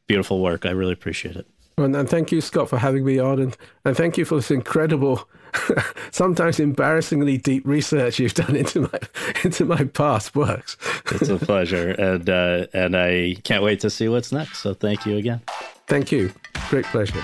beautiful 0.06 0.42
work. 0.42 0.66
I 0.66 0.70
really 0.70 0.92
appreciate 0.92 1.36
it. 1.36 1.46
And, 1.78 1.94
and 1.94 2.08
thank 2.08 2.32
you, 2.32 2.40
Scott, 2.40 2.68
for 2.68 2.76
having 2.76 3.04
me 3.04 3.18
on, 3.18 3.38
and, 3.40 3.56
and 3.84 3.96
thank 3.96 4.18
you 4.18 4.24
for 4.24 4.34
this 4.34 4.50
incredible 4.50 5.28
sometimes 6.10 6.60
embarrassingly 6.60 7.38
deep 7.38 7.66
research 7.66 8.18
you've 8.18 8.34
done 8.34 8.56
into 8.56 8.82
my 8.82 8.98
into 9.44 9.64
my 9.64 9.84
past 9.84 10.34
works. 10.34 10.76
it's 11.12 11.28
a 11.28 11.38
pleasure, 11.38 11.90
and 11.92 12.28
uh, 12.28 12.66
and 12.72 12.96
I 12.96 13.36
can't 13.44 13.62
wait 13.62 13.80
to 13.80 13.90
see 13.90 14.08
what's 14.08 14.32
next. 14.32 14.58
So 14.58 14.74
thank 14.74 15.06
you 15.06 15.16
again. 15.16 15.40
Thank 15.86 16.12
you. 16.12 16.32
Great 16.68 16.84
pleasure. 16.86 17.22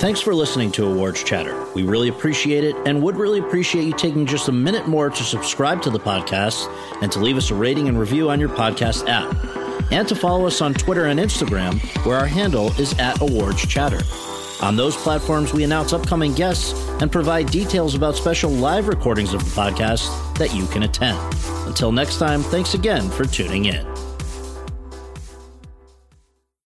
Thanks 0.00 0.20
for 0.20 0.34
listening 0.34 0.72
to 0.72 0.84
Awards 0.84 1.22
Chatter. 1.22 1.64
We 1.76 1.84
really 1.84 2.08
appreciate 2.08 2.64
it 2.64 2.74
and 2.86 3.04
would 3.04 3.14
really 3.14 3.38
appreciate 3.38 3.84
you 3.84 3.92
taking 3.92 4.26
just 4.26 4.48
a 4.48 4.52
minute 4.52 4.88
more 4.88 5.10
to 5.10 5.22
subscribe 5.22 5.80
to 5.82 5.90
the 5.90 6.00
podcast 6.00 6.66
and 7.02 7.12
to 7.12 7.20
leave 7.20 7.36
us 7.36 7.52
a 7.52 7.54
rating 7.54 7.86
and 7.86 7.96
review 7.96 8.28
on 8.28 8.40
your 8.40 8.48
podcast 8.48 9.08
app 9.08 9.61
and 9.92 10.08
to 10.08 10.14
follow 10.14 10.46
us 10.46 10.60
on 10.60 10.74
Twitter 10.74 11.04
and 11.04 11.20
Instagram, 11.20 11.78
where 12.04 12.16
our 12.16 12.26
handle 12.26 12.68
is 12.80 12.98
at 12.98 13.20
Awards 13.20 13.66
Chatter. 13.66 14.00
On 14.62 14.76
those 14.76 14.96
platforms, 14.96 15.52
we 15.52 15.64
announce 15.64 15.92
upcoming 15.92 16.32
guests 16.32 16.72
and 17.02 17.10
provide 17.10 17.50
details 17.50 17.94
about 17.94 18.16
special 18.16 18.50
live 18.50 18.88
recordings 18.88 19.34
of 19.34 19.44
the 19.44 19.50
podcast 19.50 20.08
that 20.38 20.54
you 20.54 20.66
can 20.66 20.84
attend. 20.84 21.18
Until 21.66 21.92
next 21.92 22.18
time, 22.18 22.42
thanks 22.42 22.74
again 22.74 23.10
for 23.10 23.24
tuning 23.24 23.66
in. 23.66 24.01